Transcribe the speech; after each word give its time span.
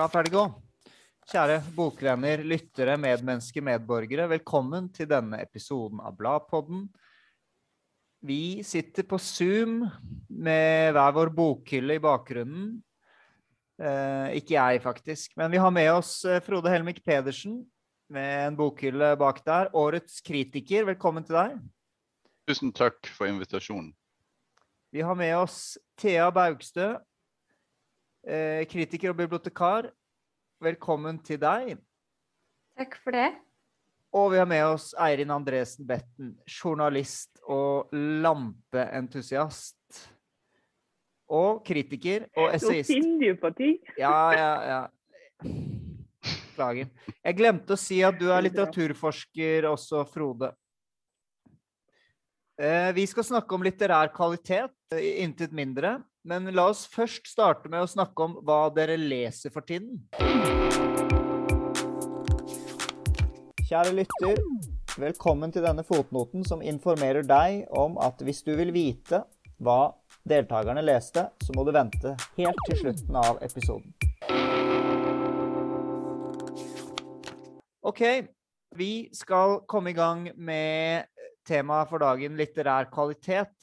Klar, 0.00 0.08
ferdig, 0.08 0.30
gå. 0.32 0.42
Kjære 1.28 1.58
bokvenner, 1.76 2.40
lyttere, 2.48 2.94
medmennesker, 2.96 3.60
medborgere. 3.60 4.24
Velkommen 4.30 4.86
til 4.96 5.04
denne 5.10 5.42
episoden 5.44 6.00
av 6.00 6.14
Bladpodden. 6.16 6.86
Vi 8.24 8.62
sitter 8.64 9.04
på 9.04 9.18
Zoom 9.20 9.82
med 10.32 10.94
hver 10.96 11.12
vår 11.18 11.32
bokhylle 11.36 11.98
i 11.98 12.00
bakgrunnen. 12.00 12.70
Eh, 13.76 14.38
ikke 14.40 14.56
jeg, 14.56 14.80
faktisk. 14.86 15.36
Men 15.36 15.52
vi 15.52 15.60
har 15.60 15.76
med 15.76 15.90
oss 15.98 16.14
eh, 16.24 16.40
Frode 16.48 16.72
Helmik 16.72 17.04
Pedersen 17.04 17.60
med 18.08 18.46
en 18.46 18.56
bokhylle 18.56 19.12
bak 19.20 19.44
der. 19.44 19.68
Årets 19.76 20.24
kritiker, 20.24 20.88
velkommen 20.94 21.28
til 21.28 21.42
deg. 21.42 21.60
Tusen 22.48 22.72
takk 22.72 23.04
for 23.18 23.28
invitasjonen. 23.28 23.92
Vi 24.96 25.04
har 25.04 25.20
med 25.26 25.36
oss 25.44 25.76
Thea 26.00 26.32
Baugstø, 26.32 26.94
eh, 28.24 28.64
kritiker 28.64 29.12
og 29.12 29.20
bibliotekar. 29.20 29.92
Velkommen 30.60 31.16
til 31.24 31.38
deg. 31.40 31.78
Takk 32.76 32.96
for 33.00 33.16
det. 33.16 33.30
Og 34.12 34.32
vi 34.32 34.40
har 34.40 34.48
med 34.50 34.64
oss 34.66 34.90
Eirin 34.98 35.30
Andresen 35.32 35.86
Betten, 35.88 36.32
journalist 36.50 37.38
og 37.48 37.88
lampeentusiast. 37.94 39.76
Og 41.30 41.60
kritiker 41.64 42.26
og 42.34 42.48
Nå 42.48 42.54
essayist. 42.58 42.90
finner 42.90 43.22
du 43.22 43.38
på 43.40 43.52
ting. 43.56 43.76
Ja, 43.96 44.12
ja, 44.34 44.50
ja. 44.66 44.80
Beklager. 45.46 46.90
Jeg 47.24 47.38
glemte 47.38 47.76
å 47.76 47.78
si 47.80 48.00
at 48.04 48.18
du 48.18 48.26
er 48.34 48.42
litteraturforsker 48.48 49.68
også, 49.70 50.02
Frode. 50.10 50.50
Eh, 52.60 52.90
Vi 52.92 53.06
skal 53.08 53.24
snakke 53.24 53.54
om 53.56 53.62
litterær 53.64 54.10
kvalitet, 54.12 54.74
eh, 54.92 55.22
intet 55.24 55.52
mindre. 55.56 56.02
Men 56.20 56.50
la 56.52 56.66
oss 56.68 56.82
først 56.92 57.30
starte 57.32 57.70
med 57.72 57.80
å 57.80 57.88
snakke 57.88 58.24
om 58.26 58.34
hva 58.44 58.66
dere 58.76 58.98
leser 59.00 59.48
for 59.54 59.64
tiden. 59.64 60.02
Kjære 63.64 63.94
lytter, 63.96 64.42
velkommen 65.00 65.54
til 65.54 65.64
denne 65.64 65.80
fotnoten 65.86 66.44
som 66.44 66.60
informerer 66.60 67.24
deg 67.24 67.64
om 67.72 67.96
at 68.04 68.20
hvis 68.26 68.44
du 68.44 68.52
vil 68.58 68.74
vite 68.76 69.22
hva 69.64 69.94
deltakerne 70.28 70.84
leste, 70.84 71.24
så 71.40 71.56
må 71.56 71.64
du 71.64 71.72
vente 71.72 72.12
helt 72.36 72.62
til 72.68 72.82
slutten 72.82 73.16
av 73.16 73.40
episoden. 73.40 73.96
Ok, 77.80 78.04
vi 78.76 78.92
skal 79.16 79.62
komme 79.64 79.94
i 79.94 79.96
gang 79.96 80.28
med 80.36 81.08
temaet 81.48 81.88
for 81.88 82.04
dagen 82.04 82.36
litterær 82.36 82.92
kvalitet. 82.92 83.56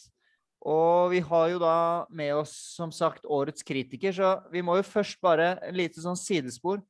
Og 0.66 1.11
vi 1.13 1.19
har 1.23 1.50
jo 1.52 1.59
da 1.61 1.77
med 2.09 2.33
oss 2.39 2.53
som 2.75 2.91
sagt 2.91 3.27
årets 3.30 3.63
kritiker, 3.63 4.13
så 4.16 4.31
vi 4.52 4.63
må 4.66 4.80
jo 4.80 4.88
først 4.88 5.19
bare 5.22 5.55
en 5.67 5.77
lite 5.77 6.02
sånn 6.02 6.17
sidespor 6.17 6.81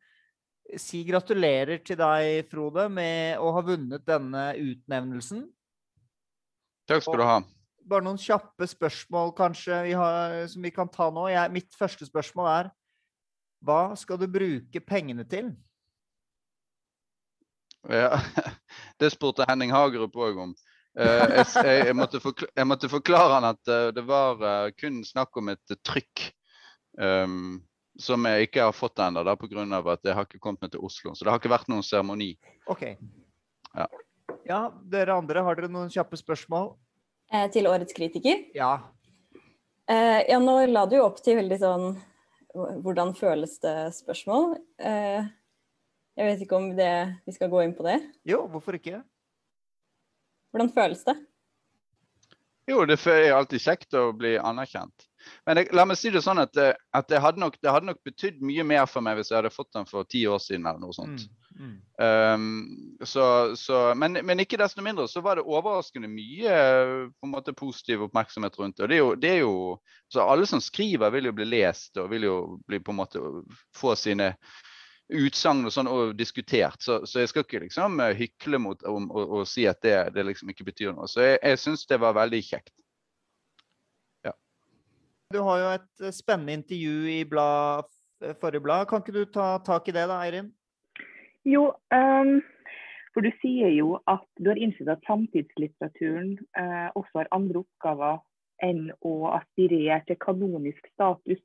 si 0.75 1.03
gratulerer 1.07 1.79
til 1.85 1.99
deg, 1.99 2.47
Frode, 2.51 2.87
med 2.91 3.39
å 3.39 3.51
ha 3.55 3.63
vunnet 3.63 4.03
denne 4.07 4.49
utnevnelsen. 4.59 5.45
Takk 6.87 7.05
skal 7.05 7.21
du 7.21 7.27
ha. 7.27 7.37
Bare 7.87 8.03
noen 8.03 8.19
kjappe 8.19 8.67
spørsmål 8.67 9.31
kanskje 9.35 9.79
vi 9.85 9.93
har, 9.95 10.41
som 10.51 10.63
vi 10.63 10.71
kan 10.75 10.89
ta 10.91 11.07
nå. 11.13 11.27
Jeg, 11.31 11.53
mitt 11.55 11.77
første 11.79 12.07
spørsmål 12.07 12.49
er 12.51 12.71
hva 13.63 13.95
skal 13.97 14.19
du 14.19 14.27
bruke 14.29 14.81
pengene 14.83 15.23
til? 15.27 15.53
Ja, 17.87 18.19
det 18.99 19.13
spurte 19.15 19.47
Henning 19.47 19.71
Hagerup 19.71 20.15
òg 20.19 20.43
om. 20.43 20.55
Eh, 20.97 21.35
Jeg, 21.37 21.85
jeg, 21.85 21.95
måtte 21.95 22.19
jeg 22.19 22.65
måtte 22.67 22.89
forklare 22.89 23.35
han 23.37 23.51
at 23.51 23.69
eh, 23.69 23.91
det 23.93 24.03
var 24.07 24.41
eh, 24.41 24.71
kun 24.79 25.03
snakk 25.05 25.37
om 25.37 25.53
et 25.53 25.77
trykk 25.85 26.31
Um, 26.97 27.61
som 27.97 28.25
jeg 28.25 28.47
ikke 28.47 28.65
har 28.65 28.73
fått 28.73 28.99
ennå, 29.01 29.23
pga. 29.37 29.63
at 29.93 30.05
jeg 30.05 30.15
har 30.17 30.25
ikke 30.25 30.41
kommet 30.41 30.61
meg 30.61 30.71
til 30.73 30.83
Oslo. 30.85 31.13
Så 31.13 31.25
det 31.25 31.31
har 31.31 31.39
ikke 31.41 31.53
vært 31.53 31.69
noen 31.69 31.85
seremoni. 31.85 32.35
OK. 32.65 32.83
Ja. 33.73 33.87
Ja, 34.47 34.59
dere 34.89 35.17
andre, 35.17 35.43
har 35.43 35.57
dere 35.57 35.69
noen 35.71 35.89
kjappe 35.93 36.17
spørsmål? 36.19 36.75
Eh, 37.33 37.47
til 37.51 37.67
årets 37.67 37.93
kritiker. 37.95 38.45
Ja. 38.55 38.77
Eh, 39.89 40.23
ja, 40.29 40.39
nå 40.39 40.59
la 40.69 40.85
du 40.87 40.97
jo 40.97 41.07
opp 41.07 41.19
til 41.23 41.39
veldig 41.39 41.59
sånn 41.61 41.89
hvordan 42.53 43.13
føles 43.17 43.57
det 43.61 43.75
spørsmål. 43.97 44.55
Eh, 44.81 45.27
jeg 46.17 46.31
vet 46.31 46.45
ikke 46.45 46.57
om 46.57 46.69
det, 46.77 46.93
vi 47.27 47.35
skal 47.35 47.51
gå 47.51 47.61
inn 47.65 47.75
på 47.77 47.85
det. 47.85 47.99
Jo, 48.25 48.45
hvorfor 48.49 48.77
ikke? 48.79 49.03
Hvordan 50.51 50.71
føles 50.73 51.03
det? 51.07 51.17
Jo, 52.67 52.81
det 52.83 52.97
er 53.07 53.31
alltid 53.31 53.63
kjekt 53.63 53.95
å 53.95 54.09
bli 54.15 54.35
anerkjent. 54.35 55.05
Men 55.47 55.59
jeg, 55.59 55.71
la 55.75 55.85
meg 55.87 55.97
si 55.99 56.11
det 56.11 56.21
sånn 56.23 56.39
at, 56.41 56.55
eh, 56.59 56.75
at 56.95 57.07
det 57.11 57.21
hadde 57.23 57.39
nok, 57.39 57.55
det 57.63 57.71
hadde 57.71 57.89
nok 57.89 57.99
betydd 58.07 58.41
mye 58.43 58.63
mer 58.67 58.85
for 58.91 59.03
meg 59.03 59.17
hvis 59.17 59.31
jeg 59.31 59.39
hadde 59.39 59.53
fått 59.53 59.71
den 59.75 59.87
for 59.87 60.07
ti 60.07 60.25
år 60.27 60.39
siden 60.43 60.67
eller 60.67 60.81
noe 60.83 60.95
sånt. 60.95 61.25
Mm, 61.55 61.63
mm. 61.63 61.73
Um, 62.03 62.45
så, 63.07 63.25
så, 63.59 63.81
men, 63.99 64.19
men 64.27 64.43
ikke 64.43 64.59
desto 64.59 64.83
mindre 64.83 65.07
så 65.11 65.23
var 65.23 65.39
det 65.39 65.47
overraskende 65.47 66.11
mye 66.11 66.53
eh, 66.53 66.93
på 67.11 67.27
en 67.27 67.33
måte 67.33 67.55
positiv 67.57 68.03
oppmerksomhet 68.07 68.59
rundt 68.59 68.79
det. 68.79 68.87
Og 68.87 68.91
det 68.91 68.99
er 68.99 69.03
jo, 69.03 69.11
det 69.15 69.33
er 69.33 69.41
jo 69.45 69.55
så 70.11 70.23
Alle 70.23 70.47
som 70.47 70.63
skriver, 70.63 71.11
vil 71.11 71.27
jo 71.27 71.35
bli 71.35 71.47
lest 71.47 71.99
og 71.99 72.11
vil 72.11 72.27
jo 72.27 72.37
bli 72.67 72.79
på 72.83 72.93
en 72.93 72.99
måte 73.01 73.23
få 73.75 73.95
sine 73.99 74.33
utsagn 75.07 75.63
og 75.67 75.71
sånn 75.71 75.87
og 75.91 76.15
diskutert. 76.19 76.81
Så, 76.83 76.99
så 77.07 77.21
jeg 77.23 77.31
skal 77.31 77.45
ikke 77.45 77.63
liksom 77.63 78.01
eh, 78.03 78.15
hykle 78.17 78.59
mot 78.59 78.83
om, 78.89 79.07
og, 79.11 79.39
og 79.39 79.47
si 79.47 79.67
at 79.69 79.79
det, 79.85 79.95
det 80.17 80.27
liksom 80.27 80.51
ikke 80.51 80.67
betyr 80.67 80.91
noe. 80.95 81.07
Så 81.11 81.23
jeg, 81.23 81.39
jeg 81.43 81.63
syns 81.63 81.87
det 81.87 82.01
var 82.03 82.17
veldig 82.17 82.43
kjekt. 82.43 82.75
Du 85.33 85.41
har 85.43 85.57
jo 85.59 85.71
et 85.75 86.05
eh, 86.07 86.13
spennende 86.15 86.55
intervju 86.55 87.09
i 87.11 87.23
blad, 87.27 87.89
eh, 88.23 88.35
forrige 88.39 88.63
blad. 88.63 88.87
Kan 88.87 89.03
ikke 89.03 89.15
du 89.17 89.25
ta 89.25 89.57
tak 89.59 89.89
i 89.89 89.95
det, 89.95 90.05
da, 90.07 90.21
Eirin? 90.23 90.53
Jo, 91.47 91.73
um, 91.91 92.37
for 93.11 93.25
du 93.25 93.31
sier 93.41 93.73
jo 93.75 93.97
at 94.07 94.23
du 94.39 94.47
har 94.51 94.59
innsett 94.59 94.87
at 94.91 95.03
samtidslitteraturen 95.07 96.37
uh, 96.59 96.89
også 96.95 97.21
har 97.21 97.31
andre 97.35 97.63
oppgaver 97.65 98.21
enn 98.63 98.87
å 99.05 99.13
aspirere 99.35 99.99
til 100.07 100.19
kanonisk 100.23 100.87
status. 100.93 101.43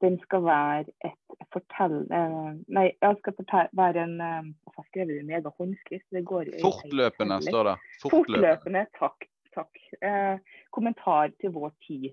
Den 0.00 0.16
skal 0.22 0.44
være 0.44 0.84
et 1.04 1.48
fortell... 1.52 1.98
Eh, 2.12 2.52
nei, 2.72 2.86
den 3.02 3.18
skal 3.20 3.36
fortell, 3.36 3.68
være 3.76 4.06
en 4.06 4.16
eh, 4.24 4.48
Jeg 4.48 4.76
har 4.76 4.86
skrevet 4.88 5.12
det 5.12 5.20
i 5.20 5.36
egen 5.36 5.58
håndskrift. 5.58 6.06
Det 6.16 6.24
går 6.24 6.54
Fortløpende, 6.62 7.38
i 7.42 7.50
står 7.50 7.68
det. 7.68 7.76
Fortløpende, 8.06 8.86
takk. 8.98 9.28
takk. 9.54 9.84
Eh, 10.00 10.36
kommentar 10.72 11.34
til 11.40 11.52
vår 11.56 11.72
tid. 11.86 12.10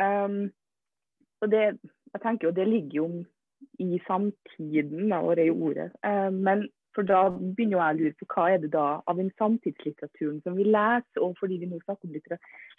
Um, 0.00 0.48
og 1.42 1.50
det, 1.52 1.64
jeg 2.14 2.20
tenker 2.22 2.48
jo 2.48 2.54
det 2.56 2.68
ligger 2.68 2.96
jo 2.96 3.08
i 3.78 3.98
samtiden, 4.06 5.10
da, 5.10 5.18
og 5.18 5.36
det 5.36 5.44
er 5.44 5.50
jo 5.50 5.64
ordet. 5.68 5.90
Eh, 6.06 6.30
men 6.32 6.68
for 6.94 7.08
da 7.08 7.22
begynner 7.32 7.78
jeg 7.78 7.94
å 7.94 7.98
lure 8.00 8.18
på 8.20 8.28
hva 8.34 8.48
er 8.52 8.60
det 8.62 8.72
da 8.74 8.86
av 9.08 9.20
den 9.20 9.30
samtidslitteraturen 9.40 10.42
som 10.44 10.58
vi 10.58 10.66
leser, 10.68 11.22
og 11.24 11.38
fordi 11.40 11.60
vi 11.62 11.70
nå 11.70 11.80
snakker 11.84 12.08
om 12.08 12.16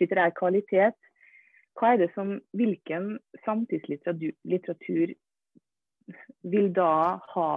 litterær 0.02 0.36
kvalitet, 0.38 0.98
hva 1.80 1.94
er 1.94 2.04
det 2.04 2.10
som, 2.14 2.36
hvilken 2.54 3.18
samtidslitteratur 3.46 5.14
vil 6.54 6.68
da 6.76 6.94
ha 7.34 7.50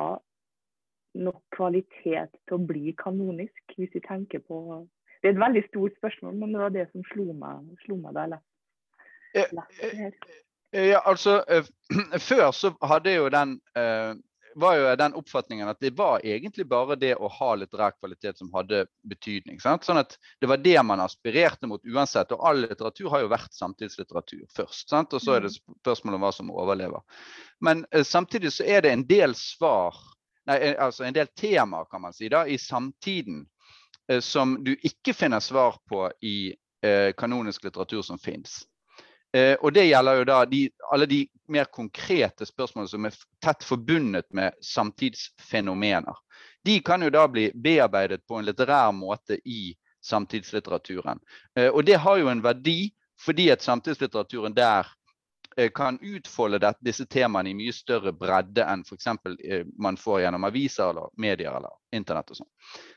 nok 1.17 1.41
kvalitet 1.57 2.37
til 2.47 2.57
å 2.57 2.65
bli 2.69 2.93
kanonisk, 3.01 3.63
hvis 3.77 3.93
vi 3.95 4.03
tenker 4.05 4.45
på 4.45 4.87
Det 5.23 5.31
er 5.31 5.35
et 5.35 5.41
veldig 5.41 5.63
stort 5.69 5.97
spørsmål, 5.97 6.35
men 6.39 6.53
det 6.53 6.61
var 6.61 6.73
det 6.75 6.89
som 6.93 7.05
slo 7.11 7.33
meg, 7.33 7.65
slo 7.85 7.97
meg 7.99 8.15
da 8.15 8.27
jeg 8.27 8.35
leste 8.37 8.53
det 9.57 9.95
her. 10.01 10.19
Ja, 10.77 11.01
altså 11.05 11.45
eh, 11.49 11.65
Før 12.29 12.51
så 12.51 12.73
hadde 12.83 13.15
jo 13.15 13.29
den 13.33 13.57
eh, 13.79 14.13
var 14.59 14.77
jo 14.77 14.97
den 14.97 15.15
oppfatningen 15.15 15.69
at 15.69 15.81
det 15.81 15.91
var 15.99 16.23
egentlig 16.25 16.65
bare 16.69 16.97
det 16.97 17.13
å 17.17 17.29
ha 17.29 17.49
litterær 17.61 17.93
kvalitet 17.99 18.39
som 18.39 18.49
hadde 18.55 18.87
betydning. 19.05 19.61
Sant? 19.61 19.85
Sånn 19.85 20.01
at 20.01 20.17
Det 20.41 20.49
var 20.49 20.63
det 20.65 20.83
man 20.83 21.01
aspirerte 21.05 21.69
mot 21.69 21.85
uansett. 21.85 22.33
Og 22.33 22.41
all 22.41 22.63
litteratur 22.65 23.11
har 23.13 23.25
jo 23.25 23.33
vært 23.33 23.53
samtidslitteratur 23.53 24.47
først. 24.57 24.89
Sant? 24.89 25.13
Og 25.13 25.23
så 25.23 25.37
er 25.37 25.45
det 25.45 25.53
spørsmålet 25.57 26.17
om 26.17 26.25
hva 26.25 26.33
som 26.33 26.53
overlever. 26.55 27.05
Men 27.61 27.85
eh, 27.91 28.05
samtidig 28.05 28.55
så 28.57 28.65
er 28.65 28.87
det 28.87 28.95
en 28.95 29.05
del 29.09 29.37
svar, 29.37 29.99
nei, 30.49 30.57
eh, 30.57 30.79
altså 30.81 31.05
en 31.05 31.17
del 31.17 31.29
temaer 31.37 31.91
kan 31.91 32.07
man 32.07 32.17
si 32.17 32.31
da, 32.33 32.47
i 32.47 32.59
samtiden 32.59 33.45
eh, 34.09 34.21
som 34.25 34.57
du 34.65 34.73
ikke 34.77 35.15
finner 35.17 35.45
svar 35.45 35.77
på 35.89 36.07
i 36.25 36.55
eh, 36.83 37.13
kanonisk 37.17 37.69
litteratur 37.69 38.03
som 38.03 38.19
fins. 38.19 38.63
Eh, 39.37 39.55
og 39.61 39.73
det 39.77 39.85
gjelder 39.85 40.21
jo 40.21 40.27
da 40.29 40.43
de, 40.49 40.63
alle 40.93 41.07
de 41.11 41.21
mer 41.53 41.69
konkrete 41.73 42.47
spørsmålene 42.49 42.89
som 42.89 43.09
er 43.09 43.17
tett 43.45 43.65
forbundet 43.67 44.29
med 44.35 44.57
samtidsfenomener. 44.65 46.23
De 46.65 46.79
kan 46.81 47.03
jo 47.05 47.11
da 47.13 47.27
bli 47.29 47.51
bearbeidet 47.55 48.25
på 48.27 48.39
en 48.39 48.47
litterær 48.47 48.95
måte 48.97 49.37
i 49.45 49.75
samtidslitteraturen. 50.07 51.21
Eh, 51.59 51.69
og 51.69 51.85
det 51.85 52.01
har 52.03 52.23
jo 52.23 52.31
en 52.33 52.43
verdi 52.43 52.95
fordi 53.21 53.51
at 53.53 53.65
samtidslitteraturen 53.65 54.55
der 54.57 54.89
eh, 55.57 55.71
kan 55.75 55.99
utfolde 56.03 56.61
det, 56.63 56.75
disse 56.81 57.07
temaene 57.07 57.53
i 57.53 57.59
mye 57.59 57.75
større 57.75 58.13
bredde 58.17 58.65
enn 58.65 58.85
f.eks. 58.87 59.09
Eh, 59.45 59.67
man 59.79 60.01
får 60.01 60.23
gjennom 60.25 60.49
aviser 60.49 60.91
eller 60.91 61.13
medier 61.17 61.57
eller 61.57 61.77
internett 61.93 62.33
og 62.33 62.41
sånn. 62.41 62.53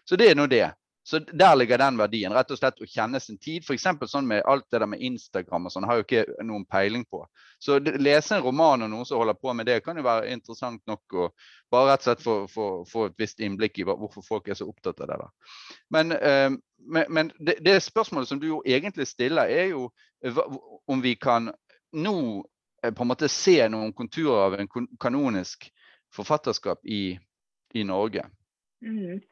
Så 0.06 0.20
det 0.20 0.32
er 0.32 0.40
nå 0.40 0.48
det. 0.52 0.70
Så 1.10 1.20
der 1.20 1.56
ligger 1.56 1.78
den 1.82 1.98
verdien. 1.98 2.34
Rett 2.38 2.52
og 2.54 2.58
slett 2.60 2.82
å 2.84 2.86
kjenne 2.86 3.18
sin 3.18 3.40
tid. 3.42 3.64
F.eks. 3.66 3.88
sånn 4.12 4.28
med 4.30 4.44
alt 4.46 4.68
det 4.70 4.78
der 4.84 4.90
med 4.92 5.02
Instagram 5.02 5.66
og 5.66 5.74
sånn, 5.74 5.88
har 5.90 5.98
jo 5.98 6.04
ikke 6.04 6.44
noen 6.46 6.68
peiling 6.70 7.02
på. 7.10 7.24
Så 7.58 7.80
lese 7.82 8.36
en 8.38 8.44
roman 8.46 8.86
og 8.86 8.92
noen 8.92 9.08
som 9.10 9.18
holder 9.18 9.40
på 9.42 9.56
med 9.58 9.66
det, 9.66 9.80
kan 9.82 9.98
jo 9.98 10.04
være 10.06 10.30
interessant 10.30 10.84
nok 10.86 11.16
å 11.18 11.26
bare 11.74 11.96
rett 11.96 12.06
og 12.06 12.12
slett 12.12 12.54
få, 12.92 13.08
et 13.08 13.18
visst 13.18 13.42
innblikk 13.42 13.82
i 13.82 13.88
hvorfor 13.90 14.22
folk 14.28 14.52
er 14.54 14.60
så 14.60 14.68
opptatt 14.70 15.02
av 15.02 15.10
det. 15.10 15.18
da. 15.24 15.58
Men, 15.98 16.14
eh, 16.14 16.52
men, 16.86 17.10
men 17.10 17.34
det, 17.40 17.58
det, 17.66 17.80
spørsmålet 17.82 18.30
som 18.30 18.44
du 18.44 18.46
jo 18.52 18.62
egentlig 18.62 19.10
stiller, 19.10 19.50
er 19.50 19.74
jo 19.74 19.90
om 20.86 21.02
vi 21.02 21.16
kan 21.18 21.50
nå 21.98 22.16
eh, 22.84 22.94
på 22.94 23.02
en 23.02 23.12
måte 23.16 23.32
se 23.34 23.58
noen 23.66 23.98
konturer 23.98 24.46
av 24.46 24.60
en 24.60 24.70
kanonisk 25.02 25.72
forfatterskap 26.14 26.86
i, 26.86 27.18
i 27.74 27.90
Norge. 27.96 28.30
Mm. 28.86 29.26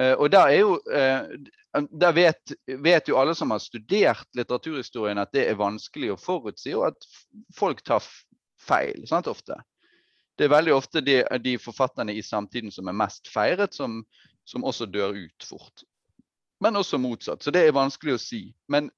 Uh, 0.00 0.14
og 0.16 0.30
der, 0.32 0.48
er 0.48 0.60
jo, 0.62 0.76
uh, 0.80 1.84
der 2.00 2.16
vet, 2.16 2.54
vet, 2.80 3.08
jo 3.08 3.18
alle 3.20 3.34
som 3.36 3.52
har 3.52 3.60
studert 3.60 4.26
litteraturhistorien 4.38 5.20
at 5.20 5.32
det 5.36 5.44
er 5.50 5.60
vanskelig 5.60 6.14
å 6.14 6.20
forutsi, 6.20 6.72
og 6.78 6.88
at 6.92 7.10
folk 7.56 7.84
tar 7.84 8.04
feil 8.60 9.06
sant, 9.08 9.28
ofte. 9.30 9.58
Det 10.40 10.46
er 10.46 10.54
veldig 10.54 10.72
ofte 10.72 11.02
de, 11.04 11.20
de, 11.44 11.58
forfatterne 11.60 12.14
i 12.16 12.22
samtiden 12.24 12.72
som 12.72 12.88
er 12.88 12.96
mest 12.96 13.28
feiret, 13.28 13.76
som, 13.76 14.00
som, 14.48 14.64
også 14.64 14.88
dør 14.88 15.12
ut 15.18 15.44
fort. 15.44 15.84
Men 16.64 16.80
også 16.80 17.00
motsatt. 17.00 17.42
Så 17.44 17.52
det 17.52 17.66
er 17.66 17.76
vanskelig 17.76 18.16
å 18.16 18.22
si. 18.22 18.40
Men, 18.72 18.88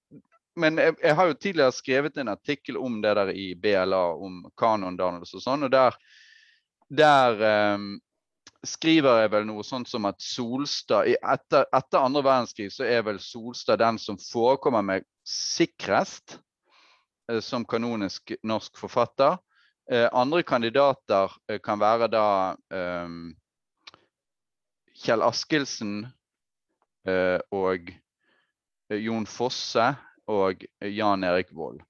men 0.58 0.78
jeg, 0.78 0.94
jeg, 1.02 1.16
har 1.18 1.30
jo 1.30 1.38
tidligere 1.38 1.74
skrevet 1.74 2.18
en 2.22 2.30
artikkel 2.30 2.78
om 2.78 3.00
det 3.02 3.16
der 3.18 3.32
i 3.34 3.48
BLA, 3.58 4.04
om 4.22 4.44
kanondannelse 4.58 5.40
og 5.40 5.44
sånn. 5.44 5.66
og 5.66 5.74
der, 5.74 5.98
der 7.02 7.42
um, 7.74 7.90
skriver 8.66 9.22
jeg 9.22 9.30
vel 9.32 9.46
noe 9.48 9.64
sånt 9.66 9.90
som 9.90 10.06
at 10.06 10.22
Solstad 10.22 11.10
etter, 11.10 11.66
etter 11.74 11.98
andre 11.98 12.22
verdenskrig 12.22 12.70
så 12.72 12.86
er 12.86 13.02
vel 13.06 13.18
Solstad 13.22 13.80
den 13.82 13.98
som 13.98 14.18
forekommer 14.22 14.84
med 14.86 15.06
sikrest 15.26 16.38
eh, 17.30 17.40
som 17.42 17.66
kanonisk 17.66 18.34
norsk 18.46 18.78
forfatter. 18.78 19.38
Eh, 19.90 20.06
andre 20.12 20.42
kandidater 20.46 21.34
eh, 21.50 21.58
kan 21.62 21.82
være 21.82 22.10
da 22.12 22.26
um, 22.70 23.32
Kjell 25.02 25.24
Askildsen 25.26 26.04
og 27.50 27.88
Jon 28.94 29.24
Fosse 29.26 29.88
og 30.30 30.60
Jan 30.86 31.24
Erik 31.26 31.50
Vold. 31.50 31.80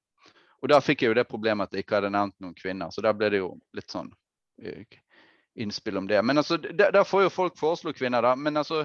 Og 0.63 0.71
da 0.73 0.79
fikk 0.81 1.05
jeg 1.05 1.13
jo 1.13 1.19
det 1.19 1.27
problemet 1.29 1.69
at 1.69 1.77
jeg 1.77 1.85
ikke 1.85 1.99
hadde 1.99 2.15
nevnt 2.15 2.39
noen 2.41 2.57
kvinner, 2.57 2.89
så 2.89 3.05
da 3.05 3.13
ble 3.13 3.29
det 3.35 3.43
jo 3.43 3.51
litt 3.77 3.93
sånn 3.93 4.09
innspill 5.55 5.97
om 5.97 6.09
det. 6.09 6.23
Men 6.23 6.39
altså, 6.39 6.57
der, 6.57 7.05
får 7.05 7.23
jo 7.23 7.29
folk 7.33 7.59
foreslå 7.59 7.93
kvinner, 7.93 8.23
da. 8.23 8.35
Men 8.35 8.57
altså, 8.57 8.85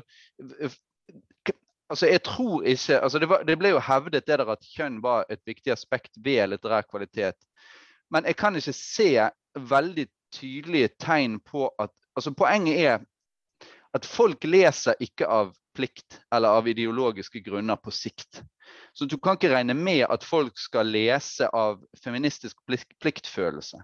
altså 1.89 2.07
jeg 2.07 2.23
tror 2.23 2.63
ikke 2.63 2.99
altså 2.99 3.19
det, 3.19 3.29
var, 3.29 3.43
det, 3.47 3.57
ble 3.59 3.71
jo 3.75 3.83
hevdet 3.83 4.27
det 4.27 4.39
der 4.39 4.51
at 4.51 4.71
kjønn 4.75 5.01
var 5.03 5.25
et 5.29 5.41
viktig 5.47 5.71
aspekt 5.71 6.11
ved 6.23 6.47
litterær 6.51 6.87
kvalitet. 6.89 7.37
Men 8.11 8.25
jeg 8.25 8.35
kan 8.39 8.55
ikke 8.55 8.73
se 8.75 9.11
veldig 9.57 10.07
tydelige 10.33 10.89
tegn 10.99 11.39
på 11.39 11.69
at 11.79 11.91
altså 12.15 12.33
Poenget 12.35 12.79
er 12.79 12.99
at 13.95 14.05
folk 14.05 14.43
leser 14.43 14.99
ikke 14.99 15.27
av 15.27 15.55
plikt 15.77 16.19
eller 16.33 16.57
av 16.57 16.67
ideologiske 16.67 17.39
grunner 17.45 17.77
på 17.79 17.91
sikt. 17.93 18.41
Så 18.93 19.05
du 19.05 19.17
kan 19.17 19.37
ikke 19.37 19.51
regne 19.53 19.75
med 19.77 20.03
at 20.09 20.25
folk 20.25 20.57
skal 20.59 20.89
lese 20.89 21.47
av 21.53 21.79
feministisk 22.03 22.57
pliktfølelse. 23.01 23.79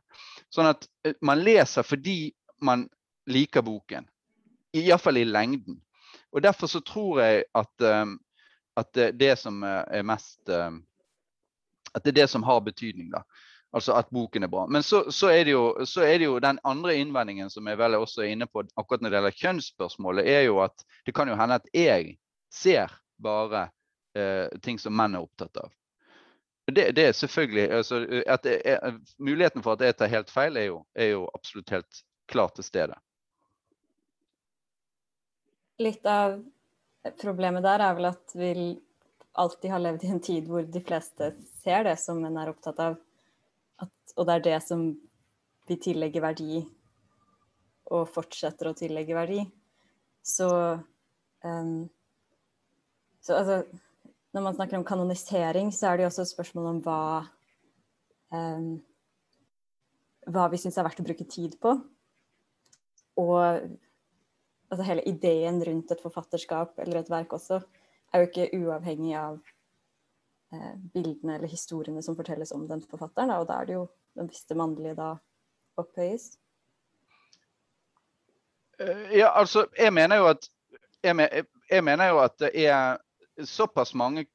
Sånn 0.53 0.71
at 0.71 0.88
eh, 1.06 1.15
man 1.21 1.44
leser 1.45 1.85
fordi 1.85 2.33
man 2.63 2.88
liker 3.30 3.62
boken. 3.62 4.07
Iallfall 4.74 5.21
i 5.21 5.25
lengden. 5.27 5.81
Og 6.33 6.42
Derfor 6.42 6.68
så 6.68 6.81
tror 6.81 7.21
jeg 7.21 7.44
at, 7.56 7.88
um, 8.01 8.18
at 8.77 9.01
det 9.19 9.36
som 9.39 9.62
er 9.63 10.01
mest 10.01 10.50
um, 10.50 10.81
At 11.94 12.04
det 12.04 12.10
er 12.15 12.24
det 12.24 12.30
som 12.30 12.44
har 12.44 12.60
betydning. 12.60 13.12
da. 13.12 13.21
Altså 13.74 13.94
at 13.98 14.10
boken 14.10 14.44
er 14.44 14.48
bra. 14.48 14.65
Men 14.65 14.83
så, 14.83 15.12
så, 15.12 15.27
er 15.27 15.45
jo, 15.50 15.86
så, 15.86 16.01
er 16.01 16.18
det 16.18 16.25
jo, 16.25 16.39
den 16.39 16.60
andre 16.63 16.95
innvendingen 16.95 17.50
som 17.50 17.68
jeg 17.68 17.77
vel 17.77 17.95
også 17.98 18.21
er 18.21 18.33
inne 18.33 18.45
på 18.45 18.63
akkurat 18.77 19.01
når 19.01 19.09
det 19.09 19.18
gjelder 19.18 19.39
kjønnsspørsmålet, 19.39 20.30
er 20.30 20.42
jo 20.45 20.59
at 20.62 20.86
det 21.06 21.13
kan 21.18 21.30
jo 21.30 21.38
hende 21.38 21.57
at 21.57 21.69
jeg 21.74 22.18
ser 22.54 22.94
bare 23.21 23.68
eh, 24.18 24.45
ting 24.62 24.77
som 24.81 24.94
menn 24.94 25.18
er 25.18 25.25
opptatt 25.25 25.57
av. 25.57 25.71
Det, 26.69 26.92
det 26.95 27.07
er 27.07 27.18
selvfølgelig, 27.18 27.71
altså, 27.71 28.06
er, 28.25 29.00
Muligheten 29.19 29.66
for 29.66 29.74
at 29.74 29.81
jeg 29.81 29.98
tar 29.98 30.13
helt 30.13 30.30
feil, 30.31 30.57
er 30.57 30.69
jo, 30.69 30.77
er 30.95 31.09
jo 31.16 31.25
absolutt 31.33 31.74
helt 31.74 32.04
klart 32.33 32.57
til 32.57 32.65
stede. 32.68 32.97
Litt 35.81 36.06
av 36.09 36.39
problemet 37.19 37.65
der 37.65 37.83
er 37.83 37.95
vel 37.97 38.09
at 38.12 38.35
vi 38.38 38.51
alltid 39.33 39.74
har 39.74 39.81
levd 39.81 40.06
i 40.06 40.12
en 40.13 40.21
tid 40.24 40.50
hvor 40.50 40.65
de 40.69 40.81
fleste 40.85 41.31
ser 41.63 41.88
det 41.88 41.97
som 42.01 42.21
en 42.25 42.38
er 42.38 42.51
opptatt 42.51 42.80
av, 42.83 43.00
at, 43.81 44.13
og 44.15 44.30
det 44.30 44.35
er 44.35 44.45
det 44.50 44.59
som 44.65 44.85
vi 45.68 45.80
tillegger 45.81 46.24
verdi, 46.24 46.62
og 47.94 48.09
fortsetter 48.12 48.69
å 48.69 48.77
tillegge 48.77 49.15
verdi. 49.15 49.41
Så, 50.24 50.47
um, 51.44 51.75
så 53.24 53.38
altså, 53.39 53.57
når 54.35 54.45
man 54.45 54.56
snakker 54.57 54.80
om 54.80 54.88
kanonisering, 54.88 55.71
så 55.75 55.89
er 55.89 55.97
det 55.97 56.06
jo 56.06 56.12
også 56.12 56.25
et 56.25 56.33
spørsmål 56.33 56.69
om 56.69 56.81
hva 56.85 57.01
um, 58.33 58.74
hva 60.31 60.47
vi 60.51 60.59
syns 60.62 60.77
er 60.77 60.88
verdt 60.88 61.01
å 61.03 61.07
bruke 61.07 61.27
tid 61.27 61.57
på. 61.62 61.75
Og 63.19 63.39
altså 64.74 64.86
hele 64.88 65.04
ideen 65.10 65.62
rundt 65.65 65.92
et 65.92 66.01
forfatterskap 66.01 66.80
eller 66.81 67.01
et 67.01 67.12
verk 67.12 67.33
også 67.33 67.60
er 68.13 68.21
jo 68.21 68.30
ikke 68.30 68.50
uavhengig 68.57 69.13
av 69.18 69.38
eh, 70.54 70.74
bildene 70.94 71.38
eller 71.38 71.51
historiene 71.51 72.04
som 72.06 72.18
fortelles 72.18 72.54
om 72.56 72.68
den 72.69 72.81
forfatteren. 72.89 73.30
Da, 73.30 73.39
og 73.42 73.50
da 73.50 73.60
er 73.62 73.69
det 73.69 73.77
jo 73.77 73.88
den 74.18 74.30
visste 74.30 74.57
mannlige 74.57 74.95
da 74.98 75.13
opphøyes. 75.81 76.33
Eh, 78.80 79.18
ja, 79.19 79.31
altså, 79.33 79.66
jeg 79.77 79.94
mener 79.94 80.21
jo 80.21 80.30
at 80.33 80.50
jeg, 81.04 81.45
jeg 81.69 81.83
mener 81.83 82.13
jo 82.13 82.21
at 82.24 82.38
det 82.39 82.51
er 82.66 82.98
såpass 83.45 83.94
mange 83.94 84.27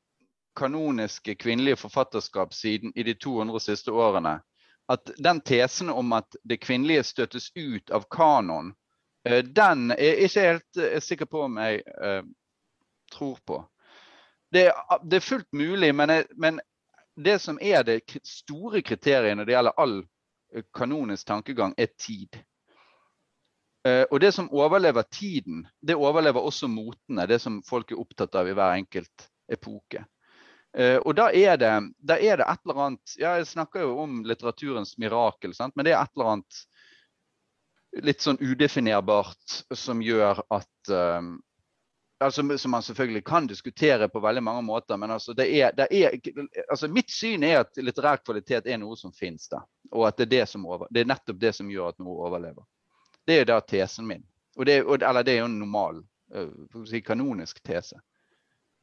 kanoniske 0.58 1.34
kvinnelige 1.34 1.76
forfatterskap 1.76 2.52
siden 2.54 2.92
i 2.96 3.02
de 3.02 3.14
200 3.14 3.60
siste 3.60 3.92
årene 3.92 4.40
at 4.88 5.10
den 5.16 5.40
tesen 5.40 5.90
om 5.90 6.12
at 6.12 6.36
det 6.44 6.60
kvinnelige 6.64 7.04
støtes 7.04 7.50
ut 7.56 7.90
av 7.90 8.06
kanon, 8.10 8.72
eh, 9.28 9.44
den 9.44 9.90
er 9.92 10.22
ikke 10.24 10.46
helt 10.46 10.80
eh, 10.80 11.00
sikker 11.04 11.28
på 11.28 11.44
om 11.44 11.58
jeg 11.60 11.82
uh, 12.00 12.22
tror 13.12 13.36
på. 13.46 13.60
Det 14.52 14.66
er, 14.70 15.00
det 15.04 15.20
er 15.20 15.26
fullt 15.26 15.52
mulig, 15.52 15.92
men, 15.94 16.10
jeg, 16.10 16.26
men, 16.36 16.60
det 17.16 17.36
som 17.42 17.58
er 17.60 17.84
det 17.84 18.00
store 18.24 18.80
kriteriet 18.82 19.36
når 19.36 19.44
det 19.44 19.56
gjelder 19.56 19.82
all 19.82 19.98
kanonisk 20.74 21.26
tankegang, 21.28 21.74
er 21.76 21.92
tid. 21.98 22.40
Uh, 23.84 24.06
og 24.08 24.20
det 24.24 24.32
som 24.34 24.48
overlever 24.48 25.04
tiden, 25.12 25.66
det 25.84 25.96
overlever 25.96 26.40
også 26.40 26.68
motene. 26.68 27.28
Det 27.28 27.42
som 27.44 27.60
folk 27.66 27.92
er 27.92 28.00
opptatt 28.00 28.40
av 28.40 28.48
i 28.48 28.56
hver 28.56 28.80
enkelt 28.80 29.28
epoke. 29.52 30.06
Uh, 30.76 30.98
og 31.00 31.14
da 31.16 31.30
er, 31.32 31.56
det, 31.56 31.70
da 32.04 32.18
er, 32.20 32.40
det, 32.40 32.44
et 32.44 32.66
eller 32.66 32.80
annet 32.84 33.12
Jeg 33.16 33.46
snakker 33.48 33.86
jo 33.86 33.94
om 34.02 34.18
litteraturens 34.28 34.98
mirakel, 35.00 35.54
sant? 35.56 35.72
men 35.74 35.86
det 35.86 35.94
er 35.94 36.02
et 36.02 36.12
eller 36.12 36.34
annet 36.34 36.58
litt 38.04 38.20
sånn 38.22 38.38
udefinerbart 38.40 39.62
som 39.74 40.02
gjør 40.04 40.42
at 40.52 40.90
um, 40.92 41.38
altså, 42.20 42.58
Som 42.58 42.70
man 42.70 42.82
selvfølgelig 42.82 43.24
kan 43.24 43.46
diskutere 43.46 44.08
på 44.08 44.20
veldig 44.20 44.42
mange 44.42 44.62
måter. 44.62 44.96
Men 44.96 45.10
altså, 45.10 45.32
det 45.32 45.48
er, 45.56 45.72
det 45.76 45.88
er, 45.90 46.18
altså, 46.70 46.88
mitt 46.88 47.10
syn 47.10 47.42
er 47.42 47.62
at 47.62 47.76
litterær 47.76 48.22
kvalitet 48.24 48.66
er 48.66 48.78
noe 48.78 48.96
som 48.96 49.12
finnes. 49.12 49.48
da, 49.48 49.62
Og 49.92 50.08
at 50.08 50.16
det 50.16 50.28
er, 50.28 50.30
det, 50.36 50.48
som 50.48 50.66
over, 50.66 50.86
det 50.90 51.00
er 51.00 51.12
nettopp 51.12 51.40
det 51.40 51.54
som 51.56 51.70
gjør 51.70 51.94
at 51.94 52.02
noe 52.02 52.26
overlever. 52.28 52.66
Det 53.26 53.40
er 53.40 53.48
da 53.48 53.60
tesen 53.60 54.06
min. 54.08 54.24
Og 54.58 54.66
det, 54.66 54.80
eller 54.82 55.22
det 55.22 55.36
er 55.36 55.42
jo 55.42 55.50
en 55.50 55.58
normal, 55.60 56.02
uh, 56.34 56.84
si, 56.88 57.00
kanonisk 57.00 57.62
tese. 57.62 58.00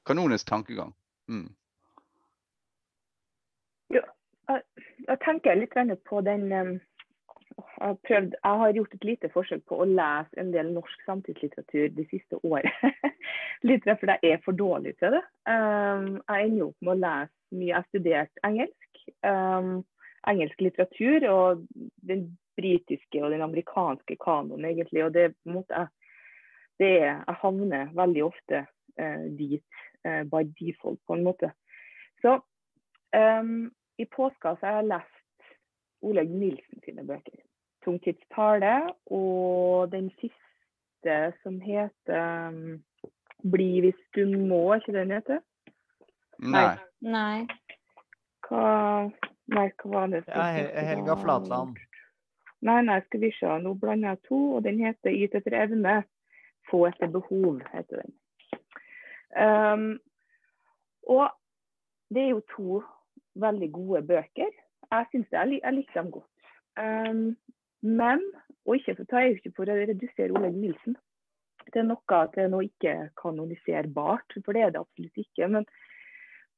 Kanonisk 0.05 0.47
tankegang. 0.47 0.93
Mm. 1.29 1.49
Jeg 5.07 5.21
tenker 5.25 5.57
litt 5.59 5.75
på 6.09 6.21
den 6.25 6.51
jeg 6.51 6.79
har, 7.79 7.95
prøvd, 8.07 8.35
jeg 8.35 8.59
har 8.61 8.75
gjort 8.75 8.93
et 8.97 9.05
lite 9.07 9.29
forsøk 9.31 9.63
på 9.69 9.79
å 9.79 9.87
lese 9.87 10.39
en 10.41 10.51
del 10.51 10.71
norsk 10.75 11.03
samtidslitteratur 11.07 11.91
de 11.95 12.05
siste 12.11 12.39
årene. 12.43 12.91
litt 13.69 13.85
fordi 13.87 14.17
jeg 14.21 14.35
er 14.35 14.41
for 14.43 14.57
dårlig 14.57 14.95
til 14.99 15.15
det. 15.15 15.21
Jeg 15.47 16.47
ender 16.49 16.65
opp 16.67 16.81
med 16.81 16.93
å 16.95 17.01
lese 17.03 17.55
mye. 17.55 17.69
Jeg 17.69 17.77
har 17.77 17.87
studert 17.89 18.43
engelsk. 18.49 19.03
Engelsk 20.25 20.65
litteratur 20.65 21.27
og 21.29 21.63
den 22.09 22.25
britiske 22.57 23.21
og 23.23 23.31
den 23.31 23.43
amerikanske 23.45 24.17
kanoen, 24.23 24.65
egentlig. 24.65 25.05
Og 25.05 25.13
det 25.13 25.33
måte 25.47 25.87
det 26.79 26.91
er, 27.01 27.23
Jeg 27.27 27.35
havner 27.41 27.91
veldig 27.95 28.23
ofte 28.25 28.65
uh, 28.99 29.25
dit 29.37 29.63
uh, 30.07 30.23
by 30.27 30.43
default, 30.59 30.99
på 31.07 31.15
en 31.15 31.23
måte. 31.23 31.51
Så 32.21 32.39
um, 33.15 33.71
i 33.97 34.05
påska 34.05 34.55
så 34.55 34.65
har 34.65 34.79
jeg 34.81 34.87
lest 34.87 35.51
Olaug 36.01 36.29
Nilsen 36.29 36.81
sine 36.85 37.05
bøker. 37.07 37.41
'Tungtidstale' 37.85 38.93
og 39.13 39.91
den 39.91 40.09
siste 40.19 41.33
som 41.43 41.59
heter 41.61 42.47
um, 42.47 42.83
'Bli 43.51 43.79
hvis 43.79 44.01
du 44.15 44.25
må', 44.25 44.73
er 44.73 44.81
ikke 44.81 44.99
den 44.99 45.11
heter? 45.11 45.39
Nei. 46.39 46.77
Nei. 47.01 47.47
Hva 48.47 49.11
Nei, 49.47 49.69
hva 49.77 49.89
var 49.91 50.07
det? 50.09 50.23
Ja, 50.27 50.47
Hel- 50.55 50.87
Helga 50.87 51.15
Flatland. 51.21 51.77
Nei, 52.61 52.81
nei, 52.81 53.01
skal 53.05 53.21
vi 53.21 53.29
se. 53.39 53.57
Nå 53.61 53.73
blander 53.77 54.09
jeg 54.09 54.23
to, 54.27 54.39
og 54.55 54.63
den 54.63 54.79
heter 54.81 55.13
'Yt 55.13 55.35
etter 55.37 55.53
evne'. 55.63 56.03
'Få 56.69 56.87
etter 56.87 57.07
behov', 57.07 57.61
heter 57.73 58.01
den. 58.01 58.13
Um, 59.37 59.99
og 61.07 61.29
det 62.09 62.23
er 62.23 62.29
jo 62.29 62.41
to 62.55 62.83
veldig 63.41 63.69
gode 63.73 64.01
bøker. 64.07 64.53
Jeg 64.91 65.09
syns 65.11 65.33
jeg, 65.33 65.59
jeg 65.63 65.75
liker 65.75 66.01
dem 66.01 66.11
godt. 66.13 66.49
Um, 66.79 67.25
men, 67.85 68.23
og 68.65 68.75
ikke 68.75 68.95
er 69.09 69.27
jo 69.27 69.37
ikke 69.37 69.53
for 69.57 69.69
å 69.69 69.77
redusere 69.77 70.33
Olaug 70.33 70.57
Nilsen. 70.57 70.97
Er 71.73 71.83
noe 71.83 72.17
at 72.19 72.37
er 72.37 72.51
noe 72.51 72.67
ikke 72.67 73.09
kanoniserbart, 73.19 74.37
for 74.45 74.55
det 74.55 74.61
er 74.63 74.73
det 74.75 74.83
absolutt 74.83 75.23
ikke. 75.23 75.47
Men, 75.51 75.65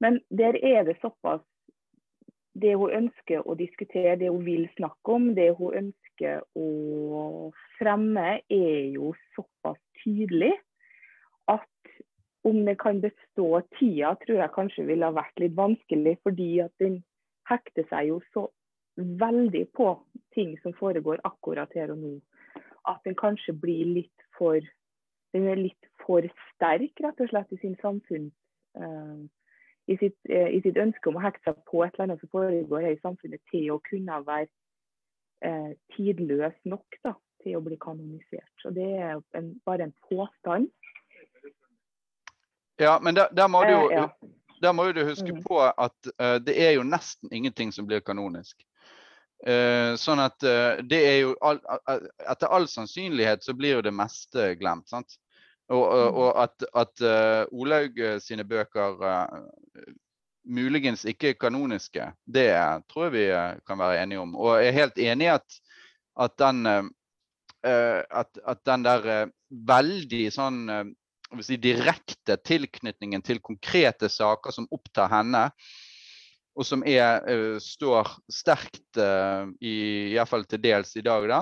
men 0.03 0.19
der 0.29 0.57
er 0.59 0.83
det 0.87 0.97
såpass 1.01 1.41
det 2.57 2.73
hun 2.77 2.93
ønsker 3.03 3.45
å 3.45 3.55
diskutere, 3.57 4.17
det 4.17 4.31
hun 4.33 4.45
vil 4.45 4.65
snakke 4.75 5.13
om, 5.13 5.29
det 5.37 5.51
hun 5.59 5.75
ønsker 5.83 6.41
å 6.57 7.51
fremme, 7.77 8.39
er 8.49 8.79
jo 8.95 9.13
såpass 9.35 9.77
tydelig 10.01 10.55
om 12.47 12.63
det 12.65 12.77
kan 12.81 13.01
bestå 13.03 13.61
tida, 13.77 14.13
tror 14.23 14.41
jeg 14.41 14.55
kanskje 14.55 14.87
ville 14.87 15.07
ha 15.07 15.15
vært 15.15 15.43
litt 15.43 15.55
vanskelig, 15.57 16.15
fordi 16.23 16.51
at 16.63 16.73
den 16.83 17.01
hekter 17.49 17.87
seg 17.91 18.11
jo 18.11 18.21
så 18.33 18.47
veldig 18.97 19.65
på 19.77 19.91
ting 20.35 20.55
som 20.63 20.73
foregår 20.77 21.21
akkurat 21.27 21.73
her 21.77 21.93
og 21.93 22.01
nå, 22.01 22.13
at 22.89 23.03
den 23.05 23.17
kanskje 23.19 23.55
blir 23.61 23.85
litt 23.99 24.27
for 24.37 24.61
den 25.35 25.47
er 25.51 25.59
litt 25.59 25.89
for 26.05 26.25
sterk, 26.53 27.01
rett 27.03 27.19
og 27.21 27.31
slett, 27.31 27.51
i 27.51 27.61
sin 27.61 27.75
samfunn. 27.81 28.31
eh, 28.77 29.25
i 29.87 29.95
sitt, 29.97 30.17
eh, 30.29 30.49
i 30.51 30.59
sitt 30.61 30.77
ønske 30.77 31.09
om 31.09 31.15
å 31.17 31.23
hekte 31.23 31.47
seg 31.47 31.61
på 31.65 31.83
et 31.83 31.95
eller 31.95 32.03
annet 32.03 32.19
som 32.19 32.29
foregår 32.29 32.83
her 32.83 32.95
i 32.95 32.99
samfunnet, 32.99 33.41
til 33.51 33.71
å 33.71 33.79
kunne 33.87 34.19
være 34.27 34.49
eh, 35.47 35.71
tidløs 35.95 36.57
nok 36.65 36.97
da, 37.03 37.13
til 37.43 37.55
å 37.57 37.63
bli 37.63 37.77
kanonisert. 37.79 38.51
Så 38.61 38.73
Det 38.75 38.87
er 38.99 39.21
en, 39.39 39.53
bare 39.65 39.87
en 39.87 39.95
påstand. 40.09 40.69
Ja, 42.79 42.99
men 43.01 43.15
der, 43.15 43.27
der, 43.33 43.47
må 43.47 43.63
du 43.65 43.71
jo, 43.71 43.89
Eh, 43.91 43.97
ja. 43.97 44.09
der 44.61 44.71
må 44.73 44.91
du 44.91 45.03
huske 45.05 45.33
Mm. 45.33 45.43
på 45.43 45.59
at 45.65 46.09
uh, 46.21 46.37
det 46.39 46.55
er 46.61 46.71
jo 46.77 46.83
nesten 46.83 47.29
ingenting 47.31 47.71
som 47.73 47.87
blir 47.87 47.99
kanonisk. 48.05 48.57
Uh, 49.47 49.93
sånn 49.97 50.19
at 50.19 50.41
uh, 50.43 50.81
det 50.81 50.97
er 51.05 51.17
jo 51.21 51.35
all, 51.41 51.59
Etter 52.29 52.47
all 52.49 52.67
sannsynlighet 52.67 53.43
så 53.45 53.53
blir 53.53 53.75
jo 53.77 53.81
det 53.85 53.93
meste 53.93 54.55
glemt. 54.59 54.89
sant? 54.89 55.17
Og, 55.69 55.83
og, 55.83 56.07
Mm. 56.07 56.17
og 56.17 56.43
at, 56.43 56.63
at 56.73 57.49
Olaug 57.51 57.97
sine 58.23 58.43
bøker 58.47 59.01
muligens 60.47 61.03
ikke 61.05 61.29
er 61.29 61.33
kanoniske, 61.41 62.13
det 62.25 62.47
tror 62.87 63.09
jeg 63.09 63.11
vi 63.11 63.25
kan 63.67 63.77
være 63.77 64.03
enige 64.03 64.19
om. 64.21 64.35
Og 64.35 64.61
jeg 64.61 64.67
er 64.67 64.77
helt 64.77 64.97
enig 64.97 65.25
i 65.25 65.33
at, 65.33 65.57
at 66.19 66.37
den 66.39 66.65
at, 67.67 68.39
at 68.47 68.63
den 68.65 68.83
der 68.85 69.27
veldig 69.49 70.31
sånn 70.31 70.95
si, 71.43 71.57
direkte 71.61 72.37
tilknytningen 72.45 73.23
til 73.25 73.41
konkrete 73.43 74.09
saker 74.11 74.55
som 74.55 74.67
opptar 74.73 75.11
henne, 75.11 75.47
og 76.57 76.65
som 76.65 76.83
er, 76.87 77.21
uh, 77.27 77.57
står 77.61 78.15
sterkt 78.33 78.99
uh, 78.99 79.45
i, 79.61 79.75
i 80.11 80.15
hvert 80.15 80.31
fall 80.31 80.47
til 80.49 80.63
dels 80.63 80.95
i 80.97 81.05
dag, 81.05 81.27
da. 81.29 81.41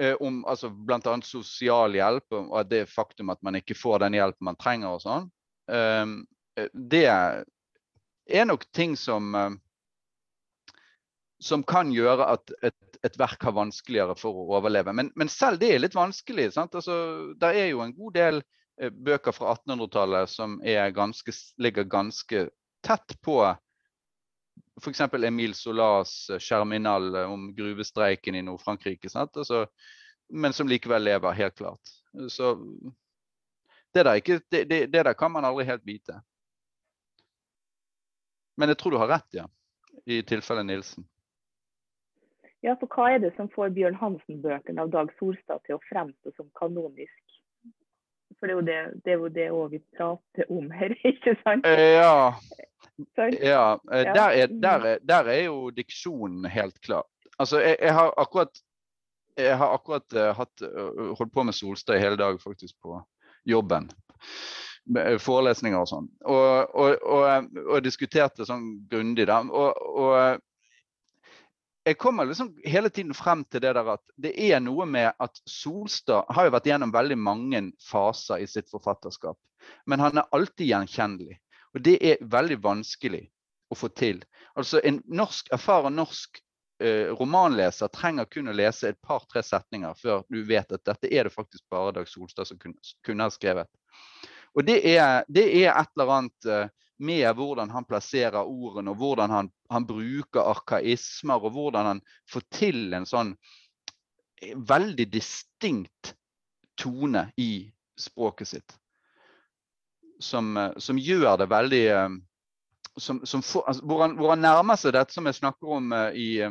Uh, 0.00 0.14
om 0.24 0.40
altså, 0.50 0.70
bl.a. 0.72 1.18
sosialhjelp 1.22 2.34
og 2.40 2.70
det 2.70 2.86
faktum 2.90 3.30
at 3.34 3.42
man 3.46 3.60
ikke 3.60 3.76
får 3.78 4.06
den 4.06 4.16
hjelpen 4.18 4.48
man 4.48 4.58
trenger 4.58 4.96
og 4.96 5.04
sånn. 5.04 5.28
eh, 5.70 6.70
det 6.74 7.06
er 7.08 8.48
nok 8.48 8.66
ting 8.72 8.96
som 8.98 9.30
som 11.44 11.64
kan 11.66 11.92
gjøre 11.92 12.26
at 12.34 12.52
et, 12.64 12.93
et 13.04 13.18
verk 13.20 13.42
har 13.44 13.52
vanskeligere 13.56 14.16
for 14.16 14.36
å 14.40 14.46
overleve. 14.58 14.94
Men, 14.96 15.10
men 15.18 15.30
selv 15.32 15.60
det 15.60 15.74
er 15.74 15.82
litt 15.82 15.96
vanskelig. 15.96 16.50
sant? 16.54 16.74
Altså, 16.78 16.96
der 17.40 17.58
er 17.60 17.68
jo 17.68 17.82
en 17.84 17.92
god 17.96 18.16
del 18.16 18.40
eh, 18.80 18.90
bøker 18.90 19.36
fra 19.36 19.52
1800-tallet 19.58 20.32
som 20.32 20.56
ganske, 20.96 21.34
ligger 21.60 21.84
ganske 21.84 22.48
tett 22.84 23.16
på 23.24 23.38
f.eks. 24.80 25.00
Emil 25.00 25.54
Solas 25.54 26.30
eh, 26.30 26.38
'Germinal' 26.38 27.14
eh, 27.14 27.32
om 27.32 27.54
gruvestreiken 27.54 28.34
i 28.34 28.42
Nord-Frankrike. 28.42 29.08
Altså, 29.14 29.66
men 30.28 30.52
som 30.52 30.68
likevel 30.68 31.04
lever, 31.04 31.32
helt 31.32 31.54
klart. 31.54 31.96
Så 32.28 32.54
det 33.94 34.02
der, 34.02 34.14
ikke, 34.18 34.40
det, 34.50 34.64
det, 34.64 34.86
det 34.86 35.04
der 35.04 35.14
kan 35.14 35.32
man 35.32 35.44
aldri 35.44 35.64
helt 35.64 35.84
vite. 35.86 36.20
Men 38.56 38.70
jeg 38.70 38.78
tror 38.78 38.94
du 38.94 38.98
har 39.02 39.12
rett, 39.12 39.28
ja. 39.34 39.48
I 40.06 40.22
tilfelle 40.26 40.62
Nilsen. 40.62 41.06
Ja, 42.64 42.72
for 42.80 42.88
hva 42.88 43.10
er 43.12 43.20
det 43.20 43.34
som 43.36 43.50
får 43.52 43.74
Bjørn 43.76 43.96
Hansen-bøkene 44.00 44.86
av 44.86 44.92
Dag 44.92 45.10
Solstad 45.18 45.60
til 45.66 45.76
å 45.76 45.82
fremstå 45.90 46.32
som 46.38 46.48
kanonisk? 46.56 47.20
For 48.38 48.48
det 48.48 48.54
er 48.54 48.56
jo 48.56 48.64
det, 48.66 48.78
det, 49.04 49.16
er 49.16 49.34
det 49.34 49.48
også 49.52 49.72
vi 49.74 49.80
prater 49.98 50.52
om 50.52 50.70
her, 50.72 50.94
ikke 51.12 51.34
sant? 51.42 51.66
Eh, 51.68 51.98
Ja, 51.98 52.14
ja. 53.42 53.66
eh, 53.92 54.06
Der, 54.14 54.38
er, 54.44 54.54
der, 54.62 54.86
er, 54.92 55.02
der 55.04 55.28
er 55.34 55.42
jo 55.44 55.68
diksjonen 55.76 56.48
helt 56.48 56.80
klar. 56.80 57.04
Altså, 57.38 57.60
jeg, 57.60 57.76
jeg 57.82 57.94
har 57.94 58.14
akkurat 58.16 58.64
jeg 59.36 59.56
har 59.58 59.74
akkurat 59.74 60.14
eh, 60.14 60.30
hatt, 60.38 60.62
holdt 61.18 61.32
på 61.34 61.42
med 61.42 61.56
Solstad 61.58 61.98
hele 61.98 62.16
dag 62.16 62.38
faktisk 62.40 62.76
på 62.82 63.00
jobben. 63.50 63.90
Forelesninger 65.18 65.80
og 65.80 65.88
sånn. 65.90 66.06
Og, 66.28 66.74
og, 66.76 66.96
og, 67.02 67.48
og 67.64 67.80
diskuterte 67.84 68.46
sånn 68.46 68.68
grundig, 68.88 69.26
da. 69.28 69.40
Og 69.42 70.38
jeg 71.84 71.98
kommer 71.98 72.24
liksom 72.24 72.54
hele 72.64 72.88
tiden 72.90 73.14
frem 73.14 73.44
til 73.44 73.60
det 73.60 73.74
der 73.76 73.88
at 73.94 74.02
det 74.16 74.32
er 74.40 74.60
noe 74.64 74.86
med 74.88 75.10
at 75.20 75.40
Solstad 75.48 76.30
har 76.32 76.46
jo 76.46 76.54
vært 76.54 76.68
gjennom 76.70 76.92
veldig 76.94 77.18
mange 77.20 77.60
faser 77.84 78.40
i 78.40 78.48
sitt 78.48 78.70
forfatterskap. 78.72 79.36
Men 79.86 80.00
han 80.00 80.20
er 80.20 80.30
alltid 80.32 80.70
gjenkjennelig. 80.70 81.36
Og 81.74 81.84
det 81.84 81.98
er 82.00 82.24
veldig 82.30 82.58
vanskelig 82.64 83.24
å 83.68 83.76
få 83.76 83.90
til. 83.92 84.22
Altså 84.56 84.80
En 84.84 85.02
norsk, 85.04 85.50
erfaren 85.52 85.96
norsk 85.98 86.40
eh, 86.80 87.10
romanleser 87.18 87.92
trenger 87.92 88.30
kun 88.30 88.48
å 88.48 88.56
lese 88.56 88.92
et 88.92 89.00
par-tre 89.04 89.42
setninger 89.44 89.96
før 89.98 90.24
du 90.30 90.40
vet 90.46 90.72
at 90.72 90.84
dette 90.86 91.10
er 91.10 91.28
det 91.28 91.34
faktisk 91.34 91.66
bare 91.72 91.92
Dag 91.98 92.08
Solstad 92.08 92.48
som 92.48 92.60
kunne, 92.60 92.80
kunne 93.04 93.28
ha 93.28 93.34
skrevet. 93.34 93.68
Og 94.54 94.64
det 94.64 94.80
er, 94.86 95.24
det 95.28 95.48
er 95.50 95.74
et 95.74 95.92
eller 95.96 96.16
annet 96.16 96.48
eh, 96.48 96.72
med 96.98 97.26
hvordan 97.36 97.70
han 97.70 97.86
plasserer 97.88 98.44
ordene, 98.46 98.92
og 98.92 99.00
hvordan 99.00 99.30
han, 99.30 99.50
han 99.70 99.86
bruker 99.86 100.46
arkaismer, 100.54 101.42
og 101.42 101.56
hvordan 101.56 101.90
han 101.92 102.02
får 102.30 102.46
til 102.54 102.94
en 102.94 103.06
sånn 103.08 103.32
eh, 104.42 104.54
veldig 104.54 105.08
distinkt 105.12 106.14
tone 106.80 107.28
i 107.40 107.66
språket 107.98 108.50
sitt. 108.50 108.76
Som, 110.22 110.54
eh, 110.56 110.78
som 110.78 111.00
gjør 111.00 111.40
det 111.42 111.50
veldig 111.50 111.84
eh, 111.96 112.14
som, 112.96 113.24
som 113.26 113.42
for, 113.42 113.66
altså, 113.66 113.82
hvor, 113.82 114.04
han, 114.06 114.14
hvor 114.20 114.34
han 114.36 114.44
nærmer 114.44 114.78
seg 114.78 114.94
dette 114.94 115.14
som 115.14 115.26
jeg 115.26 115.40
snakker 115.40 115.78
om 115.80 115.90
i, 116.14 116.44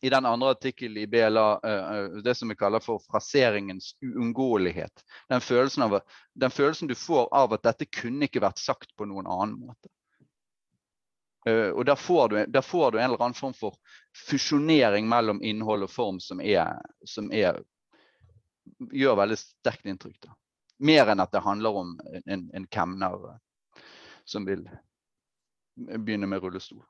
i 0.00 0.10
den 0.10 0.26
andre 0.26 0.50
artikkelen 0.50 0.96
i 0.96 1.06
BLA, 1.06 1.60
eh, 1.64 1.96
eh, 1.96 2.04
det 2.04 2.34
som 2.34 2.48
vi 2.48 2.56
kaller 2.56 2.80
for 2.80 2.98
fraseringens 2.98 3.96
uunngåelighet. 4.02 5.04
Den 5.28 5.40
følelsen, 5.40 6.00
den 6.34 6.50
følelsen 6.50 6.88
du 6.88 6.94
får 6.94 7.28
av 7.34 7.52
at 7.52 7.62
dette 7.62 7.84
kunne 7.84 8.24
ikke 8.24 8.40
vært 8.40 8.58
sagt 8.58 8.96
på 8.96 9.04
noen 9.04 9.28
annen 9.28 9.58
måte. 9.60 9.92
Eh, 11.48 11.68
og 11.68 11.84
der 11.84 11.96
får, 11.96 12.28
du, 12.28 12.46
der 12.46 12.64
får 12.64 12.92
du 12.92 12.98
en 12.98 13.10
eller 13.10 13.22
annen 13.22 13.36
form 13.36 13.54
for 13.54 13.76
fusjonering 14.28 15.08
mellom 15.08 15.42
innhold 15.42 15.84
og 15.84 15.92
form 15.92 16.20
som, 16.20 16.40
er, 16.40 16.80
som 17.04 17.28
er, 17.32 17.60
gjør 18.92 19.20
veldig 19.20 19.40
sterkt 19.40 19.84
inntrykk. 19.84 20.20
Da. 20.24 20.36
Mer 20.80 21.12
enn 21.12 21.20
at 21.20 21.32
det 21.32 21.44
handler 21.44 21.76
om 21.76 21.96
en, 22.24 22.48
en 22.56 22.66
kemner 22.72 23.36
som 24.24 24.48
vil 24.48 24.64
begynne 25.76 26.28
med 26.28 26.40
rullestol. 26.40 26.80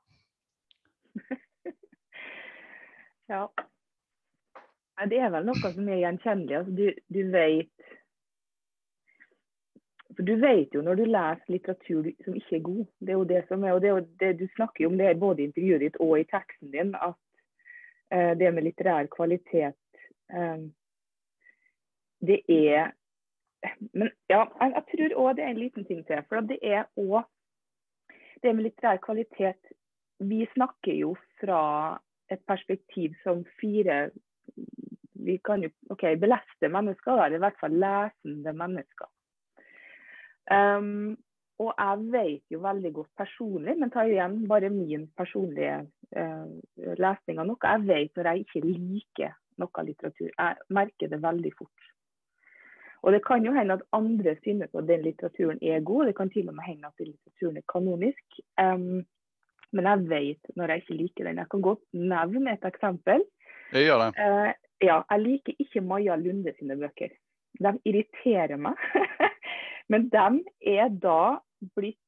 Ja. 3.31 3.47
Det 5.09 5.17
er 5.17 5.31
vel 5.33 5.47
noe 5.47 5.71
som 5.73 5.87
er 5.89 6.01
gjenkjennelig. 6.03 6.57
Altså, 6.59 6.73
du, 6.77 6.87
du 7.15 7.21
vet 7.33 7.91
For 10.11 10.27
du 10.27 10.33
vet 10.41 10.75
jo 10.75 10.83
når 10.83 10.99
du 10.99 11.05
leser 11.07 11.53
litteratur 11.53 12.09
som 12.25 12.35
ikke 12.37 12.57
er 12.57 12.65
god. 12.65 12.83
Det 12.99 13.13
er 13.13 13.19
jo 13.19 13.29
det 13.29 13.41
som 13.47 13.63
er, 13.63 13.73
og 13.73 13.81
det 13.81 13.89
er 13.89 13.95
jo 13.95 14.07
det 14.19 14.31
du 14.41 14.45
snakker 14.57 14.89
om 14.89 14.97
det 14.99 15.13
både 15.19 15.41
i 15.41 15.47
intervjuet 15.49 15.85
ditt 15.85 15.99
og 16.03 16.17
i 16.19 16.27
teksten 16.27 16.73
din, 16.75 16.91
at 16.99 17.17
uh, 18.13 18.33
det 18.37 18.51
med 18.53 18.67
litterær 18.67 19.09
kvalitet 19.15 19.79
um, 20.35 20.67
Det 22.19 22.41
er 22.51 22.91
Men 23.93 24.11
ja, 24.29 24.43
jeg, 24.59 24.73
jeg 24.75 24.83
tror 24.91 25.17
òg 25.23 25.35
det 25.37 25.45
er 25.45 25.55
en 25.55 25.63
liten 25.63 25.87
ting 25.87 26.03
til. 26.05 26.23
For 26.27 26.43
det 26.43 26.59
er 26.61 26.83
òg 26.99 27.23
det 28.43 28.55
med 28.55 28.67
litterær 28.67 28.99
kvalitet 29.01 29.75
Vi 30.19 30.45
snakker 30.53 30.93
jo 30.93 31.15
fra 31.39 31.61
et 32.31 32.43
perspektiv 32.47 33.15
som 33.23 33.43
fire 33.59 34.05
vi 35.21 35.37
kan 35.45 35.61
jo, 35.61 35.69
ok, 35.93 36.05
beleste 36.17 36.69
mennesker, 36.71 37.19
eller 37.19 37.37
i 37.37 37.43
hvert 37.43 37.59
fall 37.61 37.75
lesende 37.77 38.53
mennesker. 38.57 39.09
Um, 40.51 41.13
og 41.61 41.75
jeg 41.77 42.07
vet 42.15 42.55
jo 42.55 42.61
veldig 42.63 42.91
godt 42.95 43.11
personlig, 43.21 43.75
men 43.77 43.93
tar 43.93 44.09
igjen 44.09 44.39
bare 44.49 44.71
min 44.73 45.05
personlige 45.17 45.83
uh, 46.17 46.47
lesning 46.97 47.41
av 47.41 47.51
noe. 47.51 47.61
Jeg 47.61 47.85
vet 47.85 48.17
når 48.17 48.31
jeg 48.31 48.45
ikke 48.47 48.63
liker 48.65 49.37
noe 49.61 49.85
litteratur. 49.85 50.31
Jeg 50.31 50.73
merker 50.73 51.11
det 51.11 51.21
veldig 51.21 51.53
fort. 51.59 51.89
Og 53.01 53.13
det 53.13 53.21
kan 53.25 53.45
jo 53.45 53.53
hende 53.53 53.77
at 53.77 53.85
andre 53.97 54.35
synes 54.41 54.73
at 54.73 54.89
den 54.89 55.05
litteraturen 55.05 55.61
er 55.61 55.85
god, 55.85 56.05
det 56.09 56.17
kan 56.17 56.29
til 56.33 56.49
og 56.49 56.57
med 56.57 56.67
hende 56.67 56.89
at 56.89 56.97
den 57.01 57.13
litteraturen 57.13 57.57
er 57.61 57.69
kanonisk. 57.69 58.41
Um, 58.61 59.05
men 59.75 59.87
jeg 59.87 60.07
vet 60.09 60.51
når 60.59 60.73
jeg 60.73 60.83
ikke 60.83 60.97
liker 60.99 61.29
den. 61.29 61.39
Jeg 61.41 61.49
kan 61.51 61.63
godt 61.65 61.83
nevne 61.95 62.55
et 62.55 62.67
eksempel. 62.67 63.23
Jeg 63.71 63.87
gjør 63.87 64.03
det. 64.03 64.09
Uh, 64.19 64.51
ja, 64.83 64.97
jeg 65.11 65.23
liker 65.23 65.63
ikke 65.63 65.83
Maja 65.85 66.17
Lunde 66.19 66.53
sine 66.57 66.77
bøker. 66.79 67.13
De 67.61 67.71
irriterer 67.87 68.59
meg. 68.59 68.79
men 69.91 70.09
de 70.11 70.27
er 70.73 70.91
da 71.03 71.37
blitt 71.75 71.99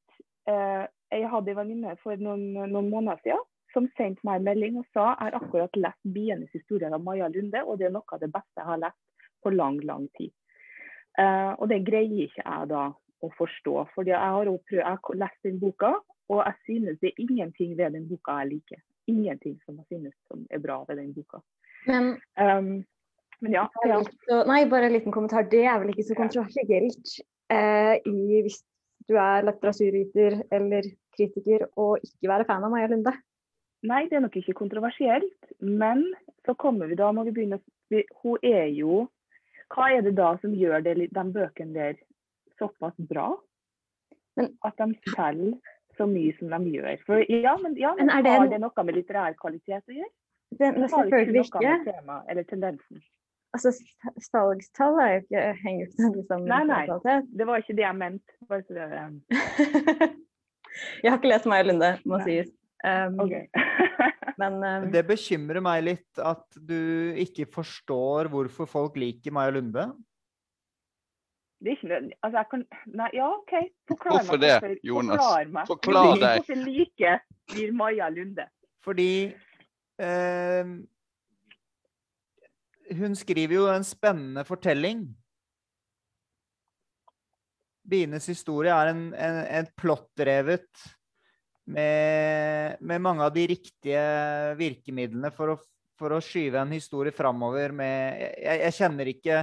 uh, 0.50 0.84
Jeg 1.14 1.30
hadde 1.30 1.52
en 1.52 1.60
venninne 1.60 1.96
for 2.02 2.18
noen, 2.18 2.52
noen, 2.56 2.88
måneder 2.90 3.20
siden 3.22 3.44
som 3.74 3.88
sendte 3.98 4.22
meg 4.26 4.38
en 4.38 4.46
melding 4.46 4.76
og 4.78 4.86
sa 4.94 5.08
jeg 5.16 5.32
har 5.32 5.36
akkurat 5.40 5.76
lest 5.76 5.98
'Bienes 6.06 6.52
historie' 6.54 6.92
av 6.94 7.02
Maja 7.02 7.26
Lunde, 7.28 7.58
og 7.66 7.78
det 7.78 7.88
er 7.88 7.94
noe 7.94 8.06
av 8.14 8.20
det 8.22 8.30
beste 8.30 8.60
jeg 8.60 8.68
har 8.68 8.78
lest 8.82 9.00
på 9.42 9.50
lang, 9.50 9.80
lang 9.82 10.04
tid. 10.18 10.30
Uh, 11.18 11.58
og 11.58 11.68
det 11.70 11.80
greier 11.86 12.28
ikke 12.28 12.44
jeg 12.44 12.68
da 12.70 12.84
å 13.24 13.30
forstå. 13.38 13.74
fordi 13.94 14.10
jeg 14.10 14.34
har, 14.36 14.50
prøvd, 14.68 14.80
jeg 14.80 15.00
har 15.06 15.18
lest 15.22 15.46
den 15.46 15.60
boka, 15.62 15.92
og 16.32 16.40
jeg 16.40 16.54
synes 16.64 17.00
det 17.00 17.10
er 17.10 17.22
ingenting 17.24 17.76
ved 17.78 17.96
den 17.96 18.08
boka 18.08 18.38
jeg 18.40 18.50
liker. 18.54 18.80
Ingenting 19.10 19.58
som 19.64 19.76
jeg 19.80 19.86
synes 19.92 20.14
som 20.28 20.46
er 20.50 20.62
bra 20.62 20.80
ved 20.88 21.00
den 21.00 21.12
boka. 21.14 21.40
Men, 21.86 22.14
um, 22.40 22.84
men 23.40 23.52
ja, 23.52 23.66
ja. 23.86 24.00
Så, 24.28 24.40
nei, 24.48 24.62
bare 24.70 24.88
en 24.88 24.96
liten 24.96 25.12
kommentar. 25.12 25.48
Det 25.50 25.64
er 25.68 25.78
vel 25.82 25.92
ikke 25.92 26.06
så 26.08 26.16
kontroversielt 26.16 27.16
eh, 27.52 27.96
i, 28.08 28.40
hvis 28.46 28.62
du 29.08 29.18
er 29.20 29.44
litteraturviter 29.44 30.38
eller 30.54 30.88
kritiker 31.16 31.66
og 31.76 32.00
ikke 32.00 32.30
være 32.30 32.48
fan 32.48 32.64
av 32.64 32.72
Maja 32.72 32.88
Lunde? 32.92 33.12
Nei, 33.84 34.06
det 34.08 34.16
er 34.16 34.24
nok 34.24 34.38
ikke 34.40 34.56
kontroversielt. 34.56 35.52
Men 35.60 36.06
så 36.46 36.56
kommer 36.56 36.88
vi 36.88 36.96
da, 36.96 37.12
må 37.12 37.26
vi 37.28 37.34
begynne 37.36 37.60
Hun 38.22 38.40
er 38.42 38.70
jo 38.72 39.04
hva 39.74 39.90
er 39.90 40.04
det 40.06 40.14
da 40.18 40.34
som 40.42 40.54
gjør 40.54 40.84
det, 40.84 40.94
de 41.10 41.24
bøkene 41.34 41.74
der 41.74 42.00
såpass 42.60 42.94
bra? 43.10 43.32
Men, 44.38 44.52
at 44.66 44.78
de 44.78 45.12
selger 45.14 45.73
så 45.98 46.06
mye 46.10 46.34
som 46.38 46.52
de 46.52 46.76
gjør. 46.76 47.00
For, 47.06 47.24
ja, 47.30 47.56
men, 47.62 47.76
ja, 47.80 47.94
men, 47.98 48.10
men 48.10 48.26
det, 48.26 48.36
har 48.36 48.52
det 48.52 48.60
noe 48.62 48.86
med 48.86 48.98
litterær 48.98 49.36
kvalitet 49.40 49.82
å 49.82 49.98
gjøre? 49.98 50.12
Det, 50.54 50.70
det 50.76 50.88
har 50.92 51.10
ikke. 51.10 51.34
Noe 51.34 51.62
med 51.64 51.86
tema, 51.88 52.20
eller 52.30 52.46
tendensen. 52.48 53.02
Altså, 53.54 53.70
Salgstall 54.18 54.98
er 54.98 55.12
jo 55.12 55.20
ikke, 55.22 55.42
henger 55.62 55.86
ikke 55.86 56.10
liksom, 56.16 56.46
Nei, 56.50 56.62
nei. 56.66 56.82
Det 57.38 57.46
var 57.46 57.62
ikke 57.62 57.76
det 57.78 57.84
jeg 57.86 57.98
mente. 58.00 58.36
Bare 58.50 58.64
så 58.66 58.74
det, 58.74 58.86
jeg 61.04 61.12
har 61.12 61.18
ikke 61.20 61.30
lest 61.30 61.46
Maja 61.50 61.66
Lunde, 61.68 61.90
må 62.02 62.18
nei. 62.18 62.24
sies. 62.26 62.50
Um, 62.84 63.20
okay. 63.22 63.46
men 64.42 64.58
um, 64.60 64.88
Det 64.92 65.04
bekymrer 65.08 65.62
meg 65.64 65.86
litt 65.86 66.20
at 66.20 66.58
du 66.58 67.14
ikke 67.22 67.46
forstår 67.54 68.28
hvorfor 68.32 68.68
folk 68.68 68.98
liker 69.00 69.34
Maja 69.34 69.54
Lunde. 69.54 69.86
Det 71.64 71.72
er 71.72 71.78
ikke 71.78 71.88
noe 71.88 72.00
Altså, 72.20 72.36
jeg 72.36 72.48
kan 72.50 72.64
Nei, 73.00 73.10
ja, 73.16 73.28
OK. 73.32 73.54
Forklar 73.88 74.18
Hvorfor 74.18 74.40
meg. 74.40 74.44
det, 74.44 74.78
Jonas? 74.84 75.22
Forklar 75.22 75.52
meg. 75.56 75.68
Forklar 75.70 76.08
Fordi, 76.10 76.20
deg. 76.20 76.38
Hvorfor 76.38 76.62
liker 76.68 77.22
blir 77.54 77.76
Maja 77.78 78.08
Lunde? 78.12 78.46
Fordi 78.84 79.10
eh, 80.04 80.72
Hun 83.00 83.16
skriver 83.16 83.56
jo 83.56 83.68
en 83.72 83.86
spennende 83.88 84.44
fortelling. 84.44 85.06
Bienes 87.84 88.28
historie 88.28 88.72
er 88.72 88.92
en, 88.92 89.06
en, 89.12 89.40
en 89.60 89.72
plottdrevet 89.76 90.84
med, 91.64 92.76
med 92.80 93.00
mange 93.00 93.24
av 93.24 93.32
de 93.32 93.44
riktige 93.48 94.04
virkemidlene 94.56 95.30
for 95.32 95.52
å, 95.52 95.58
for 96.00 96.16
å 96.16 96.22
skyve 96.24 96.60
en 96.60 96.72
historie 96.72 97.12
framover 97.12 97.72
med 97.76 98.20
jeg, 98.20 98.56
jeg 98.66 98.76
kjenner 98.78 99.10
ikke 99.12 99.42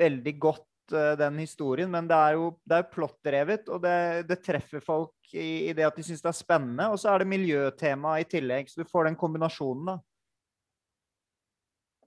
veldig 0.00 0.34
godt 0.40 0.64
den 0.90 1.38
historien, 1.42 1.90
men 1.90 2.08
det 2.08 2.16
er 2.16 2.36
jo 2.36 2.50
det 2.68 2.78
er 2.78 2.90
plottdrevet, 2.92 3.68
og 3.72 3.82
det, 3.82 4.26
det, 4.28 4.38
treffer 4.44 4.82
folk 4.84 5.34
i, 5.34 5.68
i, 5.68 5.72
det 5.76 5.86
at 5.86 5.96
de 5.98 6.04
syns 6.06 6.22
det 6.22 6.30
er 6.30 6.38
spennende. 6.38 6.88
Og 6.92 7.00
så 7.02 7.12
er 7.12 7.22
det 7.22 7.30
miljøtema 7.30 8.16
i 8.20 8.28
tillegg, 8.28 8.70
så 8.70 8.82
du 8.82 8.90
får 8.90 9.08
den 9.08 9.18
kombinasjonen, 9.18 9.92
da. 9.92 9.98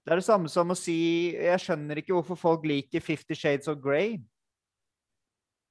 Det 0.00 0.14
er 0.14 0.22
det 0.22 0.26
samme 0.26 0.48
som 0.48 0.72
å 0.72 0.78
si 0.78 0.96
Jeg 1.36 1.60
skjønner 1.60 2.00
ikke 2.00 2.14
hvorfor 2.16 2.38
folk 2.40 2.64
liker 2.66 3.04
Fifty 3.04 3.36
Shades 3.36 3.68
of 3.68 3.82
Grey. 3.84 4.16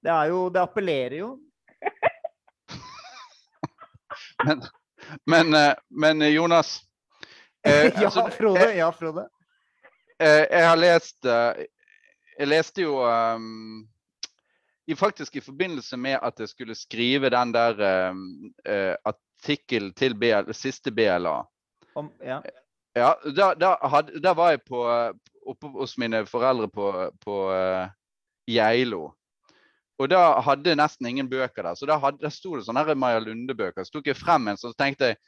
Det 0.05 0.11
er 0.13 0.29
jo 0.31 0.45
Det 0.53 0.61
appellerer 0.61 1.17
jo. 1.23 1.31
Men, 4.45 4.61
men, 5.25 5.53
eh, 5.53 5.73
men 5.89 6.31
Jonas 6.31 6.81
eh, 7.67 7.85
ja, 7.85 8.05
altså, 8.05 8.29
Frode. 8.31 8.73
Ja, 8.75 8.91
Frode. 8.91 9.27
eh, 10.19 10.45
jeg 10.51 10.67
har 10.67 10.79
lest 10.79 11.25
eh, 11.25 11.65
Jeg 12.39 12.47
leste 12.47 12.85
jo 12.85 13.01
um, 13.03 13.83
i, 14.87 14.95
faktisk 14.95 15.35
i 15.35 15.43
forbindelse 15.43 15.97
med 15.99 16.19
at 16.23 16.39
jeg 16.39 16.49
skulle 16.49 16.75
skrive 16.75 17.29
den 17.33 17.51
der 17.53 17.83
um, 18.11 18.23
uh, 18.63 18.95
artikkelen 19.05 19.91
til 19.93 20.15
BL, 20.15 20.53
siste 20.55 20.91
BLA. 20.91 21.41
Om, 21.95 22.11
ja. 22.23 22.39
Ja, 22.95 23.13
da, 23.35 23.53
da, 23.53 23.75
had, 23.91 24.13
da, 24.23 24.33
var 24.33 24.55
jeg 24.55 24.63
på, 24.65 24.81
oppe 25.45 25.71
hos 25.75 25.97
mine 25.97 26.23
foreldre 26.25 26.69
på, 26.71 26.87
på 27.21 27.35
uh, 27.51 27.91
Geilo. 28.47 29.11
Og 29.99 30.07
da 30.09 30.39
hadde 30.39 30.71
jeg 30.71 30.79
nesten 30.79 31.11
ingen 31.11 31.29
bøker 31.29 31.67
der. 31.67 31.75
Så 31.75 31.85
da, 31.85 31.99
hadde, 31.99 32.23
da 32.23 32.31
sto 32.31 32.55
det 32.55 32.63
sånne 32.65 32.95
Maja 32.95 33.19
Lunde-bøker. 33.19 33.83
Så 33.83 33.97
tok 33.97 34.07
jeg 34.07 34.17
frem 34.17 34.47
en, 34.47 34.57
så 34.57 34.71
tenkte 34.79 35.11
jeg 35.11 35.19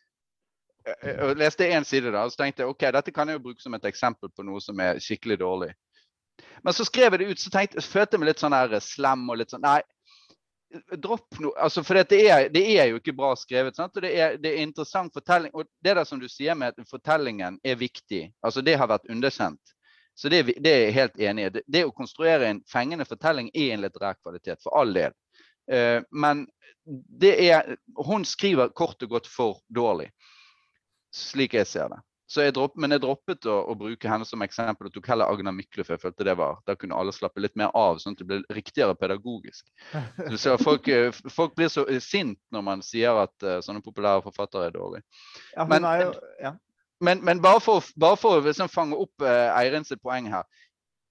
og 1.21 1.37
leste 1.37 1.67
én 1.69 1.83
side, 1.85 2.09
da, 2.09 2.23
og 2.25 2.31
så 2.33 2.41
tenkte 2.41 2.63
jeg 2.63 2.71
ok, 2.71 2.87
dette 2.95 3.11
kan 3.13 3.29
jeg 3.29 3.37
jo 3.37 3.43
bruke 3.43 3.61
som 3.61 3.75
et 3.77 3.83
eksempel 3.85 4.31
på 4.33 4.45
noe 4.47 4.61
som 4.63 4.79
er 4.81 4.97
skikkelig 5.03 5.37
dårlig. 5.43 5.69
Men 6.63 6.75
så 6.77 6.85
skrev 6.87 7.15
jeg 7.15 7.21
det 7.21 7.31
ut, 7.31 7.41
så 7.41 7.51
tenkte, 7.53 7.83
følte 7.83 8.17
jeg 8.17 8.23
meg 8.23 8.31
litt 8.31 8.43
sånn 8.43 8.55
her 8.55 8.77
slem 8.83 9.27
og 9.29 9.41
litt 9.41 9.53
sånn 9.53 9.63
Nei, 9.65 9.79
dropp 10.97 11.39
noe. 11.39 11.53
Altså, 11.59 11.83
for 11.83 11.99
det 11.99 12.19
er, 12.19 12.47
det 12.53 12.63
er, 12.75 12.85
jo 12.91 13.01
ikke 13.01 13.15
bra 13.15 13.33
skrevet. 13.39 13.75
Sant? 13.75 13.95
Og 13.97 14.05
det 14.05 14.11
er, 14.15 14.37
det 14.41 14.53
er 14.53 14.63
interessant 14.63 15.13
fortelling. 15.13 15.53
Og 15.53 15.67
det 15.83 15.95
der 15.97 16.07
som 16.07 16.21
du 16.21 16.27
sier 16.31 16.57
med 16.57 16.73
at 16.73 16.89
fortellingen 16.89 17.59
er 17.63 17.79
viktig, 17.79 18.27
altså 18.45 18.63
det 18.65 18.77
har 18.79 18.89
vært 18.91 19.09
underkjent. 19.11 19.75
Så 20.15 20.29
det, 20.29 20.43
det 20.59 20.71
er 20.71 20.83
jeg 20.85 20.95
helt 20.97 21.19
enig 21.23 21.47
i. 21.47 21.51
Det, 21.65 21.83
å 21.87 21.95
konstruere 21.95 22.49
en 22.49 22.61
fengende 22.69 23.07
fortelling 23.07 23.49
er 23.53 23.75
en 23.75 23.83
litterær 23.85 24.19
kvalitet, 24.19 24.61
for 24.63 24.75
all 24.77 24.91
del. 24.95 25.15
Uh, 25.71 26.03
men 26.11 26.45
det 26.83 27.35
er 27.45 27.75
Hun 28.07 28.25
skriver 28.25 28.73
kort 28.75 29.03
og 29.05 29.11
godt 29.13 29.27
for 29.29 29.61
dårlig, 29.69 30.09
slik 31.15 31.53
jeg 31.55 31.69
ser 31.69 31.93
det. 31.93 32.01
Jeg 32.31 32.53
dropp, 32.55 32.77
men 32.79 32.93
jeg 32.95 33.01
droppet 33.03 33.45
å, 33.49 33.57
å, 33.67 33.75
bruke 33.75 34.07
henne 34.07 34.25
som 34.27 34.43
eksempel 34.45 34.87
og 34.87 34.93
tok 34.95 35.09
heller 35.11 35.31
Agnar 35.31 35.55
Mykle, 35.55 35.83
for 35.83 35.97
jeg 35.97 36.03
følte 36.05 36.27
det 36.27 36.35
var, 36.39 36.61
da 36.67 36.77
kunne 36.79 36.95
alle 36.95 37.11
slappe 37.15 37.43
litt 37.43 37.57
mer 37.59 37.73
av, 37.77 37.99
sånn 37.99 38.15
at 38.15 38.21
det 38.21 38.27
ble 38.29 38.39
riktigere 38.55 38.95
pedagogisk. 38.95 39.65
Så 40.39 40.55
folk, 40.61 40.87
folk, 41.27 41.55
blir 41.57 41.71
så 41.73 41.83
sint 42.03 42.39
når 42.53 42.65
man 42.67 42.83
sier 42.85 43.19
at 43.25 43.47
uh, 43.47 43.57
sånne 43.65 43.83
populære 43.83 44.23
forfattere 44.27 44.69
er 44.69 44.75
dårlige. 44.77 45.03
Ja, 45.57 45.65
men, 45.67 45.87
er 45.87 46.05
jo, 46.05 46.11
ja. 46.39 46.53
men, 47.03 47.23
men, 47.27 47.43
bare 47.43 47.59
for, 47.63 47.83
bare 47.99 48.19
for 48.21 48.39
å 48.39 48.45
liksom 48.45 48.71
fange 48.71 48.99
opp 49.01 49.25
uh, 49.25 49.51
Eirin 49.57 49.87
sitt 49.87 50.03
poeng 50.03 50.31
her. 50.31 50.47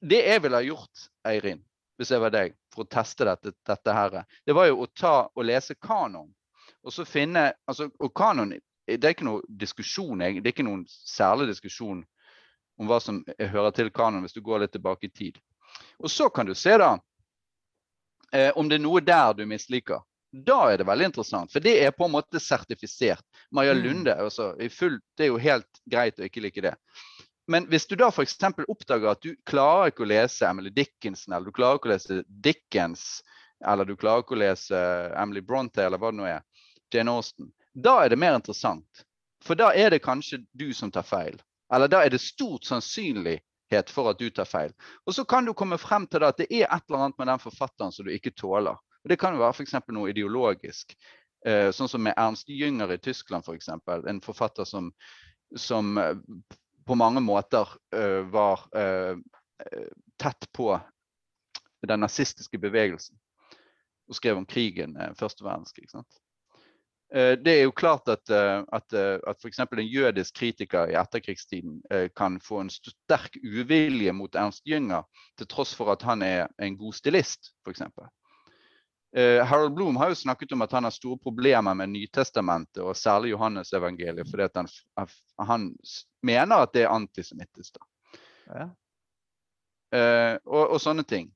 Det 0.01 0.23
jeg 0.25 0.45
ville 0.47 0.57
ha 0.57 0.65
gjort, 0.65 1.07
Eirin, 1.29 1.61
hvis 2.01 2.15
jeg 2.15 2.23
var 2.23 2.33
deg, 2.33 2.57
for 2.73 2.87
å 2.87 2.93
teste 2.97 3.29
dette, 3.29 3.53
dette 3.69 3.97
her, 3.97 4.23
det 4.49 4.57
var 4.57 4.71
jo 4.71 4.87
å 4.87 4.89
ta 4.97 5.15
og 5.29 5.45
lese 5.45 5.77
kanon. 5.77 6.31
Og 6.81 6.95
så 6.95 7.05
finne, 7.05 7.51
altså, 7.69 7.91
og 8.01 8.15
kanon 8.17 8.55
det 8.97 9.07
er 9.07 9.15
ikke 9.15 9.29
noe 9.29 9.45
diskusjon, 9.47 10.19
det 10.19 10.43
er 10.43 10.53
ikke 10.53 10.67
noen 10.67 10.85
særlig 10.89 11.51
diskusjon 11.53 12.03
om 12.81 12.89
hva 12.89 13.01
som 13.03 13.21
hører 13.39 13.75
til 13.77 13.91
kanon, 13.93 14.25
hvis 14.25 14.37
du 14.37 14.43
går 14.45 14.65
litt 14.65 14.73
tilbake 14.73 15.11
i 15.11 15.13
tid. 15.13 15.41
Og 16.01 16.11
så 16.11 16.31
kan 16.33 16.49
du 16.49 16.55
se 16.57 16.77
da 16.81 16.95
eh, 18.33 18.51
om 18.57 18.69
det 18.69 18.79
er 18.79 18.85
noe 18.87 19.03
der 19.05 19.35
du 19.37 19.45
misliker. 19.49 20.01
Da 20.31 20.71
er 20.71 20.79
det 20.79 20.87
veldig 20.87 21.11
interessant, 21.11 21.53
for 21.53 21.63
det 21.63 21.75
er 21.83 21.95
på 21.95 22.07
en 22.07 22.15
måte 22.15 22.41
sertifisert. 22.41 23.25
Maja 23.51 23.75
Lunde 23.75 24.15
altså, 24.15 24.53
full, 24.71 25.01
det 25.19 25.27
er 25.27 25.33
jo 25.33 25.41
helt 25.43 25.81
greit 25.91 26.21
å 26.21 26.27
ikke 26.27 26.45
like 26.45 26.65
det. 26.65 26.77
Men 27.51 27.67
hvis 27.67 27.89
du 27.91 27.97
da 27.99 28.13
f.eks. 28.15 28.37
oppdager 28.71 29.11
at 29.11 29.25
du 29.27 29.35
klarer 29.49 29.91
ikke 29.91 30.05
å 30.05 30.11
lese 30.11 30.47
Emily 30.47 30.71
Dickinson, 30.71 31.35
eller 31.35 31.51
du 31.51 31.57
klarer 31.57 31.81
ikke 31.81 31.91
å 31.91 31.93
lese 31.97 32.21
Dickens, 32.29 33.25
eller 33.67 33.89
du 33.89 33.97
klarer 33.99 34.23
ikke 34.23 34.37
å 34.37 34.43
lese 34.45 34.83
Emily 35.19 35.43
Bronte, 35.43 35.83
eller 35.83 35.99
hva 35.99 36.13
det 36.13 36.21
nå 36.21 36.29
er, 36.31 36.45
Jane 36.95 37.11
Austen, 37.11 37.51
da 37.75 38.01
er 38.05 38.11
det 38.13 38.19
mer 38.19 38.35
interessant. 38.39 39.05
For 39.45 39.57
da 39.57 39.71
er 39.73 39.91
det 39.91 40.03
kanskje 40.05 40.43
du 40.53 40.73
som 40.77 40.91
tar 40.93 41.07
feil. 41.07 41.39
Eller 41.73 41.89
da 41.89 42.03
er 42.05 42.13
det 42.13 42.21
stort 42.21 42.67
sannsynlighet 42.69 43.93
for 43.93 44.11
at 44.11 44.19
du 44.19 44.29
tar 44.31 44.49
feil. 44.49 44.75
Og 45.07 45.15
så 45.15 45.25
kan 45.25 45.47
du 45.47 45.55
komme 45.55 45.79
frem 45.79 46.07
til 46.11 46.27
at 46.27 46.41
det 46.41 46.51
er 46.51 46.67
et 46.67 46.85
eller 46.89 47.07
annet 47.07 47.19
med 47.19 47.31
den 47.31 47.43
forfatteren 47.43 47.95
som 47.95 48.07
du 48.07 48.13
ikke 48.13 48.35
tåler. 48.37 48.77
Og 49.01 49.09
Det 49.09 49.19
kan 49.19 49.35
jo 49.35 49.41
være 49.41 49.57
f.eks. 49.57 49.77
noe 49.89 50.11
ideologisk. 50.11 50.97
Eh, 51.47 51.71
sånn 51.73 51.89
som 51.89 52.03
med 52.05 52.19
Ernst 52.21 52.51
Jünger 52.53 52.91
i 52.93 52.99
Tyskland, 53.01 53.47
f.eks. 53.47 53.71
En 53.89 54.21
forfatter 54.21 54.69
som, 54.69 54.91
som 55.57 55.97
eh, 55.99 56.17
på 56.87 56.97
mange 56.99 57.21
måter 57.23 57.69
uh, 57.95 58.23
var 58.33 58.65
uh, 58.75 59.15
tett 60.19 60.47
på 60.53 60.73
den 61.87 62.01
nazistiske 62.03 62.59
bevegelsen. 62.59 63.17
og 64.11 64.17
skrev 64.17 64.41
om 64.41 64.47
krigen 64.47 64.97
første 65.15 65.45
verdenskrig. 65.45 65.87
sant? 65.91 66.19
Eh, 67.15 67.33
det 67.43 67.57
er 67.59 67.65
jo 67.65 67.73
klart 67.75 68.07
at, 68.09 68.31
eh, 68.31 68.61
at, 68.73 68.93
eh, 68.95 69.19
at 69.27 69.43
f.eks. 69.43 69.59
en 69.59 69.83
jødisk 69.83 70.37
kritiker 70.37 70.93
i 70.93 70.95
etterkrigstiden 70.95 71.81
kan 72.17 72.39
få 72.41 72.61
en 72.63 72.71
sterk 72.71 73.35
uvilje 73.43 74.13
mot 74.15 74.35
Ernst 74.35 74.67
Jünger, 74.67 75.03
til 75.39 75.49
tross 75.51 75.75
for 75.75 75.91
at 75.93 76.03
han 76.07 76.23
er 76.23 76.47
en 76.63 76.79
god 76.79 76.95
stilist, 76.95 77.53
f.eks. 77.67 77.83
Harold 79.51 79.75
Bloom 79.75 79.97
har 79.99 80.13
jo 80.13 80.15
snakket 80.15 80.53
om 80.55 80.63
at 80.63 80.73
han 80.73 80.87
har 80.87 80.95
store 80.95 81.19
problemer 81.19 81.75
med 81.75 81.91
Nytestamentet, 81.91 82.79
og 82.79 82.95
særlig 82.97 83.33
Johannesevangeliet, 83.33 84.29
fordi 84.31 84.47
han, 84.55 84.69
han, 85.49 85.65
mener 86.23 86.63
at 86.63 86.71
det 86.75 86.85
er 86.85 86.95
antisemittisk. 86.95 87.81
Ja. 88.47 88.69
og, 90.47 90.71
og 90.71 90.79
sånne 90.83 91.03
ting 91.03 91.33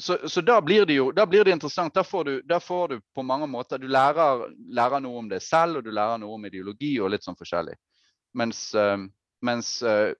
så, 0.00 0.28
så 0.28 0.40
da 0.40 0.60
blir 0.62 0.86
det 0.86 0.94
jo 0.94 1.10
blir 1.12 1.44
det 1.44 1.50
interessant. 1.50 1.94
Da 1.94 2.04
får, 2.04 2.24
du, 2.24 2.42
da 2.42 2.60
får 2.60 2.88
du 2.88 3.00
på 3.14 3.22
mange 3.22 3.46
måter 3.46 3.78
Du 3.78 3.88
lærer, 3.88 4.46
lærer, 4.70 5.00
noe 5.02 5.18
om 5.18 5.28
det 5.28 5.40
selv, 5.42 5.80
og 5.80 5.84
du 5.84 5.90
lærer 5.90 6.20
noe 6.22 6.36
om 6.36 6.46
ideologi 6.46 6.92
og 7.02 7.10
litt 7.10 7.26
sånn 7.26 7.38
forskjellig. 7.38 7.74
Mens, 8.38 8.60
uh, 8.78 8.94
mens 9.42 9.72
uh, 9.82 10.12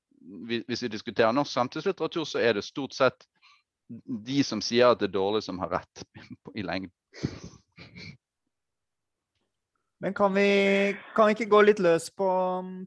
hvis 0.66 0.82
vi 0.82 0.90
diskuterer 0.90 1.32
norsk 1.32 1.52
samtidslitteratur, 1.54 2.26
så 2.26 2.42
er 2.42 2.58
det 2.58 2.66
stort 2.66 2.96
sett 2.96 3.22
de 3.88 4.42
som 4.44 4.60
sier 4.64 4.90
at 4.90 4.98
det 4.98 5.12
er 5.12 5.14
dårlig, 5.14 5.44
som 5.46 5.62
har 5.62 5.78
rett 5.78 6.02
i 6.58 6.66
lengden. 6.66 6.92
Men 10.02 10.14
kan 10.14 10.34
vi, 10.34 10.96
kan 11.14 11.26
vi, 11.26 11.38
ikke 11.38 11.50
gå 11.50 11.62
litt 11.66 11.80
løs 11.82 12.10
på, 12.14 12.28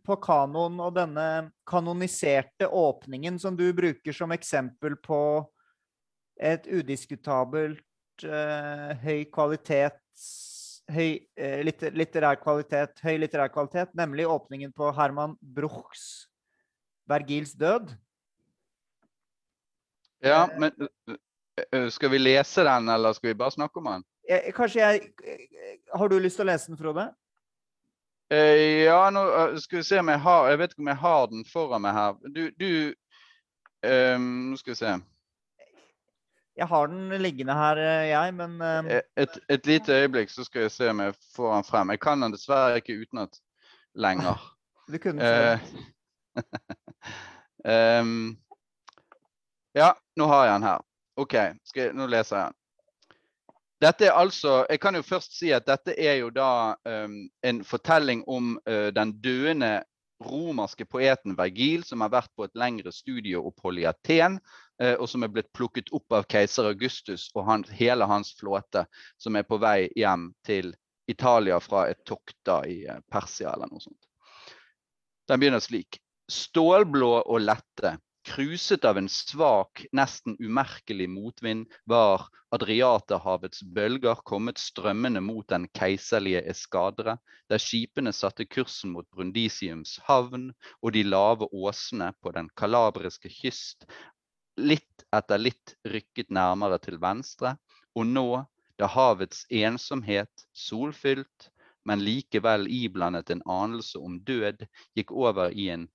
på 0.03 0.19
kanoen 0.23 0.77
og 0.79 0.93
denne 0.95 1.25
kanoniserte 1.67 2.67
åpningen 2.67 3.39
som 3.39 3.55
du 3.55 3.65
bruker 3.75 4.15
som 4.15 4.31
eksempel 4.31 4.95
på 5.03 5.21
et 6.41 6.67
udiskutabelt 6.67 8.25
uh, 8.25 8.91
høy 9.03 9.25
kvalitet 9.33 9.99
høy 10.91 11.21
uh, 11.39 11.61
litterær 11.95 12.39
kvalitet, 12.41 12.99
høy 13.05 13.19
litterær 13.21 13.51
kvalitet, 13.53 13.93
nemlig 13.97 14.27
åpningen 14.29 14.73
på 14.75 14.91
Herman 14.97 15.37
Bruchs 15.41 16.27
Vergils 17.09 17.53
død. 17.59 17.93
Ja, 20.21 20.45
eh, 20.45 20.59
men 20.59 21.89
skal 21.91 22.11
vi 22.13 22.19
lese 22.21 22.63
den, 22.63 22.89
eller 22.89 23.13
skal 23.13 23.31
vi 23.31 23.39
bare 23.39 23.51
snakke 23.51 23.81
om 23.81 23.89
den? 23.89 24.03
Kanskje 24.55 24.79
jeg 24.79 25.09
Har 25.93 26.07
du 26.07 26.19
lyst 26.21 26.37
til 26.37 26.45
å 26.45 26.51
lese 26.51 26.69
den, 26.69 26.77
Frode? 26.79 27.07
Ja, 28.31 29.09
nå 29.11 29.23
skal 29.59 29.81
vi 29.81 29.83
se 29.83 29.97
om 29.99 30.07
jeg 30.07 30.21
har 30.23 30.45
Jeg 30.53 30.59
vet 30.61 30.71
ikke 30.71 30.83
om 30.85 30.91
jeg 30.93 31.01
har 31.01 31.25
den 31.33 31.41
foran 31.49 31.83
meg 31.83 31.97
her. 31.97 32.13
Du, 32.31 32.43
du 32.55 32.69
um, 33.83 34.29
Nå 34.53 34.61
skal 34.61 34.71
vi 34.71 34.77
se. 34.79 34.93
Jeg 36.57 36.67
har 36.67 36.87
den 36.87 37.21
liggende 37.21 37.53
her, 37.53 37.79
eh, 37.79 38.07
jeg, 38.09 38.33
men 38.35 38.61
uh... 38.61 38.91
et, 39.17 39.39
et, 39.49 39.65
lite 39.65 39.93
øyeblikk, 39.93 40.29
så 40.29 40.43
skal 40.43 40.61
jeg 40.61 40.71
se 40.71 40.89
om 40.89 40.99
jeg 40.99 41.13
får 41.35 41.53
den 41.55 41.63
frem. 41.63 41.89
Jeg 41.89 41.99
kan 41.99 42.21
den 42.21 42.33
dessverre 42.33 42.81
ikke 42.81 42.99
utenat 43.01 43.39
lenger. 43.95 44.39
Du 44.91 44.97
kunne 44.97 45.23
uh, 45.23 45.59
um, 48.01 48.37
Ja, 49.81 49.93
nå 50.19 50.25
har 50.27 50.45
jeg 50.45 50.53
den 50.53 50.65
her. 50.67 50.81
OK, 51.15 51.33
jeg, 51.75 51.93
nå 51.95 52.07
leser 52.11 52.37
jeg 52.37 52.49
den. 52.49 52.57
Dette 53.81 54.05
er 54.05 54.11
altså, 54.11 54.65
Jeg 54.69 54.79
kan 54.79 54.95
jo 54.95 55.01
først 55.01 55.37
si 55.37 55.53
at 55.55 55.65
dette 55.67 55.95
er 55.95 56.19
jo 56.19 56.29
da 56.29 56.75
um, 56.85 57.15
en 57.43 57.63
fortelling 57.63 58.25
om 58.27 58.57
uh, 58.69 58.89
den 58.91 59.15
døende 59.23 59.83
romerske 60.21 60.85
poeten 60.85 61.37
Vergil, 61.37 61.85
som 61.87 62.01
har 62.01 62.11
vært 62.11 62.29
på 62.35 62.43
et 62.43 62.57
lengre 62.59 62.91
studieopphold 62.91 63.79
i 63.79 63.87
Aten, 63.89 64.37
Eh, 64.39 64.70
og 64.97 65.09
som 65.09 65.23
er 65.23 65.31
blitt 65.33 65.51
plukket 65.53 65.91
opp 65.95 66.15
av 66.17 66.27
keiser 66.31 66.69
Augustus 66.71 67.29
og 67.35 67.45
han, 67.47 67.65
hele 67.77 68.07
hans 68.09 68.33
flåte, 68.39 68.85
som 69.21 69.37
er 69.37 69.47
på 69.47 69.59
vei 69.61 69.89
hjem 69.95 70.31
til 70.47 70.73
Italia 71.11 71.59
fra 71.59 71.87
et 71.91 72.03
tokt 72.05 72.53
i 72.67 72.85
eh, 72.85 73.01
Persia 73.11 73.53
eller 73.53 73.71
noe 73.71 73.83
sånt. 73.83 74.07
Den 75.29 75.41
begynner 75.41 75.63
slik. 75.63 75.99
Stålblå 76.31 77.11
og 77.21 77.43
lette, 77.43 77.97
kruset 78.27 78.85
av 78.85 78.99
en 78.99 79.09
svak, 79.09 79.83
nesten 79.97 80.37
umerkelig 80.39 81.07
motvind, 81.09 81.65
var 81.89 82.27
Adriaterhavets 82.55 83.63
bølger 83.75 84.21
kommet 84.27 84.61
strømmende 84.61 85.23
mot 85.23 85.47
den 85.51 85.67
keiserlige 85.75 86.43
eskadre, 86.51 87.17
der 87.49 87.63
skipene 87.63 88.13
satte 88.15 88.45
kursen 88.45 88.93
mot 88.95 89.07
Brundisiums 89.11 89.97
havn, 90.07 90.51
og 90.81 90.95
de 90.95 91.03
lave 91.07 91.49
åsene 91.51 92.11
på 92.21 92.31
den 92.35 92.51
kalabriske 92.59 93.31
kyst 93.33 93.87
litt 94.57 95.05
etter 95.15 95.41
litt 95.41 95.75
rykket 95.87 96.31
nærmere 96.33 96.79
til 96.83 96.99
venstre, 97.01 97.55
og 97.95 98.07
nå, 98.07 98.43
da 98.79 98.87
havets 98.89 99.45
ensomhet, 99.49 100.45
solfylt, 100.53 101.49
men 101.85 102.03
likevel 102.05 102.67
iblandet 102.69 103.31
en 103.33 103.41
anelse 103.49 103.99
om 103.99 104.19
død, 104.25 104.65
gikk 104.97 105.11
over 105.11 105.51
i 105.51 105.69
en 105.73 105.87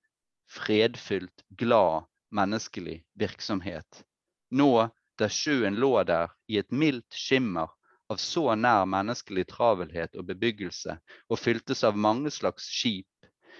fredfylt, 0.51 1.43
glad, 1.59 2.07
menneskelig 2.31 3.01
virksomhet. 3.19 4.03
Nå, 4.51 4.87
da 5.17 5.29
sjøen 5.31 5.79
lå 5.79 5.91
der 6.07 6.31
i 6.47 6.59
et 6.61 6.71
mildt 6.71 7.15
skimmer 7.15 7.71
av 8.11 8.19
så 8.21 8.53
nær 8.55 8.85
menneskelig 8.87 9.47
travelhet 9.51 10.15
og 10.15 10.27
bebyggelse, 10.29 10.97
og 11.27 11.39
fyltes 11.39 11.83
av 11.87 11.97
mange 11.99 12.31
slags 12.31 12.67
skip, 12.71 13.07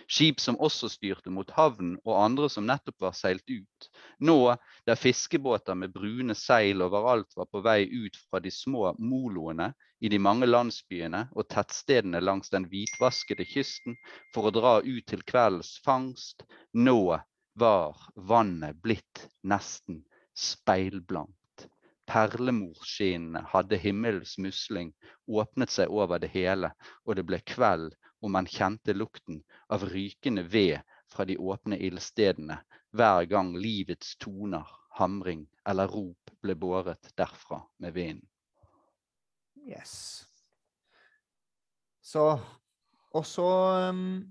skip 0.08 0.40
som 0.40 0.60
også 0.62 0.90
styrte 0.92 1.32
mot 1.34 1.50
havn, 1.58 1.96
og 2.06 2.20
andre 2.22 2.50
som 2.52 2.68
nettopp 2.70 3.08
var 3.08 3.16
seilt 3.18 3.46
ut. 3.50 3.90
Nå, 4.20 4.56
der 4.86 5.00
fiskebåter 5.00 5.76
med 5.76 5.94
brune 5.96 6.36
seil 6.38 6.84
overalt 6.86 7.34
var 7.38 7.50
på 7.52 7.62
vei 7.66 7.84
ut 7.86 8.18
fra 8.28 8.42
de 8.44 8.52
små 8.54 8.94
moloene 9.00 9.72
i 10.00 10.10
de 10.14 10.20
mange 10.22 10.46
landsbyene 10.46 11.24
og 11.34 11.48
tettstedene 11.50 12.22
langs 12.22 12.52
den 12.54 12.68
hvitvaskede 12.70 13.48
kysten 13.50 13.98
for 14.36 14.48
å 14.48 14.54
dra 14.54 14.76
ut 14.86 15.08
til 15.10 15.26
kveldens 15.26 15.78
fangst, 15.86 16.46
nå 16.74 17.18
var 17.58 17.98
vannet 18.16 18.78
blitt 18.84 19.26
nesten 19.42 20.04
speilblankt. 20.38 21.34
Perlemorskinnene 22.08 23.42
hadde 23.52 23.80
himmelens 23.82 24.38
musling 24.40 24.94
åpnet 25.28 25.74
seg 25.74 25.92
over 25.92 26.22
det 26.24 26.30
hele, 26.32 26.70
og 27.04 27.18
det 27.18 27.26
ble 27.28 27.42
kveld 27.44 27.96
og 28.22 28.34
man 28.34 28.48
kjente 28.50 28.96
lukten 28.96 29.42
av 29.70 29.86
rykende 29.92 30.44
ved 30.44 30.80
fra 31.12 31.26
de 31.26 31.38
åpne 31.38 31.78
ildstedene 31.80 32.60
hver 32.98 33.28
gang 33.30 33.54
livets 33.58 34.16
toner, 34.22 34.66
hamring 34.98 35.46
eller 35.68 35.92
rop 35.92 36.32
ble 36.42 36.56
båret 36.58 37.12
derfra 37.18 37.62
med 37.84 37.94
vinden. 37.94 38.26
Yes. 39.68 40.26
Så 42.02 42.40
Og 43.12 43.26
så 43.26 43.48
um, 43.90 44.22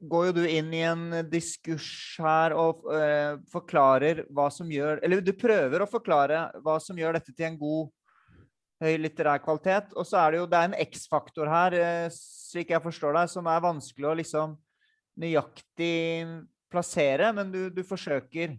går 0.00 0.26
jo 0.26 0.34
du 0.36 0.42
inn 0.46 0.70
i 0.74 0.82
en 0.86 1.04
diskurs 1.30 1.88
her 2.22 2.54
og 2.56 2.84
uh, 2.86 3.40
forklarer 3.52 4.24
hva 4.30 4.48
som 4.52 4.70
gjør 4.70 5.00
Eller 5.02 5.20
du 5.24 5.32
prøver 5.36 5.82
å 5.82 5.90
forklare 5.90 6.44
hva 6.62 6.78
som 6.80 6.98
gjør 6.98 7.18
dette 7.18 7.34
til 7.34 7.48
en 7.48 7.58
god 7.58 7.90
høy 8.82 8.98
litterær 9.00 9.42
kvalitet. 9.42 9.92
Og 9.96 10.06
så 10.08 10.18
er 10.22 10.32
det 10.32 10.42
jo 10.42 10.48
det 10.50 10.58
er 10.58 10.70
en 10.70 10.80
X-faktor 10.86 11.50
her, 11.50 11.78
eh, 11.78 12.08
slik 12.12 12.72
jeg 12.74 12.84
forstår 12.84 13.16
deg, 13.20 13.30
som 13.32 13.48
er 13.50 13.64
vanskelig 13.64 14.10
å 14.10 14.18
liksom 14.18 14.56
nøyaktig 15.22 15.94
plassere, 16.72 17.32
men 17.36 17.52
du, 17.52 17.66
du 17.70 17.82
forsøker. 17.84 18.56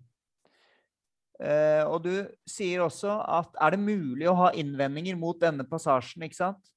Eh, 1.43 1.83
og 1.89 2.03
du 2.05 2.13
sier 2.47 2.83
også 2.85 3.17
at 3.25 3.57
er 3.57 3.73
det 3.73 3.81
mulig 3.81 4.29
å 4.29 4.37
ha 4.45 4.51
innvendinger 4.55 5.17
mot 5.19 5.39
denne 5.41 5.65
passasjen, 5.67 6.25
ikke 6.27 6.39
sant? 6.39 6.69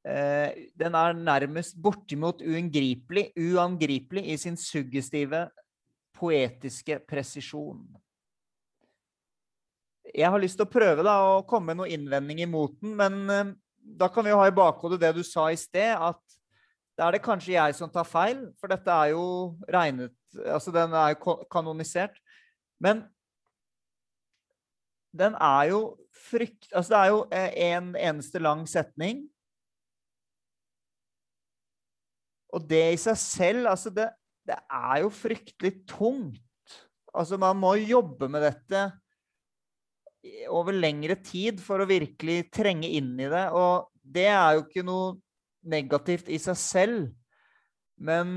Eh, 0.00 0.70
den 0.80 0.96
er 0.96 1.16
nærmest 1.16 1.76
bortimot 1.76 2.40
uangripelig, 2.40 3.28
uangripelig 3.36 4.24
i 4.32 4.38
sin 4.40 4.56
suggestive, 4.56 5.48
poetiske 6.16 6.98
presisjon 7.08 7.84
jeg 10.14 10.30
har 10.30 10.42
lyst 10.42 10.58
til 10.58 10.66
å 10.66 10.72
prøve 10.72 11.04
da, 11.06 11.16
å 11.38 11.44
komme 11.48 11.70
med 11.70 11.80
noen 11.80 11.94
innvendinger 11.96 12.50
mot 12.50 12.74
den, 12.80 12.96
men 12.98 13.20
uh, 13.30 13.52
da 13.80 14.10
kan 14.12 14.26
vi 14.26 14.32
jo 14.32 14.38
ha 14.40 14.48
i 14.48 14.54
bakhodet 14.54 15.00
det 15.02 15.12
du 15.16 15.22
sa 15.26 15.48
i 15.50 15.58
sted, 15.58 15.94
at 15.94 16.20
da 16.98 17.06
er 17.08 17.16
det 17.16 17.24
kanskje 17.24 17.54
jeg 17.54 17.76
som 17.78 17.90
tar 17.92 18.04
feil, 18.04 18.42
for 18.60 18.70
dette 18.72 18.92
er 18.92 19.14
jo 19.14 19.26
regnet 19.72 20.16
Altså, 20.30 20.70
den 20.70 20.92
er 20.94 21.16
jo 21.16 21.32
kanonisert. 21.50 22.20
Men 22.78 23.02
den 25.10 25.34
er 25.34 25.72
jo 25.72 25.80
frykt... 26.14 26.68
Altså, 26.70 26.92
det 26.92 27.00
er 27.00 27.08
jo 27.10 27.24
eh, 27.34 27.56
en 27.72 27.88
eneste 27.98 28.38
lang 28.38 28.62
setning. 28.70 29.24
Og 32.54 32.62
det 32.70 32.84
i 32.92 33.00
seg 33.00 33.18
selv, 33.18 33.66
altså 33.72 33.90
det, 33.94 34.06
det 34.46 34.58
er 34.70 35.02
jo 35.02 35.10
fryktelig 35.14 35.74
tungt. 35.90 36.78
Altså, 37.10 37.38
man 37.42 37.58
må 37.58 37.74
jobbe 37.74 38.30
med 38.30 38.46
dette 38.46 38.86
over 40.52 40.76
lengre 40.76 41.16
tid 41.24 41.60
for 41.64 41.80
å 41.80 41.88
virkelig 41.88 42.50
trenge 42.52 42.88
inn 42.98 43.14
i 43.20 43.28
det. 43.30 43.46
Og 43.56 43.88
det 44.02 44.28
er 44.28 44.56
jo 44.56 44.66
ikke 44.66 44.84
noe 44.86 45.14
negativt 45.66 46.28
i 46.32 46.38
seg 46.40 46.58
selv. 46.60 47.08
Men 48.00 48.28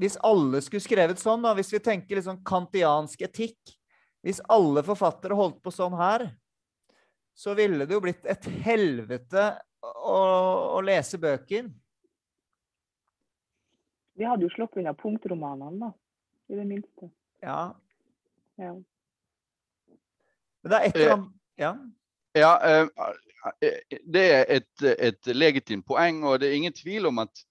hvis 0.00 0.18
alle 0.24 0.60
skulle 0.64 0.84
skrevet 0.84 1.20
sånn, 1.20 1.44
da, 1.44 1.54
hvis 1.56 1.72
vi 1.72 1.80
tenker 1.84 2.18
liksom 2.18 2.42
kantiansk 2.46 3.26
etikk 3.28 3.76
Hvis 4.26 4.40
alle 4.50 4.82
forfattere 4.82 5.36
holdt 5.38 5.60
på 5.62 5.70
sånn 5.70 5.94
her, 5.94 6.24
så 7.36 7.52
ville 7.54 7.84
det 7.86 7.94
jo 7.94 8.00
blitt 8.02 8.24
et 8.26 8.48
helvete 8.64 9.44
å, 9.86 10.16
å 10.74 10.80
lese 10.82 11.20
bøker. 11.22 11.68
Vi 14.18 14.26
hadde 14.26 14.48
jo 14.48 14.50
sluppet 14.50 14.80
unna 14.82 14.96
punktromanene, 14.98 15.78
da. 15.78 15.92
I 16.50 16.58
det 16.58 16.64
minste. 16.66 17.10
Ja. 17.44 17.60
Ja. 18.58 18.72
Men 20.66 20.72
det 20.72 20.78
er 20.78 20.88
et 20.88 20.96
eller 20.98 21.12
annet 21.14 21.32
Ja. 21.56 21.74
Ja, 22.36 22.56
eh, 22.68 22.86
det 24.04 24.24
er 24.32 24.48
et, 24.58 24.82
et 24.82 25.28
legitimt 25.32 25.86
poeng, 25.86 26.24
og 26.26 26.40
det 26.40 26.50
er 26.50 26.56
ingen 26.58 26.74
tvil 26.74 27.06
om 27.08 27.22
at 27.22 27.44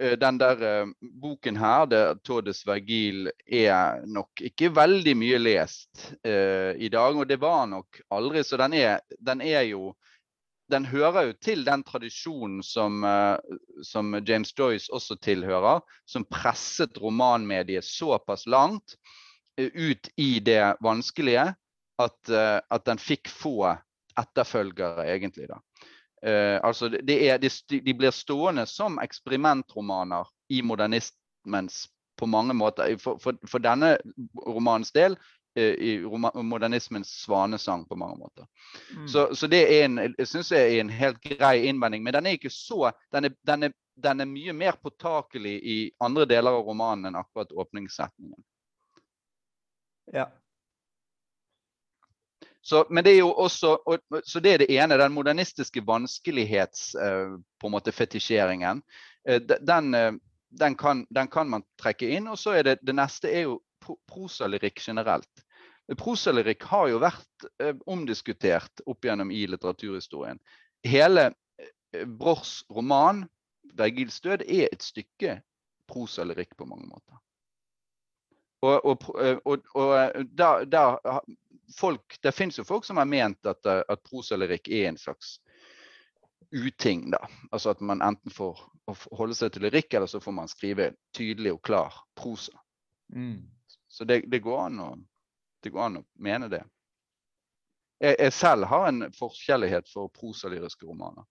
eh, 0.00 0.16
den 0.18 0.40
der 0.40 0.62
eh, 0.66 0.94
boken 1.22 1.58
her, 1.60 1.84
det, 1.86 2.00
'Todes 2.24 2.64
Vergil', 2.66 3.30
er 3.46 4.00
nok 4.06 4.40
ikke 4.40 4.72
veldig 4.74 5.14
mye 5.20 5.38
lest 5.38 6.08
uh, 6.26 6.72
i 6.74 6.88
dag. 6.88 7.14
Og 7.14 7.28
det 7.28 7.38
var 7.40 7.66
nok 7.66 8.00
aldri, 8.10 8.42
så 8.42 8.56
den 8.56 8.72
er, 8.72 9.04
den 9.20 9.40
er 9.40 9.68
jo 9.68 9.94
den 10.72 10.86
hører 10.88 11.28
jo 11.28 11.32
til 11.44 11.60
den 11.66 11.82
tradisjonen 11.84 12.62
som, 12.64 13.04
som, 13.84 14.14
James 14.26 14.48
Joyce 14.58 14.88
også 14.92 15.18
tilhører, 15.20 15.82
som 16.08 16.24
presset 16.24 16.96
romanmediet 16.96 17.84
såpass 17.84 18.46
langt 18.46 18.96
ut 19.60 20.08
i 20.16 20.40
det 20.40 20.72
vanskelige 20.80 21.52
at, 22.02 22.28
eh, 22.28 22.60
at 22.70 22.86
den 22.86 22.98
fikk 22.98 23.28
få 23.30 23.74
etterfølgere, 24.20 25.06
egentlig. 25.10 25.48
da. 25.48 25.60
Uh, 26.24 26.56
altså 26.64 26.88
det 26.88 27.16
er, 27.28 27.36
de, 27.38 27.50
de, 27.84 27.94
blir 27.94 28.10
stående 28.14 28.62
som 28.66 28.96
eksperimentromaner 29.02 30.24
i 30.48 30.62
modernismens 30.64 31.82
på 32.16 32.26
mange 32.26 32.54
måter. 32.54 32.96
For, 32.96 33.18
for, 33.20 33.36
for 33.50 33.60
denne 33.60 33.96
romanens 34.46 34.92
del 34.94 35.18
eh, 35.56 35.74
i 35.74 35.90
modernismens 36.42 37.10
svanesang 37.24 37.84
på 37.88 37.98
mange 37.98 38.16
måter. 38.22 38.46
Mm. 38.96 39.08
Så, 39.08 39.34
så, 39.34 39.46
det 39.46 39.62
er 39.66 39.84
en, 39.84 39.98
jeg 40.18 40.28
synes 40.28 40.52
jeg 40.52 40.76
er 40.76 40.80
en 40.80 40.94
helt 40.94 41.20
grei 41.20 41.66
innvending. 41.68 42.04
Men 42.04 42.14
den 42.14 42.26
er 42.26 42.38
ikke 42.38 42.54
så 42.54 42.92
den 43.12 43.28
er, 43.28 43.36
den 43.46 43.68
er, 43.68 43.74
den 43.94 44.20
er 44.20 44.30
mye 44.30 44.54
mer 44.56 44.78
påtakelig 44.82 45.58
i 45.62 45.78
andre 46.00 46.24
deler 46.30 46.54
av 46.54 46.64
romanen 46.64 47.10
enn 47.10 47.20
akkurat 47.20 47.52
åpningssetningen. 47.52 48.40
Ja. 50.14 50.30
Så, 52.64 52.86
men 52.90 53.04
det 53.04 53.12
er 53.12 53.18
jo 53.18 53.32
også, 53.32 53.74
og, 53.86 53.98
så 54.24 54.40
det 54.40 54.52
er 54.54 54.62
det 54.62 54.70
ene, 54.72 54.96
den 54.96 55.12
modernistiske 55.12 55.82
vanskelighetsfetisjeringen. 55.84 57.34
uh, 57.60 57.66
en 57.68 57.74
måte 57.74 57.92
fetisjeringen. 57.92 58.80
Uh, 59.28 59.36
den, 59.68 59.94
uh, 59.94 60.14
den, 60.48 60.76
kan, 60.80 61.06
den, 61.10 61.28
kan, 61.28 61.50
man 61.50 61.66
trekke 61.76 62.08
inn. 62.16 62.30
Og 62.32 62.38
så 62.40 62.56
er 62.56 62.62
det, 62.62 62.78
det 62.80 62.94
neste 62.96 63.28
er 63.28 63.44
jo 63.50 63.58
prosalyrikk 64.08 64.80
generelt. 64.80 65.44
Prosalyrikk 66.00 66.64
har 66.70 66.88
jo 66.88 67.02
vært 67.02 67.44
omdiskutert 67.84 68.80
opp 68.88 69.04
gjennom 69.04 69.28
i 69.28 69.42
litteraturhistorien. 69.52 70.40
Hele 70.88 71.34
Brochs 72.16 72.62
roman 72.72 73.26
'Vergils 73.74 74.20
død' 74.24 74.48
er 74.48 74.72
et 74.72 74.82
stykke 74.82 75.42
prosalyrikk 75.88 76.56
på 76.56 76.64
mange 76.64 76.88
måter. 76.88 77.20
Og, 78.64 78.84
og, 78.84 79.02
og, 79.44 79.58
og 79.74 80.24
da, 80.38 80.64
da, 80.64 81.20
folk, 81.76 82.18
det 82.22 82.32
fins 82.32 82.58
jo 82.58 82.64
folk 82.64 82.84
som 82.84 83.00
har 83.00 83.08
ment 83.08 83.46
at, 83.46 83.66
eh, 83.66 83.82
at 83.88 84.02
prosalyrikk 84.08 84.68
er 84.68 84.88
en 84.88 84.98
slags 84.98 85.38
uting. 86.54 87.10
da. 87.10 87.28
Altså 87.50 87.70
at 87.70 87.80
man 87.80 88.02
enten 88.02 88.30
får 88.30 88.60
holde 89.16 89.34
seg 89.34 89.52
til 89.52 89.64
lyrikk, 89.66 89.94
eller 89.94 90.06
så 90.06 90.20
får 90.20 90.32
man 90.36 90.48
skrive 90.48 90.92
tydelig 91.16 91.54
og 91.56 91.62
klar 91.64 91.96
prosa. 92.14 92.52
Mm. 93.14 93.50
Så 93.88 94.04
det, 94.04 94.24
det, 94.30 94.42
går 94.44 94.78
å, 94.80 94.94
det, 95.62 95.70
går 95.70 95.86
an 95.86 96.00
å, 96.02 96.04
mene 96.14 96.48
det. 96.52 96.62
Jeg, 98.02 98.16
jeg 98.18 98.32
selv 98.36 98.68
har 98.68 98.88
en 98.88 99.06
forskjellighet 99.14 99.88
for 99.88 100.12
prosalyriske 100.14 100.86
romaner. 100.86 101.24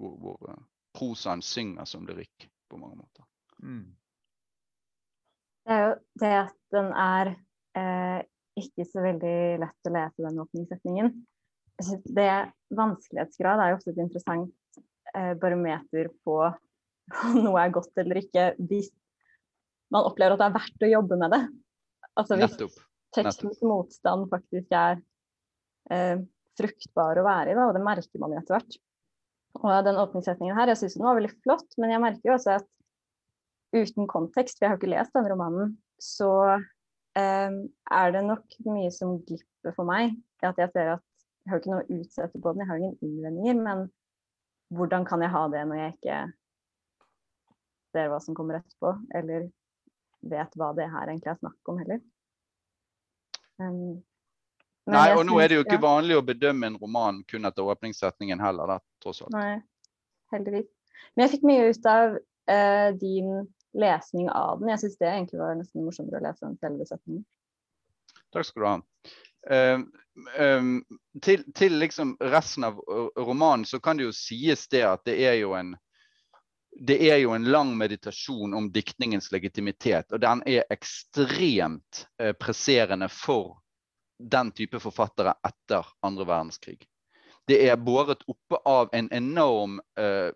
Hvor, 0.00 0.14
hvor 0.18 0.38
uh, 0.48 0.62
prosaen 0.96 1.42
synger 1.44 1.84
som 1.84 2.06
lyrikk 2.08 2.48
på 2.70 2.78
mange 2.80 2.96
måter. 2.96 3.26
Mm. 3.62 3.92
Det 5.62 5.74
er 5.74 5.82
jo 5.84 5.92
det 6.18 6.32
at 6.40 6.56
den 6.74 6.88
er 6.98 7.34
eh, 7.78 8.20
ikke 8.62 8.86
så 8.88 9.04
veldig 9.04 9.36
lett 9.62 9.88
å 9.88 9.94
lese 9.94 10.26
den 10.26 10.40
åpningssetningen. 10.42 11.12
Det 12.16 12.32
vanskelighetsgrad 12.76 13.62
er 13.62 13.72
jo 13.72 13.78
ofte 13.78 13.92
et 13.94 14.02
interessant 14.04 14.82
eh, 15.16 15.32
barometer 15.40 16.10
på 16.24 16.38
om 16.46 17.38
noe 17.42 17.62
er 17.62 17.72
godt 17.74 17.98
eller 18.00 18.22
ikke, 18.22 18.52
hvis 18.68 18.90
man 19.92 20.06
opplever 20.08 20.36
at 20.36 20.42
det 20.42 20.48
er 20.48 20.56
verdt 20.56 20.86
å 20.86 20.92
jobbe 20.92 21.18
med 21.20 21.34
det. 21.34 21.42
Altså 22.20 22.38
hvis 22.38 22.78
tekstens 23.16 23.60
motstand 23.64 24.28
faktisk 24.32 24.72
er 24.76 25.00
eh, 25.92 26.22
fruktbar 26.58 27.20
å 27.20 27.26
være 27.26 27.52
i, 27.52 27.58
da, 27.58 27.68
og 27.68 27.76
det 27.76 27.84
merker 27.84 28.22
man 28.22 28.34
jo 28.34 28.40
etter 28.40 28.56
hvert. 28.58 28.78
Og 29.60 29.72
den 29.84 30.00
åpningssetningen 30.00 30.56
her, 30.56 30.70
jeg 30.72 30.80
syns 30.80 30.96
den 30.96 31.06
var 31.06 31.18
veldig 31.18 31.32
flott, 31.44 31.76
men 31.80 31.92
jeg 31.92 32.02
merker 32.04 32.30
jo 32.30 32.36
også 32.38 32.56
at 32.60 32.68
uten 33.72 34.08
kontekst, 34.08 34.58
for 34.58 34.66
jeg 34.66 34.72
har 34.72 34.80
ikke 34.80 34.92
lest 34.92 35.16
den 35.16 35.28
romanen, 35.32 35.74
så 36.00 36.30
er 37.18 38.12
det 38.14 38.22
nok 38.24 38.54
mye 38.66 38.90
som 38.94 39.18
glipper 39.26 39.74
for 39.76 39.88
meg. 39.88 40.14
At 40.42 40.58
jeg 40.58 40.72
ser 40.72 40.94
at 40.96 41.02
jeg 41.42 41.50
har 41.50 41.60
ikke 41.60 41.72
noe 41.72 41.82
å 41.82 41.98
utsette 41.98 42.38
på 42.38 42.52
den, 42.52 42.62
jeg 42.62 42.70
har 42.70 42.80
ingen 42.80 42.96
innvendinger. 43.02 43.58
Men 43.62 43.82
hvordan 44.72 45.04
kan 45.08 45.24
jeg 45.24 45.34
ha 45.34 45.42
det 45.52 45.64
når 45.68 45.80
jeg 45.80 45.96
ikke 45.96 46.20
ser 47.92 48.08
hva 48.08 48.20
som 48.24 48.36
kommer 48.36 48.60
etterpå, 48.60 48.94
eller 49.14 49.50
vet 50.22 50.56
hva 50.58 50.70
det 50.76 50.88
her 50.90 51.10
egentlig 51.10 51.32
er 51.32 51.40
snakk 51.40 51.70
om 51.70 51.80
heller. 51.82 52.00
Um, 53.60 54.00
Nei, 54.90 55.08
og 55.14 55.24
nå 55.28 55.36
er 55.38 55.50
det 55.50 55.58
jo 55.60 55.64
ikke 55.66 55.78
ja. 55.78 55.84
vanlig 55.84 56.16
å 56.18 56.24
bedømme 56.26 56.70
en 56.70 56.78
roman 56.80 57.20
kun 57.30 57.46
etter 57.46 57.68
åpningssetningen 57.74 58.40
heller, 58.42 58.74
da, 58.74 58.78
tross 59.02 59.22
alt. 59.22 59.34
Nei, 59.34 59.60
heldigvis. 60.34 60.70
Men 61.12 61.24
jeg 61.24 61.34
fikk 61.36 61.44
mye 61.46 61.68
ut 61.68 61.90
av 61.90 62.16
uh, 62.16 62.88
din 62.98 63.30
lesning 63.72 64.30
av 64.30 64.60
den. 64.60 64.70
Jeg 64.72 64.82
syns 64.84 64.98
det 65.00 65.10
egentlig 65.10 65.40
var 65.40 65.56
nesten 65.58 65.86
morsommere 65.86 66.20
å 66.20 66.26
lese 66.26 66.48
enn 66.48 66.58
selve 66.60 66.86
setningen. 66.88 67.24
Takk 68.32 68.48
skal 68.48 68.62
du 68.62 68.68
ha. 68.68 68.74
Uh, 69.52 69.80
um, 70.38 70.74
til, 71.24 71.42
til 71.56 71.78
liksom 71.80 72.14
resten 72.20 72.68
av 72.68 72.78
romanen 73.18 73.66
så 73.66 73.80
kan 73.82 73.98
det 73.98 74.06
jo 74.06 74.14
sies 74.14 74.68
det 74.70 74.84
at 74.86 75.02
det 75.08 75.16
er 75.26 75.40
jo 75.40 75.56
en 75.58 75.74
det 76.72 76.96
er 77.04 77.18
jo 77.20 77.34
en 77.36 77.44
lang 77.52 77.74
meditasjon 77.76 78.54
om 78.56 78.70
diktningens 78.72 79.26
legitimitet, 79.34 80.06
og 80.08 80.22
den 80.22 80.40
er 80.48 80.64
ekstremt 80.72 82.06
uh, 82.22 82.32
presserende 82.32 83.10
for 83.12 83.58
den 84.16 84.54
type 84.56 84.80
forfattere 84.80 85.34
etter 85.44 85.90
andre 86.06 86.24
verdenskrig 86.24 86.86
det 87.50 87.58
er 87.66 87.76
båret 87.76 88.22
oppe 88.30 88.58
av 88.68 88.92
en, 88.94 89.08
enorm, 89.12 89.80
uh, 89.98 90.30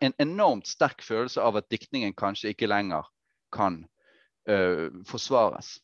en 0.00 0.14
enormt 0.18 0.68
sterk 0.68 1.02
følelse 1.04 1.40
av 1.40 1.56
at 1.60 1.70
diktningen 1.72 2.12
kanskje 2.16 2.52
ikke 2.52 2.68
lenger 2.68 3.08
kan 3.54 3.82
uh, 4.50 4.88
forsvares. 5.08 5.78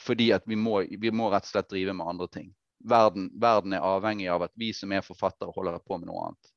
Fordi 0.00 0.30
at 0.32 0.46
vi 0.48 0.56
må, 0.56 0.80
vi 1.00 1.12
må, 1.12 1.28
rett 1.32 1.48
og 1.48 1.54
slett 1.54 1.72
drive 1.72 1.96
med 1.96 2.08
andre 2.08 2.28
ting. 2.32 2.52
Verden, 2.88 3.28
verden, 3.40 3.76
er 3.76 3.84
avhengig 3.84 4.30
av 4.32 4.46
at 4.46 4.54
vi 4.60 4.72
som 4.76 4.92
er 4.92 5.04
forfattere, 5.04 5.52
holder 5.56 5.80
på 5.84 5.98
med 6.00 6.08
noe 6.08 6.30
annet. 6.30 6.52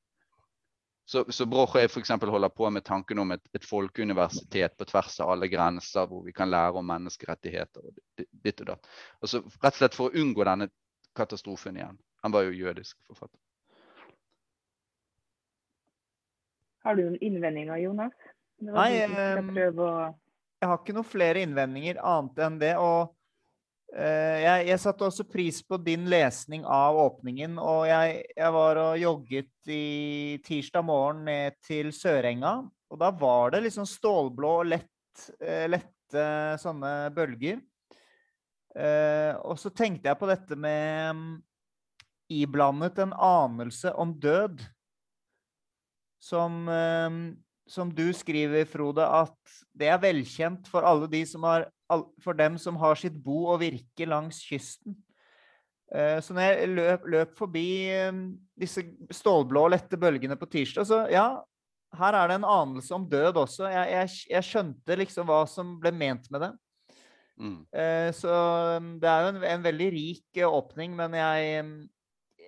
Så, 1.06 1.26
så 1.36 1.46
Broch 1.52 1.74
og 1.76 1.82
jeg 1.82 1.90
f.eks. 1.92 2.14
holder 2.16 2.52
på 2.56 2.70
med 2.72 2.86
tanken 2.88 3.20
om 3.20 3.34
et, 3.36 3.44
et 3.56 3.66
folkeuniversitet 3.68 4.78
på 4.80 4.88
tvers 4.88 5.18
av 5.20 5.34
alle 5.34 5.50
grenser, 5.52 6.08
hvor 6.08 6.24
vi 6.24 6.32
kan 6.36 6.52
lære 6.52 6.80
om 6.80 6.88
menneskerettigheter 6.88 7.84
og 7.84 8.24
ditt 8.32 8.64
og 8.64 8.72
datt. 8.72 8.88
Altså, 9.20 9.44
rett 9.60 9.76
og 9.76 9.82
slett 9.82 9.98
for 10.00 10.08
å 10.08 10.24
unngå 10.24 10.48
denne 10.48 10.70
katastrofen 11.18 11.80
igjen. 11.82 12.00
Han 12.24 12.32
var 12.32 12.48
jo 12.48 12.56
jødisk 12.56 12.98
forfatter. 13.08 13.40
Har 16.84 16.96
du 16.96 17.06
noen 17.06 17.20
innvendinger, 17.24 17.80
Jonas? 17.80 18.16
Nei, 18.64 18.90
jeg, 18.96 19.12
å... 19.80 19.90
jeg 20.60 20.70
har 20.70 20.80
ikke 20.80 20.96
noen 20.96 21.08
flere 21.08 21.44
innvendinger 21.44 22.00
annet 22.00 22.42
enn 22.46 22.58
det. 22.60 22.74
Og 22.80 23.12
uh, 23.96 24.38
jeg, 24.40 24.66
jeg, 24.70 24.80
satte 24.84 25.08
også 25.08 25.28
pris 25.28 25.62
på 25.68 25.80
din 25.84 26.08
lesning 26.12 26.64
av 26.68 27.00
åpningen. 27.06 27.56
Og 27.60 27.88
jeg, 27.88 28.22
jeg 28.36 28.56
var 28.56 28.82
og 28.84 29.00
jogget 29.00 29.72
i 29.72 30.40
tirsdag 30.48 30.88
morgen 30.88 31.24
ned 31.28 31.60
til 31.64 31.92
Sørenga. 31.96 32.58
Og 32.92 33.00
da 33.00 33.12
var 33.16 33.56
det 33.56 33.64
liksom 33.66 33.88
stålblå 33.90 34.58
og 34.62 34.70
lett, 34.76 35.28
uh, 35.40 35.66
lette 35.72 36.28
sånne 36.64 36.94
bølger. 37.16 37.64
Uh, 38.74 39.40
og 39.44 39.60
så 39.62 39.72
tenkte 39.72 40.12
jeg 40.12 40.20
på 40.20 40.28
dette 40.32 40.60
med 40.60 41.44
iblandet 42.42 43.00
en 43.04 43.14
anelse 43.14 43.94
om 44.00 44.14
død. 44.20 44.64
Som, 46.24 46.64
ehm, 46.72 47.24
som, 47.68 47.92
du 47.92 48.08
skriver, 48.16 48.66
Frode, 48.70 49.04
at 49.04 49.58
det 49.76 49.90
er 49.92 50.02
velkjent 50.02 50.70
for, 50.72 50.86
alle 50.88 51.10
de 51.12 51.24
som 51.28 51.44
har, 51.44 51.68
for 52.24 52.38
dem 52.38 52.58
som 52.62 52.80
har 52.80 52.96
sitt 53.00 53.16
bo 53.26 53.46
og 53.52 53.60
virke 53.64 54.08
langs 54.08 54.40
kysten. 54.48 54.96
Eh, 55.94 56.20
så 56.24 56.34
når 56.34 56.48
jeg 56.48 56.70
løp, 56.74 57.08
løp 57.12 57.34
forbi 57.38 57.68
ehm, 57.94 58.24
disse 58.60 58.86
stålblå, 59.14 59.68
lette 59.74 60.00
bølgene 60.00 60.38
på 60.40 60.50
tirsdag, 60.50 60.88
så 60.90 61.04
ja, 61.12 61.28
her 61.94 62.18
er 62.18 62.32
det 62.32 62.40
en 62.40 62.50
anelse 62.50 62.96
om 62.96 63.06
død 63.10 63.38
også. 63.44 63.68
Jeg, 63.70 63.92
jeg, 63.94 64.14
jeg 64.34 64.48
skjønte 64.48 64.98
liksom 65.04 65.28
hva 65.30 65.44
som 65.50 65.76
ble 65.82 65.94
ment 65.94 66.32
med 66.34 66.48
det. 66.48 66.54
Mm. 67.38 67.60
Eh, 67.76 68.10
så 68.16 68.34
ehm, 68.78 68.96
det 69.02 69.12
er 69.12 69.26
jo 69.26 69.34
en, 69.34 69.44
en 69.52 69.68
veldig 69.68 69.90
rik 69.94 70.42
åpning, 70.48 70.96
men 70.98 71.20
jeg 71.20 71.68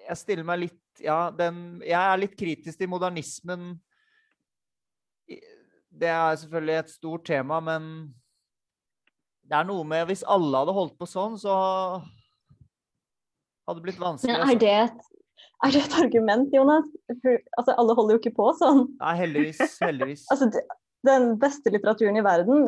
jeg 0.08 0.18
stiller 0.22 0.48
meg 0.48 0.60
litt 0.65 0.82
Ja, 1.04 1.30
den 1.36 1.82
Jeg 1.84 2.00
er 2.00 2.20
litt 2.22 2.36
kritisk 2.39 2.80
til 2.80 2.88
modernismen. 2.91 3.74
Det 5.96 6.08
er 6.12 6.38
selvfølgelig 6.39 6.78
et 6.80 6.94
stort 6.94 7.26
tema, 7.28 7.58
men 7.63 7.89
det 9.46 9.58
er 9.60 9.68
noe 9.68 9.84
med 9.88 10.08
Hvis 10.10 10.24
alle 10.28 10.62
hadde 10.63 10.76
holdt 10.76 10.96
på 11.00 11.08
sånn, 11.10 11.36
så 11.39 11.56
hadde 13.65 13.80
det 13.80 13.86
blitt 13.88 14.02
vanskelig. 14.02 14.34
Men 14.36 14.50
er 14.54 14.60
det, 14.62 14.74
et, 14.86 15.06
er 15.65 15.74
det 15.74 15.84
et 15.88 15.96
argument, 16.00 16.52
Jonas? 16.54 16.89
For, 17.24 17.39
altså, 17.58 17.74
alle 17.82 17.96
holder 17.98 18.18
jo 18.18 18.22
ikke 18.22 18.36
på 18.38 18.50
sånn. 18.60 18.84
Nei, 19.02 19.13
heldigvis. 19.24 19.62
Heldigvis. 19.82 20.26
Altså, 20.34 20.52
det- 20.54 20.68
den 21.06 21.36
beste 21.38 21.70
litteraturen 21.70 22.18
i 22.18 22.24
verden 22.26 22.63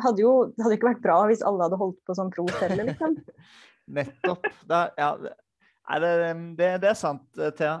hadde 0.00 0.22
jo 0.22 0.30
det 0.48 0.64
hadde 0.64 0.76
ikke 0.78 0.88
vært 0.94 1.02
bra 1.04 1.16
hvis 1.28 1.42
alle 1.44 1.66
hadde 1.66 1.76
holdt 1.76 1.98
på 2.08 2.14
sånn 2.16 2.30
pros 2.32 2.54
heller, 2.62 2.86
liksom. 2.88 3.18
Nettopp. 3.98 4.46
Det 4.68 4.78
er, 4.78 4.92
ja, 4.96 5.10
nei, 5.92 6.00
det, 6.02 6.12
det, 6.58 6.68
det 6.82 6.92
er 6.92 6.98
sant, 6.98 7.26
eh, 7.38 7.52
Thea. 7.56 7.80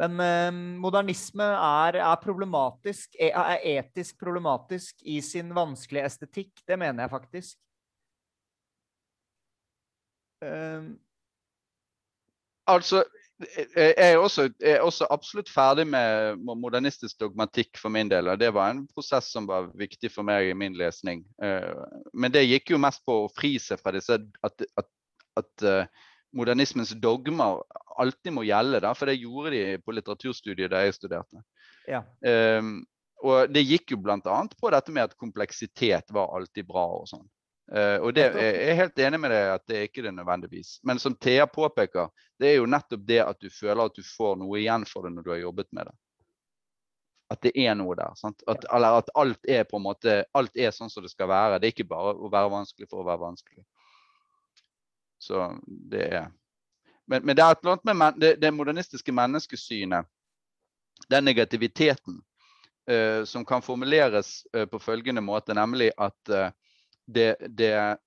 Men 0.00 0.20
eh, 0.24 0.50
modernisme 0.82 1.44
er, 1.44 1.98
er 2.00 2.20
problematisk, 2.22 3.16
er, 3.20 3.34
er 3.36 3.66
etisk 3.78 4.18
problematisk 4.22 5.02
i 5.04 5.20
sin 5.24 5.52
vanskelige 5.54 6.06
estetikk. 6.08 6.52
Det 6.66 6.78
mener 6.80 7.04
jeg 7.04 7.12
faktisk. 7.12 7.58
Eh, 10.42 10.92
Altså, 12.72 13.00
jeg 13.42 13.66
jeg 13.76 14.12
er 14.12 14.16
også, 14.22 14.42
jeg 14.60 14.76
er 14.76 14.84
også 14.86 15.06
absolutt 15.10 15.48
ferdig 15.50 15.82
med 15.86 16.36
modernistisk 16.46 17.18
dogmatikk 17.20 17.78
for 17.78 17.90
min 17.90 18.08
del. 18.10 18.28
og 18.28 18.38
Det 18.38 18.54
var 18.54 18.70
en 18.70 18.86
prosess 18.86 19.32
som 19.32 19.48
var 19.48 19.72
viktig 19.74 20.12
for 20.14 20.22
meg 20.22 20.50
i 20.50 20.54
min 20.54 20.76
lesning. 20.78 21.24
Eh, 21.42 21.74
Men 22.14 22.32
det 22.32 22.46
gikk 22.46 22.70
jo 22.70 22.78
mest 22.78 23.02
på 23.04 23.24
å 23.24 23.32
fri 23.34 23.58
seg 23.58 23.82
fra 23.82 23.92
disse 23.92 24.14
at, 24.14 24.64
at, 24.78 24.88
at 25.36 25.66
eh, 25.66 25.86
modernismens 26.36 26.94
dogmer 27.00 27.60
alltid 28.00 28.32
må 28.32 28.44
gjelde. 28.46 28.80
Da, 28.84 28.94
for 28.96 29.10
det 29.10 29.20
gjorde 29.20 29.52
de 29.54 29.76
på 29.84 29.94
litteraturstudiet 29.96 30.72
da 30.72 30.82
jeg 30.86 30.96
studerte. 30.98 31.44
ja. 31.88 32.02
Um, 32.22 32.80
og 33.22 33.52
det 33.54 33.62
gikk 33.62 33.92
jo 33.94 34.00
bl.a. 34.02 34.18
på 34.58 34.70
dette 34.74 34.90
med 34.90 35.06
at 35.06 35.12
kompleksitet 35.14 36.08
var 36.10 36.32
alltid 36.34 36.66
bra 36.66 36.88
og 36.96 37.06
sånn. 37.06 37.26
Uh, 37.70 38.02
og 38.02 38.10
det, 38.16 38.24
jeg 38.34 38.56
er 38.72 38.78
helt 38.80 38.98
enig 38.98 39.20
med 39.22 39.30
deg 39.30 39.50
at 39.52 39.62
det 39.70 39.76
er 39.78 39.84
ikke 39.86 40.02
det 40.04 40.14
nødvendigvis. 40.16 40.72
Men 40.82 40.98
som 40.98 41.14
Thea 41.14 41.46
påpeker, 41.46 42.10
det 42.42 42.50
er 42.50 42.56
jo 42.58 42.66
nettopp 42.66 43.04
det 43.06 43.20
at 43.22 43.38
du 43.38 43.46
føler 43.52 43.84
at 43.86 43.94
du 43.94 44.02
får 44.02 44.40
noe 44.40 44.58
igjen 44.58 44.86
for 44.90 45.06
det 45.06 45.14
når 45.14 45.26
du 45.26 45.30
har 45.36 45.44
jobbet 45.44 45.70
med 45.70 45.86
det. 45.88 45.94
At 47.32 47.46
det 47.46 47.54
er 47.56 47.76
noe 47.78 47.94
der. 47.96 48.12
Sant? 48.18 48.42
At, 48.50 48.66
eller 48.74 48.98
at 49.00 49.14
alt 49.16 49.48
er 49.48 49.62
på 49.70 49.78
en 49.78 49.86
måte, 49.86 50.18
alt 50.36 50.58
er 50.58 50.74
sånn 50.74 50.90
som 50.92 51.06
det 51.06 51.14
skal 51.14 51.30
være. 51.30 51.62
Det 51.62 51.70
er 51.70 51.76
ikke 51.76 51.88
bare 51.94 52.16
å 52.18 52.32
være 52.32 52.50
vanskelig 52.52 52.90
for 52.90 53.00
å 53.00 53.06
være 53.06 53.22
vanskelig. 53.22 53.62
Så 55.22 55.58
det 55.66 56.06
er 56.10 56.30
Men, 57.06 57.24
men 57.26 57.36
det 57.36 57.42
er 57.42 57.50
et 57.52 57.58
eller 57.60 57.72
annet 57.72 57.84
med 57.84 57.96
men, 57.98 58.18
det, 58.20 58.28
det 58.40 58.50
modernistiske 58.54 59.12
menneskesynet, 59.12 60.06
den 61.10 61.24
negativiteten, 61.24 62.20
uh, 62.90 63.24
som 63.26 63.44
kan 63.44 63.62
formuleres 63.62 64.46
uh, 64.56 64.64
på 64.70 64.78
følgende 64.78 65.20
måte, 65.20 65.54
nemlig 65.54 65.90
at 65.98 66.30
uh, 66.30 66.54
det, 67.06 67.34
det 67.48 67.98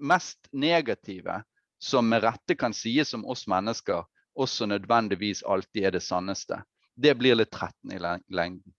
mest 0.00 0.48
negative 0.52 1.42
som 1.78 2.08
med 2.08 2.24
rette 2.24 2.56
kan 2.56 2.72
sies 2.74 3.12
om 3.14 3.26
oss 3.28 3.44
mennesker, 3.46 4.02
også 4.34 4.66
nødvendigvis 4.66 5.42
alltid 5.42 5.84
er 5.84 5.94
det 5.98 6.02
sanneste. 6.02 6.62
Det 6.94 7.14
blir 7.20 7.36
litt 7.36 7.52
tretten 7.52 7.92
i 7.92 8.00
lengden. 8.00 8.72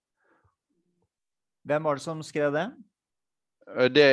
Hvem 1.64 1.86
var 1.86 1.96
det 1.96 2.04
som 2.04 2.22
skrev 2.26 2.52
det? 2.52 2.68
Det 3.94 4.10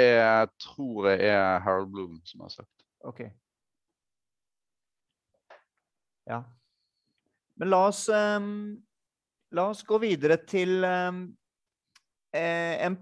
tror 0.63 1.10
jeg 1.12 1.34
er 1.34 1.60
Harold 1.65 1.91
Bloom 1.91 2.21
som 2.30 2.45
har 2.45 2.54
sagt. 2.54 2.71
OK. 3.04 3.26
Ja. 6.30 6.44
Men 7.60 7.72
la 7.74 7.84
oss, 7.90 8.08
um, 8.10 8.82
la 9.52 9.70
oss 9.72 9.84
gå 9.86 10.00
videre 10.02 10.38
til 10.48 10.84
um, 10.86 11.24
en 12.32 12.98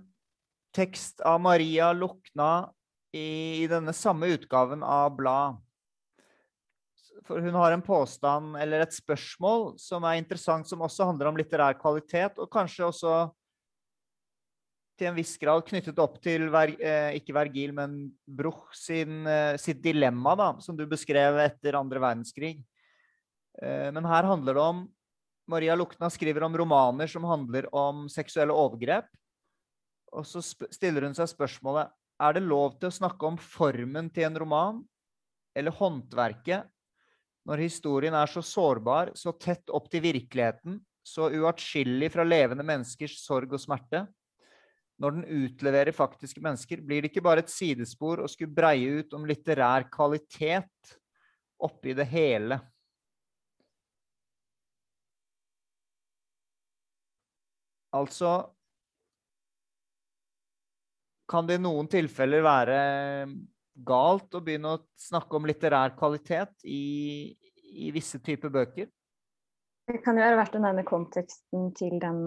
tekst 0.75 1.21
av 1.25 1.39
Maria 1.41 1.91
Lukna 1.93 2.69
i, 3.13 3.63
i 3.63 3.67
denne 3.69 3.93
samme 3.95 4.29
utgaven 4.35 4.83
av 4.85 5.15
Blad. 5.17 5.57
For 7.27 7.41
hun 7.43 7.57
har 7.59 7.75
en 7.75 7.83
påstand 7.85 8.57
eller 8.57 8.81
et 8.83 8.95
spørsmål 8.95 9.75
som 9.81 10.05
er 10.07 10.17
interessant, 10.21 10.65
som 10.67 10.81
også 10.81 11.09
handler 11.11 11.29
om 11.29 11.37
litterær 11.37 11.77
kvalitet, 11.77 12.39
og 12.41 12.49
kanskje 12.53 12.87
også 12.87 13.17
til 14.99 15.09
en 15.11 15.15
viss 15.15 15.37
grad 15.39 15.63
knyttet 15.67 15.99
opp 16.01 16.17
til 16.23 16.49
eh, 16.51 17.15
ikke 17.19 17.35
Vergil, 17.37 17.71
men 17.75 18.09
Bruch 18.25 18.73
sin, 18.75 19.21
eh, 19.29 19.55
sitt 19.61 19.79
dilemma, 19.83 20.35
da, 20.35 20.49
som 20.63 20.75
du 20.75 20.83
beskrev 20.89 21.39
etter 21.45 21.77
andre 21.79 22.01
verdenskrig. 22.03 22.59
Eh, 23.61 23.89
men 23.95 24.07
her 24.07 24.27
handler 24.27 24.57
det 24.57 24.63
om 24.63 24.83
Maria 25.49 25.75
Lukna 25.75 26.09
skriver 26.13 26.45
om 26.45 26.57
romaner 26.57 27.09
som 27.09 27.25
handler 27.25 27.67
om 27.75 28.07
seksuelle 28.11 28.53
overgrep. 28.53 29.07
Og 30.13 30.25
så 30.25 30.41
stiller 30.43 31.05
hun 31.05 31.17
seg 31.17 31.29
spørsmålet 31.31 31.93
er 32.19 32.35
det 32.35 32.43
lov 32.43 32.75
til 32.79 32.89
å 32.89 32.97
snakke 32.97 33.27
om 33.29 33.37
formen 33.39 34.09
til 34.11 34.27
en 34.27 34.37
roman, 34.41 34.79
eller 35.55 35.75
håndverket, 35.75 36.67
når 37.47 37.63
historien 37.63 38.13
er 38.13 38.29
så 38.29 38.43
sårbar, 38.45 39.13
så 39.15 39.31
tett 39.39 39.71
opp 39.73 39.87
til 39.89 40.03
virkeligheten, 40.03 40.77
så 41.01 41.29
uatskillig 41.31 42.11
fra 42.13 42.25
levende 42.27 42.65
menneskers 42.67 43.15
sorg 43.23 43.55
og 43.55 43.63
smerte? 43.63 44.03
Når 44.99 45.15
den 45.15 45.45
utleverer 45.45 45.95
faktiske 45.95 46.43
mennesker, 46.43 46.83
blir 46.83 47.01
det 47.01 47.13
ikke 47.13 47.23
bare 47.23 47.45
et 47.45 47.53
sidespor 47.53 48.19
å 48.19 48.27
skulle 48.29 48.53
breie 48.53 48.99
ut 48.99 49.15
om 49.15 49.23
litterær 49.25 49.87
kvalitet 49.89 50.93
oppi 51.63 51.95
det 51.95 52.09
hele? 52.11 52.59
Altså 57.95 58.33
Kan 61.29 61.47
det 61.49 61.59
i 61.59 61.61
noen 61.61 61.89
tilfeller 61.89 62.41
være 62.45 62.77
galt 63.85 64.35
å 64.35 64.41
begynne 64.43 64.75
å 64.75 64.81
snakke 64.99 65.37
om 65.37 65.45
litterær 65.47 65.93
kvalitet 65.97 66.65
i, 66.67 67.29
i 67.85 67.91
visse 67.95 68.19
typer 68.25 68.51
bøker? 68.53 68.89
Det 69.89 70.01
kan 70.05 70.17
jo 70.17 70.25
være 70.25 70.37
verdt 70.37 70.57
å 70.57 70.61
nevne 70.61 70.85
konteksten 70.85 71.69
til 71.77 71.95
den 72.01 72.23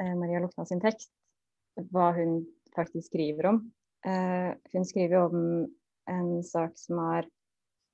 eh, 0.00 0.14
Maria 0.18 0.40
Lukna 0.42 0.64
sin 0.66 0.82
tekst. 0.82 1.10
Hva 1.90 2.12
hun 2.16 2.40
faktisk 2.74 3.10
skriver 3.10 3.50
om. 3.52 3.60
Eh, 4.06 4.50
hun 4.72 4.86
skriver 4.86 5.26
om 5.26 5.66
en 6.10 6.30
sak 6.46 6.78
som 6.78 7.02
har 7.02 7.26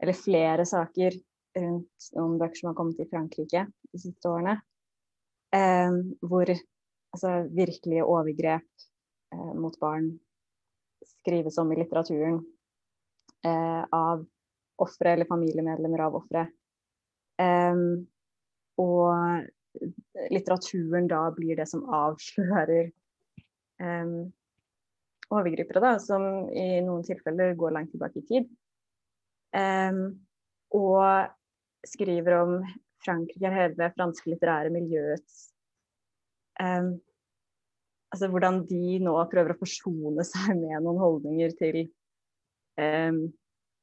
Eller 0.03 0.17
flere 0.19 0.65
saker 0.67 1.15
rundt 1.55 2.07
noen 2.17 2.33
bøker 2.41 2.59
som 2.59 2.69
har 2.73 2.75
kommet 2.75 2.99
i 2.99 3.07
Frankrike 3.07 3.61
de 3.71 3.99
siste 4.03 4.27
årene. 4.27 4.57
Eh, 5.55 5.95
hvor 6.27 6.51
altså, 7.13 7.33
virkelige 7.53 8.05
overgrep 8.05 8.87
eh, 9.35 9.53
mot 9.55 9.79
barn 9.81 10.11
skrives 11.07 11.59
om 11.59 11.73
i 11.73 11.79
litteraturen 11.79 12.41
eh, 13.47 13.83
av 13.93 14.25
ofre 14.83 15.13
eller 15.15 15.29
familiemedlemmer 15.29 16.07
av 16.07 16.19
ofre. 16.23 16.47
Eh, 17.43 17.83
og 18.83 20.29
litteraturen 20.33 21.09
da 21.11 21.23
blir 21.37 21.57
det 21.61 21.69
som 21.71 21.85
avslører 21.89 22.93
overgripere, 25.33 25.81
da, 25.83 25.95
som 25.99 26.23
i 26.53 26.83
noen 26.85 27.03
tilfeller 27.07 27.57
går 27.59 27.73
langt 27.75 27.91
tilbake 27.91 28.21
i 28.21 28.27
tid. 28.29 28.51
Og 30.77 31.89
skriver 31.89 32.37
om 32.37 32.53
Frankrike, 33.03 33.51
hele 33.51 33.75
det 33.81 33.89
franske 33.97 34.31
litterære 34.31 34.71
miljøets 34.71 35.52
um, 36.61 36.93
Altså 38.13 38.29
hvordan 38.29 38.59
de 38.69 38.99
nå 39.01 39.15
prøver 39.33 39.55
å 39.55 39.57
forsone 39.57 40.25
seg 40.29 40.51
med 40.61 40.85
noen 40.85 40.99
holdninger 41.01 41.55
til 41.57 41.79
um, 42.77 43.23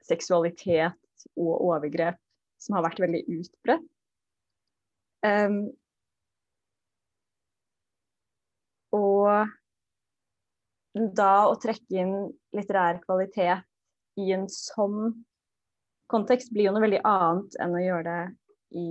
seksualitet 0.05 1.25
og 1.33 1.53
overgrep 1.65 2.19
som 2.61 2.77
har 2.77 2.85
vært 2.85 3.01
veldig 3.01 3.23
utbredt. 3.39 3.87
Um, 5.25 5.57
og 8.95 9.49
da 11.17 11.31
å 11.49 11.57
trekke 11.61 12.03
inn 12.03 12.13
litterær 12.55 13.01
kvalitet 13.03 13.65
i 14.19 14.29
en 14.35 14.47
sånn 14.51 15.11
kontekst 16.09 16.53
blir 16.53 16.69
jo 16.69 16.73
noe 16.75 16.85
veldig 16.85 17.01
annet 17.07 17.57
enn 17.63 17.75
å 17.77 17.83
gjøre 17.83 18.03
det 18.09 18.79
i 18.79 18.87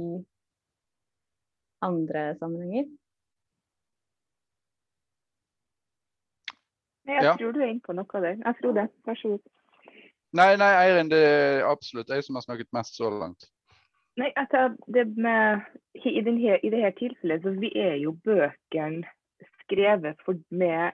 andre 1.85 2.23
sammenhenger. 2.39 2.89
Jeg 7.09 7.25
Ja. 7.25 7.37
tror 7.37 7.53
du 7.53 7.61
er 7.61 7.71
inne 7.73 7.81
på 7.81 7.95
noe 7.97 8.21
der. 8.21 8.37
Jeg 8.45 8.55
tror 8.61 8.75
det. 8.77 8.89
Vær 9.07 9.15
så 9.15 9.29
god. 9.29 9.41
Nei, 10.33 10.57
nei, 10.61 10.73
Eirin, 10.85 11.09
det 11.09 11.23
er 11.25 11.65
absolutt 11.65 12.11
jeg 12.13 12.25
som 12.25 12.37
har 12.37 12.45
snakket 12.45 12.73
mest 12.77 12.99
så 12.99 13.09
langt. 13.11 13.49
Nei, 14.19 14.33
altså, 14.37 14.77
det 14.93 15.07
med, 15.17 15.61
i, 15.95 16.21
den 16.21 16.39
her, 16.39 16.59
I 16.63 16.71
dette 16.75 16.99
tilfellet 16.99 17.43
så 17.43 17.55
vi 17.57 17.73
er 17.75 17.95
jo 18.03 18.13
bøkene 18.13 19.09
skrevet 19.63 20.21
for, 20.25 20.37
med 20.51 20.93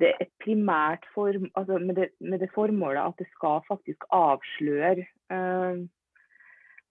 det 0.00 0.14
et 0.20 0.30
primært 0.42 1.06
form, 1.14 1.50
altså 1.54 1.78
med, 1.78 1.94
det, 1.94 2.08
med 2.20 2.40
det 2.40 2.50
formålet 2.54 3.02
at 3.02 3.18
det 3.18 3.28
skal 3.36 3.60
faktisk 3.68 4.04
avsløre 4.10 5.06
eh, 5.30 5.82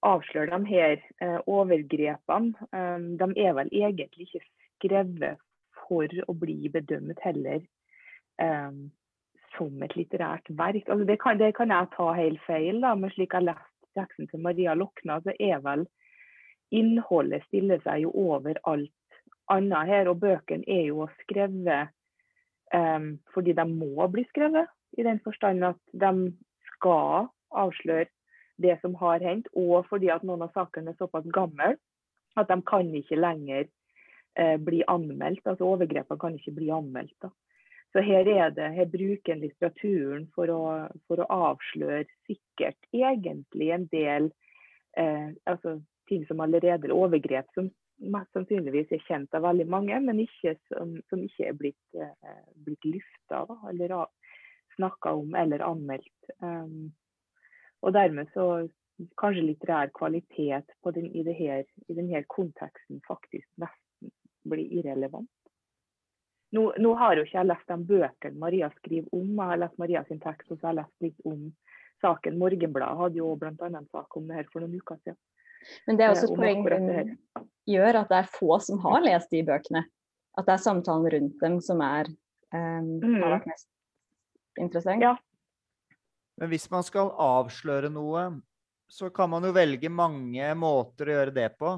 avsløre 0.01 0.59
de 0.59 0.65
her 0.65 0.97
eh, 1.21 1.39
overgrepene. 1.47 2.53
Um, 2.73 3.17
de 3.17 3.27
er 3.45 3.53
vel 3.53 3.69
egentlig 3.71 4.27
ikke 4.29 4.45
skrevet 4.79 5.37
for 5.87 6.21
å 6.27 6.33
bli 6.37 6.69
bedømt 6.73 7.19
heller 7.25 7.61
um, 8.41 8.89
som 9.55 9.83
et 9.83 9.95
litterært 9.97 10.47
verk. 10.49 10.87
Altså, 10.87 11.05
det, 11.07 11.17
kan, 11.21 11.39
det, 11.39 11.53
kan, 11.57 11.73
jeg 11.73 11.91
ta 11.95 12.11
helt 12.17 12.41
feil, 12.47 12.81
da, 12.83 12.93
men 12.95 13.11
slik 13.13 13.33
jeg 13.33 13.41
har 13.41 13.49
lest 13.49 13.67
teksten 13.97 14.29
til 14.31 14.43
Maria 14.43 14.75
Lokna, 14.77 15.19
så 15.23 15.35
er 15.39 15.59
vel 15.65 15.85
innholdet 16.71 17.43
stiller 17.49 17.81
seg 17.83 18.05
jo 18.05 18.13
over 18.15 18.59
alt 18.69 19.19
annet 19.51 19.91
her. 19.91 20.11
Og 20.11 20.21
bøkene 20.21 20.63
er 20.67 20.87
jo 20.87 21.09
skrevet 21.23 21.91
um, 22.73 23.17
fordi 23.35 23.55
de 23.57 23.67
må 23.67 24.07
bli 24.13 24.23
skrevet, 24.29 24.71
i 24.99 25.03
den 25.07 25.21
forstand 25.23 25.63
at 25.63 25.79
de 25.95 26.31
skal 26.73 27.29
avsløre 27.51 28.09
det 28.61 28.77
som 28.81 28.95
har 28.99 29.23
hendt, 29.23 29.47
og 29.57 29.87
fordi 29.89 30.11
at 30.13 30.23
noen 30.27 30.43
av 30.45 30.51
sakene 30.55 30.91
er 30.91 30.99
såpass 30.99 31.27
gamle 31.33 31.75
at 32.39 32.49
de 32.49 32.57
kan 32.67 32.89
ikke 32.95 33.19
lenger 33.19 33.65
eh, 34.39 34.57
bli 34.61 34.83
anmeldt. 34.87 35.45
altså 35.45 35.67
Overgrepene 35.67 36.19
kan 36.19 36.35
ikke 36.37 36.55
bli 36.59 36.69
anmeldt. 36.71 37.15
da. 37.21 37.31
Så 37.91 37.99
her, 38.07 38.27
er 38.27 38.53
det, 38.55 38.69
her 38.71 38.87
bruker 38.87 39.33
en 39.33 39.41
litteraturen 39.43 40.27
for 40.35 40.51
å, 40.53 40.61
for 41.09 41.19
å 41.19 41.29
avsløre 41.51 42.05
sikkert 42.29 42.77
egentlig 42.95 43.67
en 43.75 43.87
del 43.91 44.29
eh, 44.95 45.33
altså, 45.49 45.81
ting 46.07 46.23
som 46.29 46.39
allerede 46.43 46.87
er 46.87 46.95
overgrep 46.95 47.51
som 47.55 47.67
mest 48.01 48.31
sannsynligvis 48.33 48.93
er 48.95 49.03
kjent 49.05 49.35
av 49.37 49.43
veldig 49.45 49.67
mange, 49.69 49.99
men 50.07 50.23
ikke, 50.23 50.55
som, 50.71 50.95
som 51.11 51.21
ikke 51.25 51.49
er 51.51 51.57
blitt, 51.57 51.81
eh, 51.99 52.45
blitt 52.65 52.87
lufta 52.87 53.43
eller 53.69 53.97
snakka 54.75 55.13
om 55.19 55.35
eller 55.35 55.63
anmeldt. 55.65 56.31
Um, 56.39 56.93
og 57.81 57.93
dermed 57.93 58.31
så 58.33 58.47
kanskje 59.19 59.45
litterær 59.45 59.91
kvalitet 59.97 60.73
den, 60.95 61.11
i, 61.11 61.23
denne 61.25 62.23
konteksten 62.29 63.01
faktisk 63.07 63.47
nesten 63.61 64.11
blir 64.47 64.79
irrelevant. 64.79 65.29
Nå, 66.51 66.63
nå 66.83 66.93
har 66.99 67.15
jo 67.15 67.23
ikke 67.25 67.37
jeg 67.37 67.47
lest 67.47 67.69
de 67.71 67.77
bøkene 67.87 68.39
Maria 68.41 68.67
skriver 68.75 69.07
om, 69.15 69.27
jeg 69.37 69.51
har 69.53 69.61
lest 69.61 69.77
Maria 69.79 70.03
sin 70.07 70.19
tekst 70.19 70.51
og 70.51 70.59
så 70.59 70.67
har 70.67 70.73
jeg 70.73 70.81
lest 70.81 71.05
litt 71.07 71.27
om 71.31 71.39
saken. 72.03 72.37
Morgenbladet 72.41 72.99
hadde 72.99 73.21
jo 73.21 73.31
bl.a. 73.39 73.53
en 73.69 73.87
sak 73.93 74.17
om 74.19 74.27
det 74.27 74.39
her 74.39 74.49
for 74.51 74.63
noen 74.63 74.75
uker 74.81 74.99
siden. 74.99 75.19
Men 75.87 75.97
det 75.97 76.05
er 76.05 76.13
også 76.15 76.31
et 76.31 76.39
poeng 76.41 76.63
som 76.65 77.41
gjør 77.69 77.99
at 78.01 78.11
det 78.11 78.19
er 78.19 78.31
få 78.33 78.55
som 78.65 78.81
har 78.83 79.03
lest 79.05 79.31
de 79.31 79.43
bøkene. 79.47 79.83
At 80.39 80.47
det 80.47 80.55
er 80.55 80.63
samtalen 80.63 81.11
rundt 81.13 81.43
dem 81.43 81.59
som 81.63 81.83
er, 81.85 82.09
um, 82.55 82.87
har 83.03 83.05
mm. 83.05 83.19
vært 83.35 83.49
mest 83.51 83.67
interessant. 84.59 85.05
Ja, 85.05 85.15
men 86.41 86.49
hvis 86.49 86.65
man 86.73 86.81
skal 86.81 87.11
avsløre 87.21 87.91
noe, 87.93 88.23
så 88.89 89.11
kan 89.13 89.29
man 89.29 89.45
jo 89.45 89.53
velge 89.53 89.91
mange 89.93 90.47
måter 90.57 91.11
å 91.11 91.17
gjøre 91.19 91.35
det 91.35 91.51
på. 91.59 91.75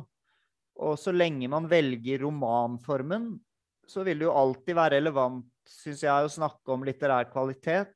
Og 0.87 0.93
så 0.97 1.11
lenge 1.11 1.49
man 1.51 1.67
velger 1.69 2.23
romanformen, 2.23 3.33
så 3.89 4.03
vil 4.07 4.21
det 4.21 4.27
jo 4.27 4.35
alltid 4.37 4.77
være 4.77 4.97
relevant, 4.97 5.47
syns 5.69 6.03
jeg, 6.05 6.11
å 6.25 6.31
snakke 6.31 6.73
om 6.73 6.83
litterær 6.87 7.29
kvalitet. 7.31 7.93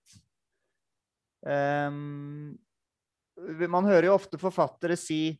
Um, 1.41 2.57
man 3.69 3.85
hører 3.85 4.09
jo 4.09 4.17
ofte 4.17 4.39
forfattere 4.41 4.97
si 4.99 5.37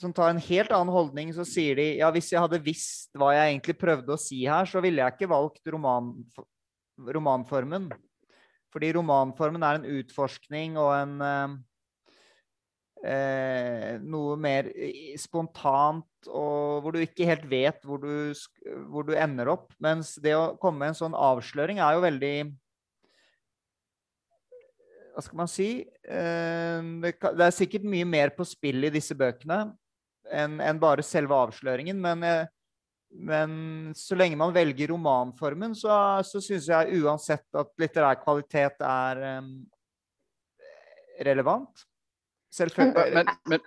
som 0.00 0.12
tar 0.14 0.32
en 0.32 0.42
helt 0.42 0.72
annen 0.74 0.92
holdning, 0.92 1.30
så 1.34 1.44
sier 1.46 1.78
de 1.78 1.86
ja, 2.00 2.08
hvis 2.14 2.32
jeg 2.32 2.42
hadde 2.42 2.62
visst 2.64 3.14
hva 3.18 3.30
jeg 3.34 3.52
egentlig 3.52 3.76
prøvde 3.78 4.14
å 4.14 4.20
si 4.20 4.40
her, 4.42 4.66
så 4.66 4.82
ville 4.82 5.02
jeg 5.02 5.14
ikke 5.14 5.30
valgt 5.30 5.70
roman, 5.70 6.10
romanformen. 6.98 7.88
Fordi 8.74 8.90
romanformen 8.96 9.62
er 9.62 9.78
en 9.78 9.86
utforskning 10.00 10.74
og 10.82 10.90
en 10.96 11.14
eh, 11.28 11.54
eh, 13.06 13.90
Noe 14.02 14.34
mer 14.40 14.72
spontant, 15.20 16.08
og 16.28 16.84
hvor 16.84 16.94
du 16.94 17.00
ikke 17.02 17.28
helt 17.28 17.46
vet 17.50 17.84
hvor 17.86 18.02
du, 18.02 18.34
hvor 18.90 19.06
du, 19.06 19.14
ender 19.18 19.50
opp. 19.52 19.70
Mens 19.82 20.14
det 20.22 20.34
å 20.36 20.54
komme 20.60 20.82
med 20.82 20.92
en 20.92 21.00
sånn 21.02 21.16
avsløring 21.18 21.80
er 21.82 21.96
jo 21.96 22.04
veldig 22.04 22.34
Hva 25.14 25.22
skal 25.22 25.38
man 25.38 25.50
si? 25.50 25.68
Eh, 26.02 26.90
det, 27.04 27.14
er 27.20 27.54
sikkert 27.54 27.86
mye 27.86 28.06
mer 28.08 28.34
på 28.34 28.46
spill 28.48 28.88
i 28.88 28.92
disse 28.94 29.14
bøkene 29.14 29.68
enn 30.34 30.56
en 30.64 30.80
bare 30.80 31.04
selve 31.04 31.36
avsløringen. 31.36 32.00
Men 32.00 32.24
eh, 32.26 32.46
men 33.14 33.92
så 33.94 34.16
lenge 34.18 34.38
man 34.38 34.52
velger 34.54 34.90
romanformen, 34.90 35.74
så, 35.78 35.94
så 36.26 36.40
syns 36.42 36.66
jeg 36.66 37.02
uansett 37.04 37.46
at 37.54 37.70
litterær 37.78 38.18
kvalitet 38.24 38.82
er 38.82 39.20
um, 39.38 39.52
relevant. 41.22 41.84
Selvfølgelig. 42.54 43.14
Men, 43.14 43.30
men, 43.50 43.62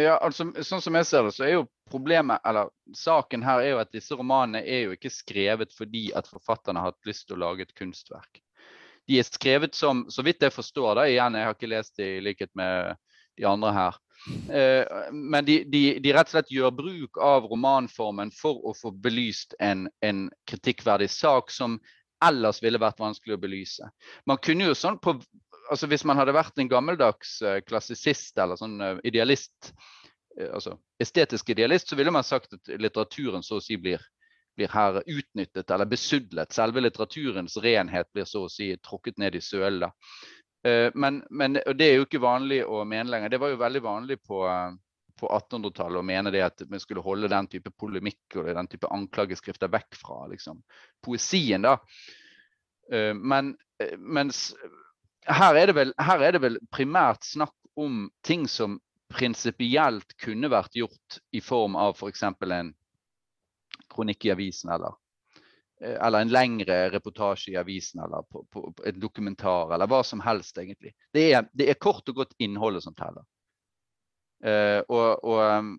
ja, 0.00 0.16
altså, 0.24 0.48
sånn 0.64 0.82
som 0.84 0.98
jeg 0.98 1.08
ser 1.08 1.26
det, 1.26 1.34
så 1.36 1.46
er 1.46 1.54
jo 1.54 1.68
problemet, 1.90 2.42
eller 2.46 2.70
saken 2.96 3.44
her 3.46 3.62
er 3.62 3.72
jo 3.72 3.80
at 3.82 3.92
disse 3.94 4.16
romanene 4.18 4.64
er 4.64 4.86
jo 4.86 4.96
ikke 4.96 5.12
skrevet 5.12 5.72
fordi 5.76 6.08
at 6.18 6.28
forfatterne 6.30 6.82
har 6.82 6.92
hatt 6.92 7.08
lyst 7.08 7.28
til 7.28 7.38
å 7.38 7.42
lage 7.46 7.66
et 7.66 7.76
kunstverk. 7.78 8.42
De 9.08 9.16
er 9.20 9.24
skrevet 9.24 9.76
som, 9.76 10.04
så 10.12 10.24
vidt 10.26 10.44
jeg 10.44 10.52
forstår, 10.52 10.98
da, 10.98 11.06
igjen, 11.08 11.38
jeg 11.38 11.48
har 11.48 11.56
ikke 11.56 11.72
lest 11.72 11.96
det 11.96 12.10
i 12.18 12.24
likhet 12.24 12.52
med 12.58 12.98
de 13.38 13.46
andre 13.48 13.72
her, 13.72 14.00
Eh, 14.48 15.12
men 15.12 15.44
de, 15.44 15.64
de, 15.64 15.82
de, 16.02 16.12
rett 16.12 16.28
og 16.28 16.34
slett 16.34 16.50
gjør 16.52 16.74
bruk 16.74 17.20
av 17.22 17.46
romanformen 17.48 18.32
for 18.34 18.64
å 18.66 18.74
få 18.76 18.90
belyst 18.90 19.54
en, 19.62 19.86
en, 20.04 20.26
kritikkverdig 20.48 21.08
sak 21.12 21.52
som 21.54 21.78
ellers 22.24 22.58
ville 22.62 22.80
vært 22.82 22.98
vanskelig 23.00 23.36
å 23.36 23.42
belyse. 23.42 23.90
Man 24.26 24.40
kunne 24.42 24.70
jo 24.70 24.76
sånn 24.76 24.98
på, 24.98 25.14
altså 25.68 25.88
Hvis 25.90 26.04
man 26.08 26.18
hadde 26.18 26.36
vært 26.36 26.58
en 26.58 26.70
gammeldags 26.70 27.38
uh, 27.44 27.58
klassisist 27.66 28.38
eller 28.38 28.58
sånn 28.60 28.78
uh, 28.80 28.94
idealist, 29.06 29.72
uh, 30.38 30.50
altså 30.52 30.78
estetisk 31.00 31.50
idealist, 31.54 31.90
så 31.90 31.98
ville 31.98 32.14
man 32.14 32.26
sagt 32.26 32.56
at 32.56 32.72
litteraturen 32.80 33.44
så 33.46 33.58
å 33.58 33.64
si 33.64 33.78
blir, 33.80 34.02
blir 34.58 34.72
her 34.72 35.00
utnyttet 35.04 35.70
eller 35.70 35.88
besudlet. 35.88 36.54
Selve 36.54 36.82
litteraturens 36.82 37.58
renhet 37.62 38.10
blir 38.12 38.26
så 38.28 38.46
å 38.46 38.52
si 38.52 38.72
tråkket 38.82 39.20
ned 39.22 39.38
i 39.38 39.44
søla. 39.44 39.92
Eh, 40.64 40.90
men, 40.94 41.22
men, 41.30 41.52
det 41.74 41.86
er 41.86 41.98
jo 41.98 42.06
ikke 42.06 42.22
vanlig 42.22 42.62
å 42.66 42.82
mene 42.88 43.10
lenger. 43.12 43.32
Det 43.32 43.40
var 43.42 43.52
jo 43.52 43.60
veldig 43.60 43.82
vanlig 43.84 44.18
på, 44.26 44.42
på 45.18 45.30
1800-tallet 45.38 46.00
å 46.00 46.06
mene 46.06 46.32
det 46.34 46.44
at 46.46 46.64
vi 46.66 46.80
skulle 46.82 47.04
holde 47.04 47.30
den 47.30 47.50
type 47.50 47.72
polemikk 47.78 48.38
og 48.40 48.50
den 48.58 48.70
type 48.70 48.90
anklageskrifter 48.94 49.70
vekk 49.72 50.00
fra 50.00 50.24
liksom, 50.32 50.62
poesien. 51.04 51.66
da. 51.66 51.78
Eh, 52.92 53.14
men 53.14 53.54
eh, 53.82 53.96
mens 53.98 54.50
her 55.28 55.60
er, 55.60 55.72
vel, 55.76 55.94
her 56.00 56.22
er, 56.24 56.36
det 56.36 56.42
vel, 56.42 56.60
primært 56.74 57.26
snakk 57.26 57.54
om 57.78 58.06
ting 58.26 58.46
som 58.50 58.78
prinsipielt 59.12 60.16
kunne 60.20 60.50
vært 60.52 60.76
gjort 60.76 61.20
i 61.32 61.40
form 61.40 61.76
av 61.80 61.96
f.eks. 61.96 62.24
For 62.38 62.54
en 62.54 62.72
kronikk 63.88 64.26
i 64.28 64.32
avisen 64.34 64.72
eller 64.74 64.96
Eh, 65.80 66.06
eller 66.06 66.20
en 66.20 66.28
lengre 66.28 66.90
reportasje 66.90 67.52
i 67.52 67.56
avisen 67.56 68.00
eller 68.02 68.22
på, 68.22 68.44
på, 68.50 68.72
på 68.72 68.84
et 68.86 68.96
dokumentar 68.98 69.74
eller 69.74 69.86
hva 69.90 70.02
som 70.04 70.20
helst, 70.20 70.58
egentlig. 70.58 70.94
Det 71.14 71.28
er, 71.32 71.46
det 71.54 71.68
er 71.70 71.78
kort 71.78 72.08
og 72.10 72.22
godt 72.22 72.34
innholdet 72.42 72.82
som 72.86 72.96
teller. 72.98 73.26
Uh, 74.38 74.78
og, 74.86 75.24
og 75.26 75.40
um, 75.42 75.70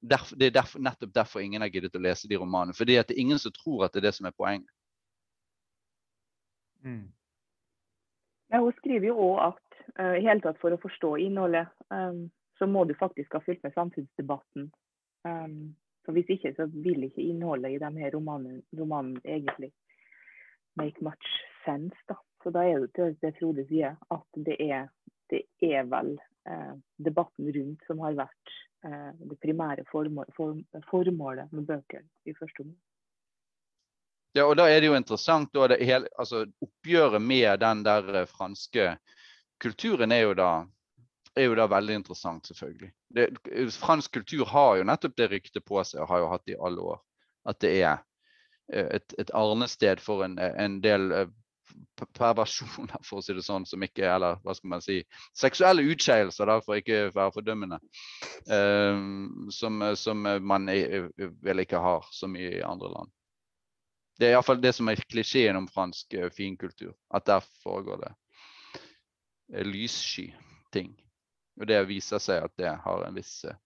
derf, 0.00 0.30
Det 0.32 0.46
er 0.46 0.52
derf, 0.54 0.70
nettopp 0.80 1.10
derfor 1.12 1.42
ingen 1.44 1.60
har 1.60 1.68
giddet 1.68 1.96
å 1.96 2.00
lese 2.00 2.28
de 2.28 2.38
romanene. 2.40 2.72
For 2.76 2.88
det 2.88 2.96
er 2.96 3.10
ingen 3.12 3.40
som 3.40 3.52
tror 3.52 3.84
at 3.84 3.92
det 3.92 4.00
er 4.00 4.06
det 4.08 4.14
som 4.16 4.28
er 4.28 4.36
poenget. 4.36 4.72
Mm. 6.80 7.10
Ja, 8.50 8.60
hun 8.60 8.74
skriver 8.78 9.10
jo 9.10 9.16
òg 9.30 9.36
at 9.44 9.80
uh, 10.00 10.16
i 10.18 10.24
hele 10.24 10.42
tatt 10.42 10.58
for 10.62 10.74
å 10.74 10.80
forstå 10.82 11.14
innholdet, 11.22 11.70
um, 11.94 12.24
så 12.58 12.66
må 12.66 12.84
du 12.84 12.96
faktisk 12.98 13.36
ha 13.36 13.42
fulgt 13.44 13.62
med 13.64 13.76
samfunnsdebatten. 13.76 14.70
Um, 15.28 15.76
for 16.04 16.16
Hvis 16.16 16.32
ikke 16.34 16.54
så 16.56 16.66
vil 16.72 17.04
ikke 17.06 17.22
innholdet 17.22 17.76
i 17.76 17.78
de 17.80 17.90
her 18.02 18.14
romanene, 18.16 18.62
romanen 18.76 19.20
egentlig 19.24 19.70
make 20.76 21.04
much 21.04 21.28
sense. 21.64 21.96
da. 22.08 22.16
Så 22.42 22.50
da 22.50 22.64
er 22.64 22.80
det 22.80 22.92
til 22.96 23.16
det 23.22 23.34
Frode 23.38 23.66
sier, 23.68 23.96
at 24.10 24.40
det 24.46 24.56
er, 24.64 24.88
det 25.30 25.42
er 25.62 25.84
vel 25.92 26.14
eh, 26.48 26.74
debatten 26.96 27.50
rundt 27.56 27.84
som 27.86 28.00
har 28.04 28.16
vært 28.22 28.54
eh, 28.88 29.10
det 29.32 29.38
primære 29.44 29.84
formål, 29.90 30.30
form, 30.36 30.62
formålet 30.90 31.52
med 31.52 31.68
bøkene 31.68 32.08
i 32.24 32.36
første 32.38 32.64
omgang. 32.64 32.78
Ja, 34.32 34.44
og 34.46 34.54
da 34.60 34.68
er 34.70 34.78
det 34.78 34.90
jo 34.90 34.98
interessant 34.98 35.50
da, 35.54 35.66
det 35.72 35.80
hele, 35.82 36.06
altså, 36.18 36.44
Oppgjøret 36.62 37.22
med 37.22 37.62
den 37.62 37.82
der 37.86 38.22
eh, 38.22 38.28
franske 38.30 38.92
kulturen 39.60 40.12
er 40.14 40.28
jo 40.28 40.36
da 40.38 40.50
er 41.38 41.46
jo 41.46 41.56
da 41.58 41.66
veldig 41.70 41.94
interessant, 42.00 42.46
selvfølgelig. 42.46 42.92
Det, 43.14 43.26
fransk 43.78 44.12
kultur 44.18 44.46
har 44.50 44.78
jo 44.78 44.86
nettopp 44.86 45.16
det 45.18 45.28
ryktet 45.30 45.64
på 45.66 45.82
seg, 45.86 46.02
og 46.02 46.10
har 46.10 46.22
jo 46.22 46.30
hatt 46.32 46.46
det 46.46 46.56
i 46.56 46.62
alle 46.66 46.86
år. 46.94 47.02
At 47.50 47.60
det 47.62 47.74
er 47.80 48.00
eh, 48.72 48.88
et, 48.98 49.14
et 49.18 49.34
arnested 49.34 50.02
for 50.02 50.24
en, 50.26 50.38
en 50.38 50.80
del 50.82 51.12
eh, 51.16 51.30
perversjoner, 52.18 52.98
for 53.06 53.20
å 53.20 53.24
si 53.24 53.34
det 53.36 53.44
sånn, 53.46 53.66
som 53.66 53.82
ikke 53.82 54.08
Eller 54.08 54.40
hva 54.44 54.54
skal 54.56 54.72
man 54.72 54.82
si 54.84 55.00
Seksuelle 55.38 55.84
utskeielser, 55.92 56.50
for 56.66 56.80
ikke 56.80 57.06
å 57.06 57.14
være 57.14 57.34
fordømmende. 57.36 57.80
Um, 58.50 59.48
som, 59.54 59.82
som, 59.98 60.26
man 60.42 60.66
vel 60.66 61.64
ikke 61.64 61.82
har 61.82 62.06
så 62.14 62.30
mye 62.30 62.58
i 62.58 62.66
andre 62.66 62.90
land. 62.94 63.14
Det 64.20 64.28
er 64.28 64.34
iallfall 64.36 64.60
det 64.60 64.74
som 64.76 64.88
er 64.92 65.00
klisjeen 65.08 65.56
om 65.56 65.68
fransk 65.70 66.12
finkultur. 66.36 66.92
At 67.08 67.24
der 67.24 67.40
foregår 67.62 68.02
det 68.02 68.10
lyssky 69.64 70.34
ting. 70.72 70.92
og 71.60 71.66
det 71.66 71.80
viser 71.88 72.20
seg 72.22 72.44
at 72.44 72.52
det 72.56 72.70
har 72.84 73.02
en 73.04 73.16
viss 73.16 73.44
eh, 73.44 73.56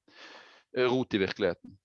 rot 0.89 1.15
i 1.15 1.21
virkeligheten. 1.23 1.77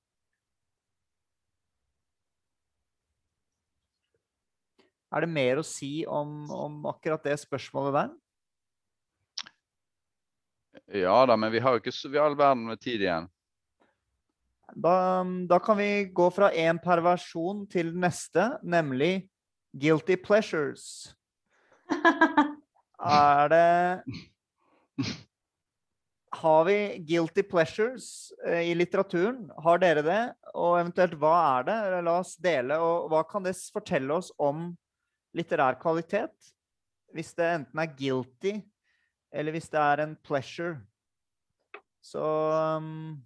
Er 5.09 5.26
det 5.26 5.30
mer 5.34 5.59
å 5.59 5.65
si 5.65 6.05
om, 6.05 6.45
om 6.53 6.86
akkurat 6.89 7.26
det 7.26 7.36
spørsmålet 7.41 7.95
der? 7.97 8.15
Ja 11.01 11.26
da, 11.26 11.38
men 11.38 11.51
vi 11.53 11.61
har 11.61 11.76
jo 11.76 11.82
ikke 11.82 11.93
så 11.93 12.09
vi 12.09 12.17
har 12.17 12.30
all 12.30 12.38
verden 12.38 12.65
med 12.70 12.82
tid 12.82 13.01
igjen. 13.01 13.30
Da, 14.76 15.24
da 15.49 15.59
kan 15.59 15.78
vi 15.80 16.05
gå 16.13 16.30
fra 16.34 16.51
én 16.53 16.78
perversjon 16.82 17.65
til 17.72 17.93
neste, 17.97 18.51
nemlig 18.63 19.30
guilty 19.74 20.17
pleasures. 20.22 21.15
Er 22.99 23.49
det 23.49 24.03
Har 26.39 26.65
vi 26.67 26.99
guilty 27.07 27.43
pleasures 27.43 28.32
eh, 28.45 28.70
i 28.70 28.76
litteraturen? 28.76 29.47
Har 29.63 29.80
dere 29.82 30.03
det? 30.05 30.22
Og 30.53 30.78
eventuelt 30.78 31.15
hva 31.17 31.34
er 31.57 31.65
det? 31.70 31.78
La 32.05 32.20
oss 32.20 32.36
dele. 32.38 32.78
Og 32.78 33.09
hva 33.09 33.24
kan 33.28 33.43
det 33.43 33.55
fortelle 33.74 34.13
oss 34.13 34.30
om 34.38 34.70
litterær 35.36 35.80
kvalitet? 35.82 36.36
Hvis 37.15 37.34
det 37.34 37.47
enten 37.55 37.82
er 37.82 37.95
guilty, 37.97 38.53
eller 39.34 39.55
hvis 39.55 39.72
det 39.74 39.82
er 39.82 40.03
en 40.05 40.13
pleasure. 40.22 40.78
Så 42.05 42.22
um, 42.78 43.17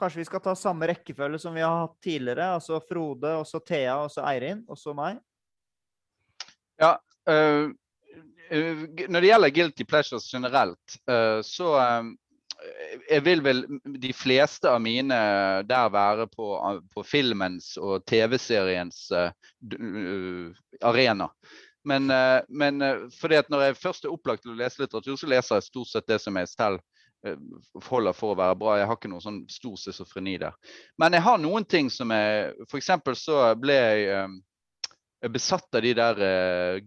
kanskje 0.00 0.22
vi 0.22 0.28
skal 0.28 0.42
ta 0.44 0.54
samme 0.56 0.88
rekkefølge 0.90 1.40
som 1.42 1.54
vi 1.56 1.64
har 1.64 1.84
hatt 1.84 1.98
tidligere. 2.04 2.54
Altså 2.56 2.80
Frode, 2.88 3.34
og 3.40 3.46
så 3.48 3.60
Thea, 3.60 3.98
og 4.04 4.10
så 4.12 4.24
Eirin, 4.30 4.64
og 4.68 4.78
så 4.78 4.94
meg. 4.96 5.20
Ja, 6.80 6.96
øh, 7.28 7.70
når 9.08 9.20
det 9.20 9.28
gjelder 9.28 9.54
guilty 9.54 9.84
pleasures 9.84 10.30
generelt, 10.32 10.96
øh, 11.10 11.42
så 11.44 11.74
øh, 11.76 12.12
jeg 13.10 13.24
vil 13.24 13.44
vel 13.44 13.64
de 14.00 14.12
fleste 14.12 14.68
av 14.68 14.80
mine 14.80 15.16
der 15.68 15.92
være 15.92 16.26
på, 16.28 16.46
på 16.94 17.02
filmens 17.02 17.76
og 17.80 18.04
TV-seriens 18.06 19.06
arena. 20.82 21.28
Men, 21.84 22.12
men 22.48 22.82
fordi 23.20 23.38
at 23.40 23.48
når 23.48 23.62
jeg 23.62 23.76
først 23.80 24.04
er 24.04 24.12
opplagt 24.12 24.42
til 24.44 24.52
å 24.52 24.58
lese 24.58 24.82
litteratur, 24.82 25.16
så 25.16 25.30
leser 25.32 25.56
jeg 25.56 25.68
stort 25.70 25.88
sett 25.88 26.10
det 26.12 26.20
som 26.20 26.36
jeg 26.36 26.50
selv 26.52 26.84
holder 27.88 28.16
for 28.16 28.34
å 28.34 28.38
være 28.38 28.58
bra. 28.60 28.76
Jeg 28.78 28.88
har 28.90 28.98
ikke 28.98 29.10
noe 29.12 29.24
sånn 29.24 29.42
stor 29.50 29.74
schizofreni 29.80 30.38
der. 30.40 30.54
Men 31.00 31.16
jeg 31.16 31.24
har 31.26 31.42
noen 31.42 31.66
ting 31.68 31.90
som 31.92 32.12
jeg 32.14 32.54
F.eks. 32.68 32.92
så 33.20 33.42
ble 33.60 33.76
jeg 33.76 35.32
besatt 35.34 35.76
av 35.76 35.84
de 35.84 35.92
der 35.98 36.22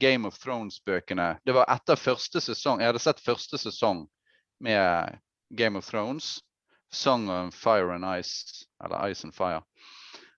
Game 0.01 0.27
of 0.27 0.39
Thrones-bøkene. 0.41 1.36
Det 1.45 1.53
var 1.53 1.69
etter 1.69 1.99
første 1.99 2.41
sesong. 2.41 2.81
Jeg 2.81 2.89
hadde 2.93 3.03
sett 3.03 3.21
første 3.21 3.61
sesong 3.61 4.07
med 4.63 5.19
Game 5.53 5.77
of 5.77 5.86
Thrones. 5.86 6.39
Song 6.93 7.29
of 7.29 7.53
Fire 7.53 7.93
and 7.93 8.05
Ice, 8.19 8.65
eller 8.84 9.09
Ice 9.11 9.23
and 9.23 9.36
Fire, 9.36 9.61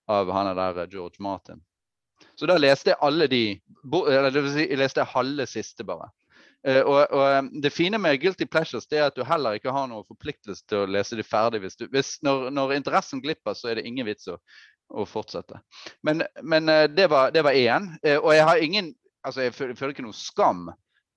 av 0.06 0.30
han 0.32 0.56
der 0.56 0.78
eh, 0.78 0.88
George 0.90 1.16
Martin. 1.18 1.60
Så 2.36 2.46
da 2.46 2.56
leste 2.58 2.90
jeg 2.90 3.00
alle 3.04 3.26
de 3.28 3.42
eller 3.92 4.30
det 4.32 4.42
vil 4.42 4.52
si, 4.52 4.64
Jeg 4.70 4.78
leste 4.80 5.04
halve 5.04 5.46
siste, 5.46 5.84
bare. 5.84 6.08
Uh, 6.66 6.82
og, 6.82 6.96
og, 7.14 7.24
eh, 7.30 7.42
Det 7.62 7.70
fine 7.70 7.98
med 8.02 8.18
Guilty 8.20 8.46
Pleasures 8.50 8.88
det 8.90 8.98
er 8.98 9.06
at 9.06 9.18
du 9.18 9.22
heller 9.26 9.58
ikke 9.58 9.74
har 9.74 9.86
noen 9.90 10.06
forpliktelse 10.08 10.66
til 10.66 10.82
å 10.82 10.88
lese 10.90 11.18
de 11.18 11.26
ferdig. 11.26 11.62
Hvis 11.62 11.78
du, 11.78 11.86
hvis, 11.92 12.16
når, 12.26 12.48
når, 12.54 12.74
interessen 12.78 13.22
glipper, 13.22 13.54
så 13.54 13.70
er 13.70 13.78
det 13.78 13.86
ingen 13.86 14.08
vits 14.08 14.26
å, 14.32 14.38
å 14.90 15.06
fortsette. 15.06 15.60
Men, 16.06 16.24
men 16.42 16.72
uh, 16.72 16.84
det 16.90 17.06
var 17.12 17.30
én. 17.52 17.92
Uh, 18.02 18.18
og 18.18 18.32
jeg 18.34 18.48
har 18.50 18.66
ingen 18.66 18.94
altså 19.26 19.42
jeg 19.42 19.56
føler, 19.58 19.90
ikke 19.90 20.06
noe 20.06 20.14
skam. 20.14 20.68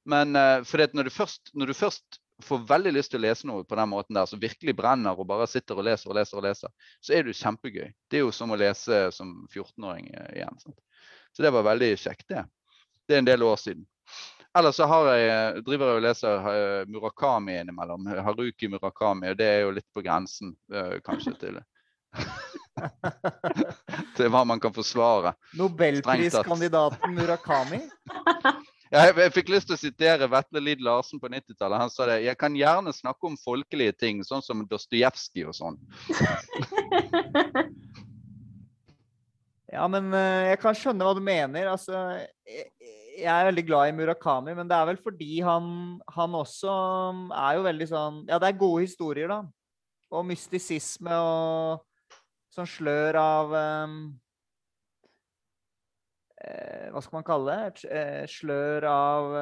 Men 0.10 0.34
for 0.66 0.82
når 0.97 1.06
du, 1.06 1.10
først, 1.14 1.52
når 1.54 1.70
du 1.70 1.74
først 1.78 2.18
får 2.43 2.64
veldig 2.70 2.93
lyst 2.95 3.12
til 3.14 3.20
å 3.20 3.26
lese 3.28 3.47
noe 3.47 3.66
på 3.68 3.78
den 3.78 3.89
måten 3.91 4.18
der, 4.18 4.28
som 4.30 4.41
virkelig 4.41 4.76
brenner 4.78 5.18
og 5.18 5.28
bare 5.30 5.47
sitter 5.50 5.80
og 5.80 5.86
leser 5.88 6.12
og 6.12 6.18
leser, 6.18 6.39
og 6.39 6.45
leser, 6.45 6.72
så 7.04 7.14
er 7.14 7.24
det 7.24 7.34
jo 7.34 7.39
kjempegøy. 7.41 7.89
Det 8.10 8.20
er 8.20 8.24
jo 8.24 8.32
som 8.36 8.54
å 8.54 8.60
lese 8.60 9.02
som 9.16 9.34
14-åring 9.52 10.10
eh, 10.14 10.32
igjen. 10.39 10.62
Sant? 10.64 10.80
Så 11.36 11.45
det 11.45 11.54
var 11.54 11.68
veldig 11.68 11.91
kjekt, 12.00 12.28
det. 12.32 12.45
Det 13.08 13.18
er 13.18 13.24
en 13.24 13.30
del 13.30 13.43
år 13.45 13.60
siden. 13.62 13.86
Ellers 14.58 14.76
så 14.76 14.86
har 14.89 15.12
jeg, 15.14 15.28
eh, 15.30 15.60
driver 15.66 15.91
jeg 15.91 16.00
og 16.00 16.06
leser 16.08 16.47
uh, 16.47 16.88
Murakami 16.89 17.60
innimellom. 17.60 18.08
Haruki 18.26 18.70
Murakami. 18.72 19.30
Og 19.30 19.38
det 19.38 19.45
er 19.45 19.60
jo 19.62 19.76
litt 19.76 19.86
på 19.93 20.02
grensen, 20.06 20.56
uh, 20.74 20.97
kanskje, 21.06 21.36
til 21.38 21.60
til 24.18 24.32
hva 24.34 24.41
man 24.47 24.60
kan 24.62 24.74
forsvare. 24.74 25.36
Nobelpriskandidaten 25.60 27.14
Murakami? 27.14 27.84
Jeg, 28.89 29.14
jeg, 29.20 29.30
fikk 29.36 29.52
lyst 29.54 29.68
til 29.70 29.76
å 29.76 29.78
sitere 29.78 30.26
Vetle 30.34 30.64
Lid 30.66 30.80
Larsen 30.82 31.20
på 31.22 31.30
90-tallet. 31.30 31.78
Han 31.78 31.91
sa 31.93 32.08
det. 32.10 32.26
Jeg 32.26 32.34
kan 32.41 32.56
gjerne 32.58 32.89
snakke 32.89 33.28
om 33.30 33.36
folkelige 33.38 33.93
ting, 33.93 34.24
sånn 34.26 34.41
som 34.41 34.66
Dostojevskij 34.66 35.45
og 35.45 35.54
sånn. 35.54 35.78
ja, 39.76 39.86
men 39.93 40.10
eh, 40.18 40.47
jeg 40.47 40.58
kan 40.64 40.80
skjønne 40.80 41.06
hva 41.06 41.14
du 41.14 41.22
mener. 41.22 41.70
Altså, 41.70 41.93
jeg, 42.50 42.66
jeg 43.20 43.34
er 43.34 43.49
veldig 43.49 43.65
glad 43.67 43.89
i 43.89 43.95
Murakami, 43.97 44.55
men 44.57 44.70
det 44.70 44.78
er 44.78 44.88
vel 44.89 44.99
fordi 45.01 45.39
han, 45.45 45.67
han 46.15 46.38
også 46.39 46.74
er 47.36 47.59
jo 47.59 47.67
veldig 47.67 47.88
sånn 47.91 48.24
Ja, 48.30 48.39
det 48.41 48.49
er 48.49 48.61
gode 48.61 48.88
historier, 48.88 49.30
da. 49.32 49.43
Og 50.09 50.26
mystisisme 50.26 51.20
og 51.22 51.86
sånn 52.55 52.70
slør 52.70 53.20
av 53.22 53.53
um, 53.53 53.99
Eh, 56.39 56.88
hva 56.93 57.01
skal 57.03 57.20
man 57.20 57.28
kalle 57.28 57.55
det? 57.55 57.88
Eh, 57.91 58.24
slør 58.32 58.86
av 58.88 59.34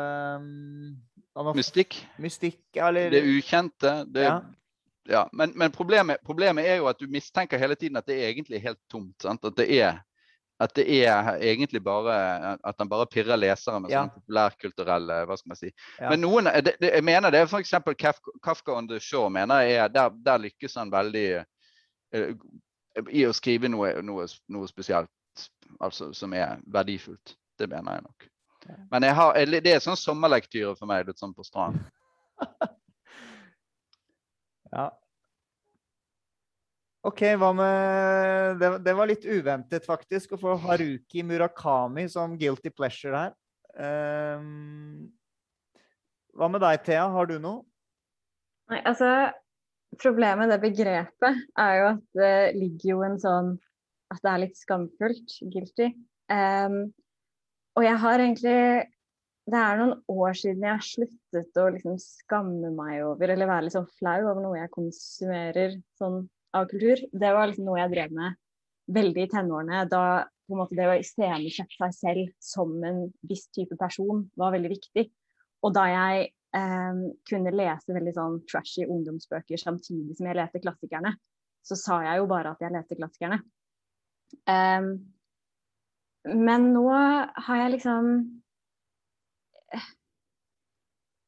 um, 0.41 1.51
Mystikk? 1.53 1.99
Mystikk, 2.17 2.61
eller 2.73 3.11
Det 3.13 3.21
ukjente. 3.21 3.91
Det, 4.09 4.23
ja. 4.25 4.39
ja. 5.05 5.21
Men, 5.31 5.53
men 5.55 5.73
problemet, 5.75 6.23
problemet, 6.25 6.65
er 6.65 6.81
jo 6.81 6.89
at 6.89 6.97
du 6.97 7.05
mistenker 7.11 7.61
hele 7.61 7.77
tiden 7.77 8.01
at 8.01 8.07
det 8.09 8.17
er 8.17 8.31
egentlig 8.31 8.63
helt 8.63 8.81
tomt. 8.89 9.13
Sant? 9.21 9.45
At 9.45 9.59
det 9.59 9.69
er 9.77 10.01
at 10.59 10.73
det 10.73 10.85
er 10.89 11.35
egentlig 11.37 11.83
bare 11.85 12.13
at 12.65 12.79
han 12.79 12.89
bare 12.89 13.05
pirrer 13.11 13.37
lesere 13.37 13.81
med 13.81 13.93
ja. 13.93 14.03
sånne 14.03 14.21
populærkulturelle 14.21 15.19
hva 15.29 15.37
skal 15.37 15.53
man 15.53 15.59
si. 15.59 15.69
Ja. 15.99 16.09
Men 16.09 16.23
noen, 16.25 16.49
det, 16.65 16.73
det, 16.81 16.91
jeg 16.95 17.05
mener 17.05 17.33
det 17.33 17.43
er 17.43 17.51
f.eks. 17.51 17.75
Kafka, 17.99 18.33
Kafka 18.43 18.73
on 18.73 18.89
the 18.89 18.99
Shore. 18.99 19.29
mener 19.29 19.67
jeg, 19.67 19.91
der, 19.93 20.15
der 20.25 20.41
lykkes 20.47 20.79
han 20.79 20.93
veldig 20.93 21.27
uh, 22.17 22.31
i 23.13 23.27
å 23.27 23.35
skrive 23.37 23.69
noe, 23.69 23.93
noe, 24.01 24.25
noe 24.49 24.69
spesielt 24.69 25.45
altså, 25.79 26.09
som 26.17 26.33
er 26.33 26.57
verdifullt. 26.73 27.37
Det 27.57 27.69
mener 27.69 27.99
jeg 27.99 28.07
nok. 28.07 28.29
Men 28.91 29.05
jeg 29.05 29.15
har, 29.15 29.37
det 29.63 29.71
er 29.71 29.83
sånn 29.83 29.99
sommerlektyre 29.99 30.73
for 30.75 30.89
meg, 30.89 31.05
litt 31.07 31.21
sånn 31.21 31.35
på 31.37 31.45
stranden. 31.45 31.85
ja. 34.73 34.89
OK, 37.07 37.23
hva 37.39 37.53
med 37.55 38.57
det, 38.59 38.71
det, 38.83 38.93
var 38.97 39.07
litt 39.07 39.23
uventet, 39.23 39.85
faktisk, 39.87 40.35
å 40.35 40.41
få 40.41 40.55
Haruki 40.65 41.23
Murakami 41.23 42.07
som 42.11 42.35
guilty 42.39 42.71
pleasure 42.73 43.15
her. 43.15 43.35
Um, 43.77 45.07
hva 46.35 46.49
med 46.51 46.63
deg, 46.65 46.81
Thea? 46.83 47.05
Har 47.13 47.29
du 47.29 47.37
noe? 47.39 47.63
Nei, 48.71 48.81
altså 48.83 49.31
Problemet 49.95 50.41
med 50.41 50.51
det 50.51 50.57
begrepet 50.61 51.37
er 51.57 51.73
jo 51.79 51.85
at 51.93 52.01
det 52.17 52.33
ligger 52.57 52.89
jo 52.89 53.03
en 53.07 53.15
sånn 53.21 53.53
at 54.11 54.19
det 54.19 54.31
er 54.31 54.41
litt 54.43 54.59
skamfullt, 54.59 55.37
guilty. 55.47 55.87
Um, 56.27 56.89
og 57.79 57.85
jeg 57.85 57.99
har 58.03 58.19
egentlig 58.19 58.59
Det 59.47 59.59
er 59.61 59.79
noen 59.79 59.93
år 60.11 60.35
siden 60.35 60.65
jeg 60.65 60.75
har 60.75 60.83
sluttet 60.83 61.59
å 61.63 61.69
liksom 61.71 61.95
skamme 62.03 62.73
meg 62.75 63.05
over, 63.07 63.31
eller 63.31 63.47
være 63.47 63.69
litt 63.69 63.77
sånn 63.77 63.87
flau 63.95 64.17
over 64.25 64.41
noe 64.43 64.57
jeg 64.59 64.73
konsumerer 64.73 65.77
sånn 65.95 66.25
av 66.57 66.67
kultur. 66.71 67.03
Det 67.11 67.31
var 67.35 67.49
liksom 67.49 67.67
noe 67.67 67.81
jeg 67.81 67.93
drev 67.93 68.17
med 68.17 68.39
veldig 68.97 69.23
i 69.25 69.29
tenårene. 69.31 69.83
Da 69.91 70.03
på 70.47 70.55
en 70.55 70.61
måte 70.61 70.77
det 70.79 70.87
å 70.87 70.95
iscenesette 70.95 71.75
seg 71.75 71.95
selv 71.95 72.33
som 72.39 72.73
en 72.87 73.05
viss 73.27 73.47
type 73.55 73.75
person 73.79 74.23
var 74.39 74.53
veldig 74.55 74.71
viktig. 74.71 75.07
Og 75.67 75.73
da 75.75 75.83
jeg 75.91 76.29
eh, 76.55 77.01
kunne 77.27 77.55
lese 77.55 77.95
veldig 77.95 78.15
sånn 78.15 78.39
trashy 78.47 78.87
ungdomsbøker 78.87 79.59
samtidig 79.59 80.15
som 80.17 80.29
jeg 80.29 80.39
leste 80.39 80.63
klassikerne, 80.63 81.13
så 81.67 81.75
sa 81.75 81.99
jeg 82.05 82.21
jo 82.21 82.29
bare 82.31 82.53
at 82.53 82.63
jeg 82.63 82.75
leste 82.75 82.97
klassikerne. 82.99 83.41
Um, 84.47 84.91
men 86.27 86.71
nå 86.73 86.87
har 86.91 87.61
jeg 87.61 87.71
liksom 87.77 88.07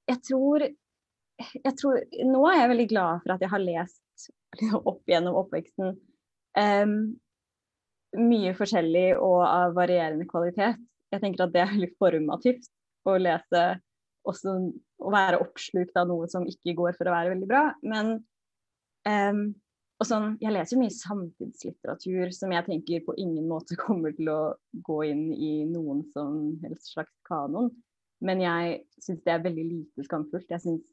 Jeg 0.09 0.19
tror, 0.27 0.65
jeg 1.39 1.73
tror 1.79 2.01
Nå 2.27 2.41
er 2.49 2.57
jeg 2.57 2.71
veldig 2.73 2.87
glad 2.91 3.21
for 3.23 3.35
at 3.35 3.45
jeg 3.45 3.51
har 3.53 3.63
lest 3.63 4.01
opp 4.89 5.03
gjennom 5.09 5.37
oppveksten 5.43 5.93
um, 6.59 6.95
mye 8.19 8.55
forskjellig 8.57 9.13
og 9.21 9.43
av 9.45 9.75
varierende 9.77 10.25
kvalitet. 10.29 10.79
Jeg 11.13 11.21
tenker 11.21 11.45
at 11.45 11.53
det 11.53 11.61
er 11.61 11.71
veldig 11.73 11.91
formativt 12.01 12.69
å 13.09 13.15
lese 13.21 13.63
også 14.29 14.55
å 14.99 15.11
være 15.13 15.39
oppslukt 15.41 15.97
av 15.97 16.09
noe 16.09 16.27
som 16.29 16.45
ikke 16.49 16.75
går 16.77 16.97
for 16.97 17.09
å 17.09 17.15
være 17.15 17.33
veldig 17.33 17.49
bra. 17.49 17.63
Men 17.85 18.17
um, 19.07 19.43
og 19.99 20.07
sånn, 20.07 20.37
Jeg 20.39 20.55
leser 20.55 20.79
mye 20.79 20.95
samtidslitteratur 20.95 22.31
som 22.31 22.53
jeg 22.55 22.65
tenker 22.69 23.03
på 23.03 23.17
ingen 23.19 23.49
måte 23.51 23.75
kommer 23.85 24.15
til 24.15 24.31
å 24.31 24.41
gå 24.85 25.01
inn 25.11 25.27
i 25.35 25.53
noen 25.67 26.05
som 26.13 26.55
helst 26.63 26.93
slags 26.93 27.13
kanon. 27.27 27.71
Men 28.23 28.41
jeg 28.43 28.81
syns 28.99 29.23
det 29.25 29.33
er 29.33 29.43
veldig 29.43 29.65
lite 29.67 30.05
skamfullt. 30.07 30.47
Jeg 30.51 30.63
syns 30.63 30.87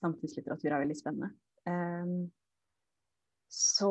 samtidslitteratur 0.00 0.72
er 0.72 0.84
veldig 0.84 0.96
spennende. 0.96 1.30
Um, 1.66 2.30
så 3.48 3.90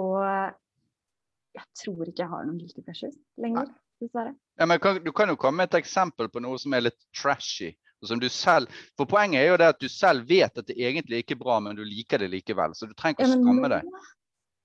jeg 1.54 1.66
tror 1.80 2.10
ikke 2.10 2.24
jeg 2.24 2.32
har 2.32 2.44
noen 2.48 2.60
guilty 2.60 2.82
pleasures 2.84 3.16
lenger, 3.42 3.70
dessverre. 4.02 4.34
Ja, 4.60 4.68
men 4.70 4.82
kan, 4.82 5.00
du 5.04 5.12
kan 5.16 5.32
jo 5.32 5.38
komme 5.40 5.62
med 5.64 5.72
et 5.72 5.80
eksempel 5.84 6.30
på 6.34 6.42
noe 6.44 6.60
som 6.62 6.74
er 6.76 6.88
litt 6.88 7.00
trashy. 7.16 7.72
og 8.02 8.10
Som 8.10 8.20
du 8.22 8.28
selv, 8.30 8.70
for 9.00 9.10
Poenget 9.10 9.42
er 9.42 9.52
jo 9.52 9.58
det 9.62 9.70
at 9.76 9.80
du 9.82 9.88
selv 9.90 10.28
vet 10.30 10.58
at 10.60 10.68
det 10.68 10.76
egentlig 10.78 11.24
ikke 11.24 11.38
er 11.38 11.44
bra, 11.46 11.60
men 11.64 11.78
du 11.78 11.84
liker 11.88 12.22
det 12.22 12.30
likevel. 12.34 12.76
Så 12.76 12.90
du 12.90 12.94
trenger 12.98 13.22
ikke 13.22 13.30
å 13.30 13.38
skamme 13.38 13.72
deg. 13.72 13.88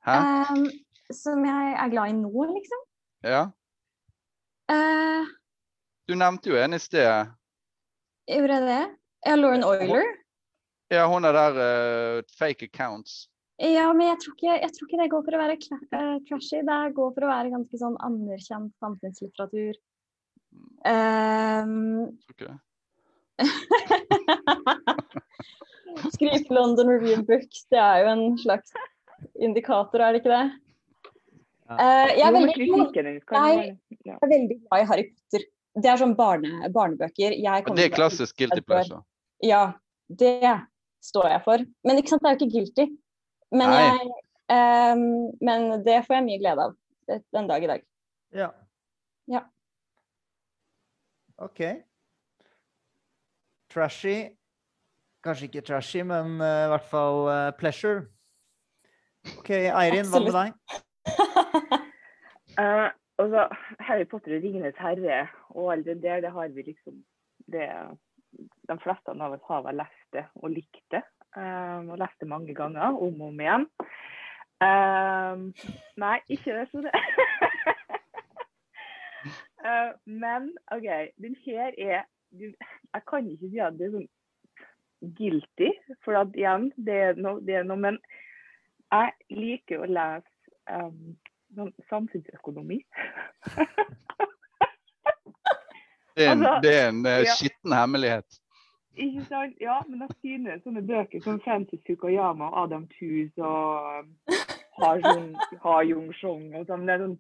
Um, 0.09 0.67
som 1.15 1.45
jeg 1.45 1.75
er 1.77 1.93
glad 1.93 2.13
i 2.13 2.17
nå, 2.19 2.47
liksom. 2.53 2.85
Ja. 3.27 3.43
Uh, 4.69 5.29
Du 6.09 6.17
nevnte 6.17 6.51
jo 6.51 6.57
en 6.61 6.77
i 6.77 6.81
sted. 6.81 7.31
gjorde 8.29 8.59
jeg 8.59 8.67
det? 8.69 8.83
Ja, 9.27 9.37
Lauren 9.37 9.65
Euler. 9.65 10.09
Ja, 10.93 11.09
hun 11.11 11.26
er 11.28 11.34
der 11.36 11.53
uh, 11.59 12.22
fake 12.39 12.70
accounts. 12.70 13.26
Ja, 13.59 13.89
men 13.93 14.07
jeg 14.07 14.18
tror, 14.22 14.34
ikke, 14.36 14.53
jeg 14.62 14.70
tror 14.74 14.86
ikke 14.86 14.99
det 15.01 15.12
går 15.12 15.22
for 15.26 15.34
å 15.34 15.39
være 15.41 15.57
kla- 15.59 15.86
eh, 15.99 16.18
trashy. 16.28 16.61
Det 16.62 16.95
går 16.95 17.09
for 17.16 17.22
å 17.26 17.32
være 17.32 17.51
ganske 17.51 17.80
sånn 17.80 17.97
anerkjent 18.07 18.70
samfunnslitteratur. 18.78 19.74
Um, 20.86 22.05
okay. 22.30 22.55
Skriv 26.14 26.39
til 26.39 26.55
London 26.55 26.86
Review 26.93 27.18
Books, 27.26 27.66
det 27.74 27.80
er 27.82 28.05
jo 28.05 28.09
en 28.12 28.39
slags 28.39 28.70
indikator, 29.43 29.99
er 30.07 30.14
det 30.14 30.20
ikke 30.22 30.36
det? 30.36 30.47
Ja. 31.68 31.74
Eh, 31.74 32.09
jeg, 32.14 32.24
er 32.24 32.32
veldig, 32.39 32.55
ja. 32.62 32.66
jeg 34.07 34.14
er 34.14 34.30
veldig 34.30 34.59
glad 34.62 34.78
i 34.84 34.89
Harry 34.93 35.05
Potter. 35.11 35.43
Det 35.78 35.91
er 35.91 36.01
sånn 36.01 36.16
barne, 36.18 36.70
barnebøker. 36.74 37.34
Jeg 37.34 37.66
det 37.74 37.84
er 37.91 37.95
klassisk 37.95 38.39
guilty 38.39 38.62
pleasure. 38.64 39.03
Ja, 39.45 39.72
det 40.09 40.55
står 41.05 41.29
jeg 41.33 41.43
for. 41.45 41.67
Men 41.87 42.01
ikke 42.01 42.15
sant, 42.15 42.25
det 42.25 42.31
er 42.31 42.37
jo 42.37 42.47
ikke 42.47 42.57
guilty. 42.57 42.87
Men, 43.55 43.75
jeg, 43.75 44.09
um, 44.53 45.05
men 45.45 45.69
det 45.87 46.03
får 46.07 46.19
jeg 46.19 46.27
mye 46.27 46.41
glede 46.43 46.67
av 46.69 46.75
den 47.37 47.49
dag 47.49 47.65
i 47.65 47.71
dag. 47.71 47.85
Ja. 48.37 48.49
Ja. 49.29 49.45
OK. 51.39 51.63
Trashy 53.73 54.19
Kanskje 55.25 55.49
ikke 55.49 55.65
trashy, 55.67 56.03
men 56.07 56.39
eh, 56.41 56.65
i 56.65 56.71
hvert 56.71 56.87
fall 56.89 57.25
uh, 57.27 57.51
pleasure. 57.59 58.07
OK, 59.41 59.51
Eirin, 59.51 60.07
hva 60.13 60.23
med 60.25 60.37
deg? 60.37 60.55
Eh, 62.59 62.89
altså, 63.23 63.45
Harry 63.87 64.03
Potter 64.11 64.33
og 64.35 64.43
Ringenes 64.43 64.75
herre 64.83 65.19
og 65.53 65.69
alt 65.71 65.87
det 65.87 66.01
der, 66.03 66.25
det 66.25 66.33
har 66.35 66.49
vi 66.51 66.65
liksom 66.67 66.97
det, 67.55 67.69
De 68.68 68.76
fleste 68.83 69.14
av 69.14 69.33
oss 69.37 69.47
har 69.49 69.64
vel 69.66 69.81
lest 69.81 70.12
det 70.12 70.26
og 70.43 70.53
likt 70.53 70.85
det. 70.95 71.03
Um, 71.37 71.91
og 71.93 71.99
lest 72.01 72.20
det 72.20 72.29
mange 72.29 72.55
ganger, 72.55 72.97
om 72.97 73.20
og 73.20 73.29
om 73.29 73.41
igjen. 73.41 73.66
Um, 74.64 75.43
nei, 76.01 76.18
ikke 76.29 76.57
det. 76.57 76.66
Så 76.70 76.83
det. 76.83 76.93
uh, 79.64 79.93
men 80.05 80.53
OK, 80.74 80.89
den 81.22 81.37
her 81.45 81.74
er 81.79 82.03
Jeg 82.93 83.03
kan 83.09 83.29
ikke 83.31 83.49
si 83.49 83.61
at 83.64 83.76
det 83.79 83.87
er 83.87 83.95
sånn 83.95 84.09
guilty, 85.16 85.70
for 86.05 86.18
at 86.18 86.35
igjen, 86.37 86.68
det 86.76 86.97
er 87.07 87.20
noe, 87.20 87.41
det 87.45 87.55
er 87.61 87.64
noe 87.64 87.81
men 87.81 88.01
jeg 88.93 89.12
liker 89.31 89.85
å 89.85 89.89
lese 89.89 90.53
um, 90.72 91.16
samfunnsøkonomi. 91.89 92.81
Er 96.19 96.33
en, 96.33 96.45
Altså, 96.45 96.61
det 96.62 96.75
er 96.81 96.89
en 96.89 97.07
eh, 97.07 97.25
ja. 97.25 97.35
skitten 97.39 97.73
hemmelighet. 97.73 98.41
Ikke 98.99 99.25
sant? 99.29 99.55
Ja, 99.61 99.79
men 99.89 100.03
jeg 100.03 100.11
synes 100.21 100.62
sånne 100.64 100.83
bøker 100.87 101.23
som 101.23 101.41
Francis 101.45 101.83
Fukuyama 101.87 102.49
og 102.51 102.62
Adam 102.64 102.87
Tooze 102.97 103.45
og 103.45 104.07
Ha 104.79 105.81
Jung, 105.87 106.09
Chong 106.21 106.55
og 106.55 106.66
sånn. 106.66 106.87
Det 106.87 106.95
er 106.95 107.05
sånn 107.05 107.19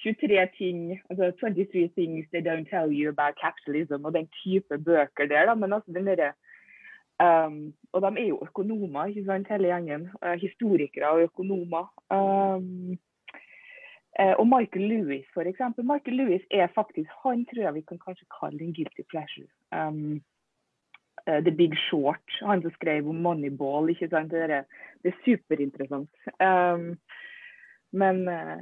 23 0.00 0.46
ting, 0.56 0.80
altså 1.10 1.30
23 1.40 1.88
things 1.96 2.28
they 2.32 2.40
don't 2.40 2.68
tell 2.70 2.92
you 2.92 3.08
about 3.12 3.36
capitalism 3.40 4.04
og 4.04 4.14
den 4.16 4.28
type 4.40 4.78
bøker 4.78 5.28
der, 5.28 5.46
da. 5.50 5.54
Men 5.54 5.72
altså 5.76 5.92
den 5.92 6.08
der, 6.08 6.32
um, 7.20 7.74
Og 7.92 8.02
de 8.02 8.22
er 8.22 8.28
jo 8.28 8.40
økonomer, 8.42 9.04
ikke 9.06 9.24
sant, 9.24 9.48
hele 9.48 9.68
gjengen. 9.68 10.08
Uh, 10.24 10.36
historikere 10.40 11.10
og 11.10 11.22
økonomer. 11.28 11.84
Um, 12.10 12.98
og 14.38 14.46
Michael 14.48 14.88
Lewis, 14.90 15.28
for 15.34 15.48
eksempel. 15.48 15.84
Michael 15.84 16.16
Lewis 16.16 16.42
er 16.50 16.66
faktisk 16.74 17.08
Han 17.22 17.46
tror 17.46 17.62
jeg 17.62 17.74
vi 17.74 17.86
kan 17.88 18.00
kanskje 18.06 18.26
kalle 18.40 18.60
en 18.64 18.74
guilty 18.74 19.04
pleasure. 19.12 19.48
Um, 19.72 20.20
uh, 21.28 21.40
The 21.46 21.54
Big 21.60 21.76
Short, 21.88 22.26
han 22.40 22.62
som 22.62 22.74
skrev 22.74 23.08
om 23.08 23.22
Moneyball. 23.24 23.88
ikke 23.88 24.08
sant? 24.08 24.30
Det, 24.30 24.42
er, 24.42 24.64
det 25.02 25.12
er 25.12 25.22
superinteressant. 25.24 26.10
Um, 26.40 26.98
men 27.92 28.28
uh, 28.28 28.60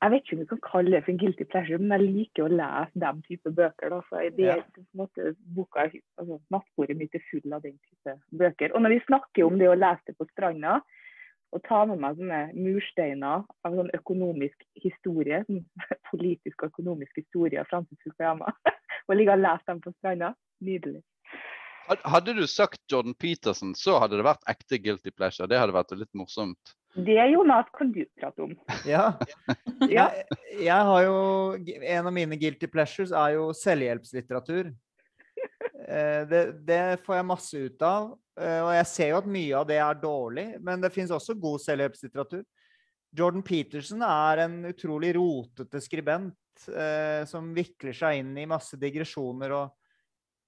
jeg 0.00 0.12
vet 0.12 0.22
ikke 0.24 0.36
om 0.36 0.40
vi 0.40 0.48
kan 0.48 0.62
kalle 0.64 0.92
det 0.94 1.02
for 1.04 1.12
en 1.12 1.18
guilty 1.20 1.44
pleasure, 1.52 1.78
men 1.78 1.92
jeg 1.92 2.12
liker 2.14 2.46
å 2.46 2.54
lese 2.60 3.02
den 3.02 3.18
type 3.26 3.52
bøker. 3.56 3.92
Da. 3.92 3.98
Så 4.08 4.22
det 4.36 4.46
er 4.48 4.62
på 4.64 4.80
en 4.80 5.02
måte 5.02 5.34
boka, 5.56 5.84
altså, 6.20 6.38
Nattbordet 6.54 6.96
mitt 6.96 7.16
er 7.16 7.26
full 7.28 7.56
av 7.56 7.66
den 7.66 7.76
type 7.76 8.16
bøker. 8.42 8.72
Og 8.72 8.84
når 8.84 8.96
vi 8.96 9.02
snakker 9.08 9.44
om 9.44 9.58
det 9.60 9.68
å 9.68 9.76
lese 9.76 10.08
det 10.08 10.16
på 10.16 10.28
stranda, 10.32 10.78
og 11.50 11.62
ta 11.66 11.82
med 11.88 12.00
meg 12.02 12.18
sånne 12.18 12.40
mursteiner 12.54 13.44
av 13.66 13.76
sånn 13.76 13.90
økonomisk 13.96 14.66
historie, 14.82 15.42
sånn 15.48 15.64
politisk 16.12 16.62
og 16.64 16.74
økonomisk 16.74 17.22
historie 17.22 17.62
av 17.62 17.70
Francis 17.70 18.00
Fukuyama, 18.04 18.52
og 19.08 19.16
ligge 19.16 19.34
og 19.34 19.42
lese 19.44 19.66
dem 19.70 19.80
på 19.84 19.94
stranda, 19.98 20.34
nydelig. 20.64 21.02
Hadde 22.06 22.36
du 22.36 22.44
sagt 22.46 22.84
Jordan 22.90 23.16
Peterson, 23.18 23.72
så 23.74 23.96
hadde 23.98 24.20
det 24.20 24.26
vært 24.26 24.44
ekte 24.50 24.78
guilty 24.78 25.10
pleasure. 25.10 25.48
Det 25.50 25.58
hadde 25.58 25.74
vært 25.74 25.96
litt 25.98 26.12
morsomt. 26.14 26.76
Det, 26.94 27.16
Jonas, 27.32 27.66
kan 27.74 27.90
du 27.94 28.04
prate 28.18 28.44
om. 28.46 28.54
Ja. 28.86 29.16
Ja. 29.90 30.06
Jeg, 30.20 30.38
jeg 30.60 30.86
har 30.86 31.02
jo 31.06 31.16
En 31.56 32.06
av 32.06 32.14
mine 32.14 32.38
guilty 32.38 32.68
pleasures 32.70 33.10
er 33.10 33.34
jo 33.38 33.50
selvhjelpslitteratur. 33.56 34.70
Eh, 35.90 36.22
Det, 36.30 36.42
det 36.66 36.82
får 37.04 37.18
jeg 37.18 37.26
masse 37.26 37.58
ut 37.66 37.82
av. 37.82 38.12
eh, 38.38 38.60
Og 38.62 38.72
jeg 38.76 38.86
ser 38.92 39.12
jo 39.12 39.18
at 39.20 39.30
mye 39.30 39.58
av 39.58 39.66
det 39.68 39.80
er 39.82 40.00
dårlig, 40.02 40.46
men 40.62 40.80
det 40.84 40.92
fins 40.94 41.10
også 41.10 41.34
god 41.40 41.60
selvhjelpslitteratur. 41.64 42.44
Jordan 43.16 43.42
Peterson 43.42 44.04
er 44.06 44.44
en 44.44 44.60
utrolig 44.70 45.16
rotete 45.16 45.80
skribent 45.82 46.68
eh, 46.70 47.24
som 47.26 47.50
vikler 47.56 47.96
seg 47.96 48.20
inn 48.20 48.36
i 48.38 48.46
masse 48.46 48.78
digresjoner 48.78 49.56
og 49.58 49.76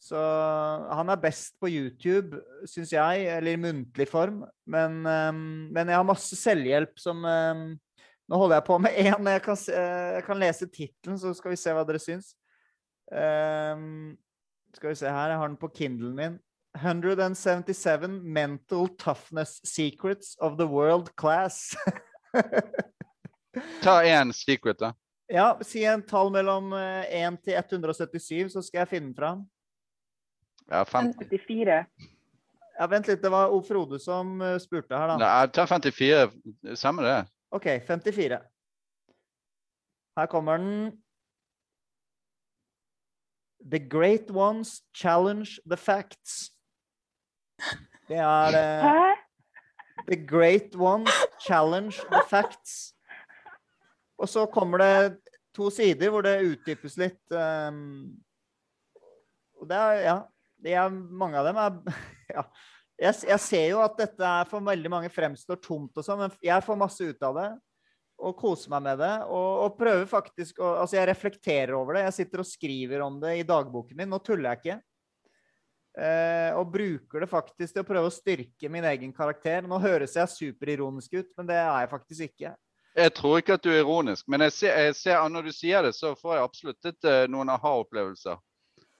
Så 0.02 0.18
han 0.18 1.10
er 1.10 1.20
best 1.22 1.54
på 1.62 1.68
YouTube, 1.70 2.40
syns 2.66 2.90
jeg, 2.90 3.26
eller 3.36 3.52
i 3.52 3.60
muntlig 3.62 4.08
form. 4.10 4.40
Men, 4.66 4.96
men 5.06 5.86
jeg 5.86 5.94
har 5.94 6.02
masse 6.02 6.34
selvhjelp 6.34 6.98
som 6.98 7.22
Nå 7.22 8.40
holder 8.40 8.56
jeg 8.56 8.66
på 8.66 8.78
med 8.82 8.98
én. 8.98 9.30
Jeg, 9.30 9.44
jeg 9.70 10.24
kan 10.26 10.40
lese 10.42 10.66
tittelen, 10.74 11.20
så 11.22 11.30
skal 11.38 11.54
vi 11.54 11.60
se 11.60 11.70
hva 11.70 11.84
dere 11.86 12.02
syns. 12.02 12.32
Ehm, 13.14 14.16
skal 14.76 14.92
vi 14.92 14.98
se 14.98 15.10
her, 15.10 15.34
jeg 15.34 15.38
har 15.38 15.48
den 15.48 15.60
på 15.60 15.70
Kindlen 15.76 16.16
min. 16.16 16.38
177 16.78 18.08
Mental 18.22 18.88
Toughness 18.98 19.60
Secrets 19.68 20.36
of 20.40 20.56
the 20.58 20.66
World 20.66 21.10
Class. 21.20 21.76
Ta 23.82 24.00
én 24.04 24.32
secret, 24.32 24.78
da. 24.80 24.94
ja, 25.28 25.58
si 25.60 25.84
en 25.84 26.02
tall 26.08 26.30
mellom 26.32 26.72
eh, 26.72 27.24
1 27.26 27.36
til 27.44 27.58
177, 27.58 28.52
så 28.54 28.62
skal 28.64 28.82
jeg 28.82 28.88
finne 28.94 29.10
den 29.10 29.16
fram. 29.16 29.44
Ja, 30.70 30.84
54. 30.88 31.82
Ja, 32.78 32.86
vent 32.88 33.10
litt, 33.10 33.20
det 33.20 33.32
var 33.32 33.52
O. 33.52 33.60
Frode 33.64 34.00
som 34.00 34.40
eh, 34.40 34.56
spurte 34.62 34.96
her, 34.96 35.12
da. 35.12 35.18
Nei, 35.20 35.52
ta 35.52 35.66
54. 35.68 36.32
Samme 36.80 37.04
det. 37.04 37.18
OK, 37.52 37.68
54. 37.88 38.40
Her 40.16 40.28
kommer 40.32 40.60
den. 40.60 40.92
The 43.70 43.78
great 43.78 44.30
ones 44.30 44.82
challenge 44.94 45.60
the 45.66 45.76
facts. 45.76 46.50
Det 48.08 48.18
er 48.18 48.56
eh, 48.58 48.88
Hæ? 48.88 49.12
The 50.08 50.18
great 50.26 50.74
ones 50.76 51.12
challenge 51.46 52.02
the 52.10 52.22
facts. 52.28 52.94
Og 54.18 54.28
så 54.28 54.46
kommer 54.46 54.78
det 54.78 55.20
to 55.54 55.70
sider 55.70 56.10
hvor 56.10 56.24
det 56.26 56.42
utdypes 56.46 56.96
litt. 56.96 57.22
Um, 57.30 58.18
og 59.60 59.68
det 59.70 59.78
er, 59.78 59.92
ja 60.02 60.18
det 60.62 60.76
er, 60.78 60.88
Mange 60.90 61.38
av 61.38 61.48
dem 61.50 61.58
er 61.60 61.98
ja. 62.36 62.46
Jeg, 63.02 63.14
jeg 63.26 63.40
ser 63.42 63.66
jo 63.72 63.80
at 63.82 63.96
dette 63.98 64.22
er 64.22 64.46
for 64.46 64.62
veldig 64.62 64.90
mange 64.92 65.10
fremstår 65.10 65.58
tomt 65.62 65.96
og 65.98 66.04
sånn, 66.06 66.20
men 66.22 66.34
jeg 66.44 66.62
får 66.62 66.76
masse 66.78 67.02
ut 67.02 67.24
av 67.26 67.38
det. 67.38 67.46
Og 68.22 68.36
koser 68.38 68.70
meg 68.70 68.84
med 68.86 69.02
det. 69.02 69.12
Og, 69.26 69.50
og 69.66 69.76
prøver 69.78 70.06
faktisk 70.10 70.60
å 70.62 70.76
Altså, 70.84 70.96
jeg 71.00 71.08
reflekterer 71.10 71.74
over 71.74 71.98
det. 71.98 72.06
Jeg 72.06 72.18
sitter 72.20 72.44
og 72.44 72.48
skriver 72.48 73.04
om 73.04 73.20
det 73.22 73.36
i 73.40 73.46
dagboken 73.46 73.98
min. 73.98 74.10
Nå 74.12 74.20
tuller 74.22 74.52
jeg 74.52 74.62
ikke. 74.62 74.80
Eh, 75.92 76.50
og 76.56 76.70
bruker 76.72 77.20
det 77.20 77.28
faktisk 77.28 77.74
til 77.74 77.82
å 77.82 77.88
prøve 77.88 78.08
å 78.08 78.14
styrke 78.14 78.70
min 78.72 78.86
egen 78.88 79.12
karakter. 79.12 79.66
Nå 79.68 79.80
høres 79.82 80.16
jeg 80.16 80.30
superironisk 80.32 81.18
ut, 81.18 81.32
men 81.36 81.50
det 81.50 81.58
er 81.58 81.82
jeg 81.82 81.90
faktisk 81.90 82.28
ikke. 82.30 82.54
Jeg 82.96 83.12
tror 83.16 83.38
ikke 83.40 83.56
at 83.56 83.64
du 83.64 83.70
er 83.72 83.80
ironisk, 83.80 84.26
men 84.28 84.44
jeg 84.46 84.52
ser, 84.52 84.74
jeg 84.86 84.96
ser, 84.98 85.20
når 85.32 85.48
du 85.48 85.52
sier 85.56 85.84
det, 85.86 85.94
så 85.96 86.12
får 86.16 86.34
jeg 86.36 86.44
absolutt 86.44 86.88
et, 86.90 87.04
eh, 87.08 87.28
noen 87.28 87.52
aha-opplevelser. 87.54 88.40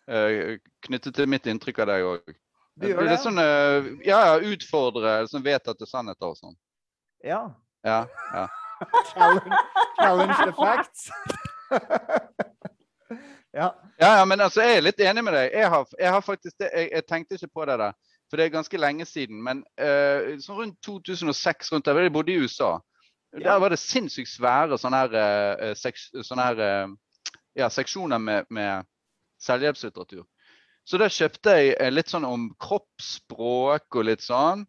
eh, 0.08 0.58
knyttet 0.82 1.14
til 1.14 1.28
mitt 1.30 1.46
inntrykk 1.46 1.78
av 1.84 1.86
deg 1.86 2.04
òg. 2.04 2.32
Du 2.74 2.88
gjør 2.88 3.04
det? 3.04 3.10
litt 3.12 3.22
sånn 3.22 3.38
eh, 3.38 3.90
ja, 4.08 4.38
utfordre 4.40 5.12
sånn 5.30 5.44
vedtatte 5.44 5.86
sannheter 5.86 6.32
og 6.32 6.36
sånn. 6.40 6.56
Ja. 7.22 7.44
Ja, 7.84 8.06
ja. 8.32 8.46
Challenge, 9.12 9.58
challenge 9.98 10.36
the 10.44 10.52
facts. 10.52 11.10
ja. 13.58 13.72
Ja, 14.02 14.16
ja, 14.18 14.24
men 14.24 14.40
altså, 14.40 14.62
jeg 14.64 14.76
er 14.76 14.86
litt 14.86 15.00
enig 15.04 15.22
med 15.24 15.36
deg. 15.36 15.52
Jeg 15.54 15.68
har, 15.70 15.90
jeg 16.00 16.10
har 16.10 16.24
faktisk 16.26 16.64
jeg, 16.64 16.88
jeg 16.90 17.04
tenkte 17.06 17.36
ikke 17.38 17.52
på 17.54 17.66
det 17.68 17.76
der, 17.78 17.92
for 18.26 18.40
det 18.40 18.46
er 18.46 18.56
ganske 18.56 18.80
lenge 18.80 19.06
siden. 19.06 19.42
Men 19.44 19.60
uh, 19.78 20.32
sånn 20.42 20.58
rundt 20.58 20.78
2006, 20.82 21.70
rundt 21.74 21.86
der, 21.86 22.00
jeg 22.02 22.14
bodde 22.14 22.34
i 22.34 22.40
USA. 22.42 22.72
Ja. 23.36 23.44
Der 23.44 23.62
var 23.62 23.72
det 23.72 23.78
sinnssykt 23.80 24.32
svære 24.32 24.78
sånne 24.80 25.04
her, 25.04 25.14
uh, 25.14 25.72
seks, 25.78 26.08
sånne 26.26 26.48
her 26.50 26.64
uh, 26.64 26.96
ja, 27.58 27.68
seksjoner 27.70 28.18
med, 28.18 28.50
med 28.50 28.88
selvhjelpslitteratur. 29.44 30.24
Så 30.82 30.98
da 30.98 31.06
kjøpte 31.12 31.54
jeg 31.60 31.94
litt 31.94 32.10
sånn 32.10 32.26
om 32.26 32.48
kroppsspråk 32.60 34.00
og 34.00 34.08
litt 34.08 34.24
sånn. 34.24 34.64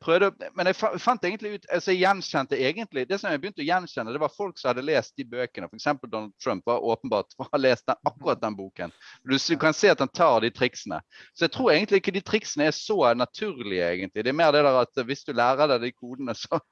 Prøvde, 0.00 0.30
men 0.56 0.70
jeg 0.70 0.76
fant 1.02 1.24
egentlig 1.28 1.58
ut 1.58 1.66
altså 1.68 1.92
jeg 1.92 2.00
gjenkjente 2.00 2.56
egentlig, 2.56 3.02
Det 3.08 3.18
som 3.20 3.30
jeg 3.30 3.40
begynte 3.42 3.60
å 3.60 3.66
gjenkjenne, 3.66 4.14
det 4.14 4.22
var 4.22 4.32
folk 4.32 4.56
som 4.58 4.70
hadde 4.70 4.84
lest 4.86 5.12
de 5.20 5.26
bøkene. 5.28 5.68
F.eks. 5.68 5.88
Donald 6.06 6.32
Trump 6.40 6.64
var 6.66 6.80
åpenbart 6.80 7.34
for 7.36 7.44
å 7.44 7.52
ha 7.52 7.60
lest 7.60 7.84
den, 7.90 7.98
akkurat 8.08 8.40
den 8.40 8.56
boken. 8.56 8.94
Du 9.28 9.36
du, 9.36 9.56
kan 9.60 9.76
se 9.76 9.90
at 9.92 10.00
han 10.00 10.08
tar 10.08 10.40
de 10.40 10.50
triksene. 10.50 11.02
Så 11.34 11.44
jeg 11.46 11.52
tror 11.52 11.72
egentlig 11.72 12.00
ikke 12.00 12.14
de 12.16 12.24
triksene 12.24 12.70
er 12.70 12.76
så 12.76 12.96
naturlige, 13.14 13.90
egentlig. 13.92 14.24
Det 14.24 14.32
er 14.32 14.38
mer 14.40 14.54
det 14.56 14.64
der 14.64 14.80
at 14.80 15.02
hvis 15.04 15.24
du 15.26 15.34
lærer 15.36 15.68
deg 15.74 15.84
de 15.84 15.92
kodene, 15.92 16.34
så, 16.34 16.62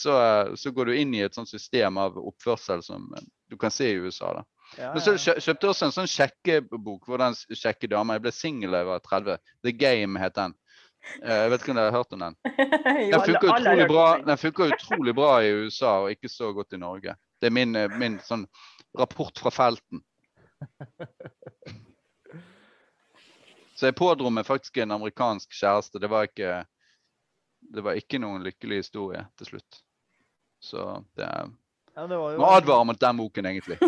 så, 0.00 0.16
så 0.56 0.72
går 0.72 0.90
du 0.90 0.96
inn 0.96 1.12
i 1.14 1.24
et 1.26 1.36
sånt 1.36 1.50
system 1.50 2.00
av 2.00 2.16
oppførsel 2.16 2.84
som 2.86 3.10
du 3.50 3.58
kan 3.60 3.70
se 3.74 3.90
i 3.90 4.00
USA. 4.00 4.32
da. 4.40 4.44
Ja, 4.78 4.92
Men 4.94 5.02
så 5.02 5.16
kjøpte 5.18 5.66
jeg 5.66 5.72
også 5.72 5.88
en 5.88 5.94
sånn 5.94 6.10
sjekkebok. 6.10 7.08
Hvordan 7.08 7.34
sjekke 7.34 7.90
damer. 7.90 8.18
Jeg 8.18 8.26
ble 8.26 8.32
singel 8.34 8.74
da 8.74 8.82
jeg 8.84 8.90
var 8.90 9.04
30. 9.06 9.54
The 9.66 9.72
Game 9.74 10.20
het 10.22 10.36
den. 10.38 10.54
Eh, 11.22 11.36
Jeg 11.42 11.50
vet 11.50 11.62
ikke 11.62 11.72
om 11.72 11.78
dere 11.80 11.90
har 11.90 11.98
hørt 11.98 12.12
om 12.12 12.24
den? 12.26 12.36
Den 13.10 13.22
funker 13.24 13.48
utrolig 13.54 13.86
bra, 13.88 14.06
den. 14.26 14.36
funker 14.38 14.74
utrolig 14.74 15.14
bra 15.16 15.30
i 15.42 15.50
USA 15.64 15.92
og 16.04 16.10
ikke 16.12 16.28
så 16.30 16.52
godt 16.56 16.76
i 16.76 16.80
Norge. 16.80 17.14
Det 17.40 17.48
er 17.48 17.54
min, 17.56 17.76
eh, 17.76 17.88
min 17.98 18.18
sånn 18.24 18.46
rapport 18.98 19.38
fra 19.40 19.50
felten. 19.54 20.02
Så 23.80 23.88
jeg 23.88 23.96
pådro 23.96 24.28
meg 24.28 24.44
faktisk 24.44 24.76
en 24.82 24.92
amerikansk 24.92 25.54
kjæreste. 25.56 25.96
Det 26.02 26.08
var 26.12 26.26
ikke, 26.28 26.64
det 27.72 27.84
var 27.84 27.96
ikke 27.96 28.18
noen 28.20 28.42
lykkelig 28.44 28.82
historie 28.82 29.22
til 29.40 29.54
slutt. 29.54 29.78
Så 30.60 30.84
det 31.16 31.24
er 31.24 31.48
ja, 31.96 32.04
det 32.06 32.18
var 32.20 32.34
jo 32.34 32.38
Må 32.42 32.50
advare 32.54 32.84
mot 32.86 33.00
den 33.00 33.22
boken, 33.24 33.48
egentlig. 33.54 33.78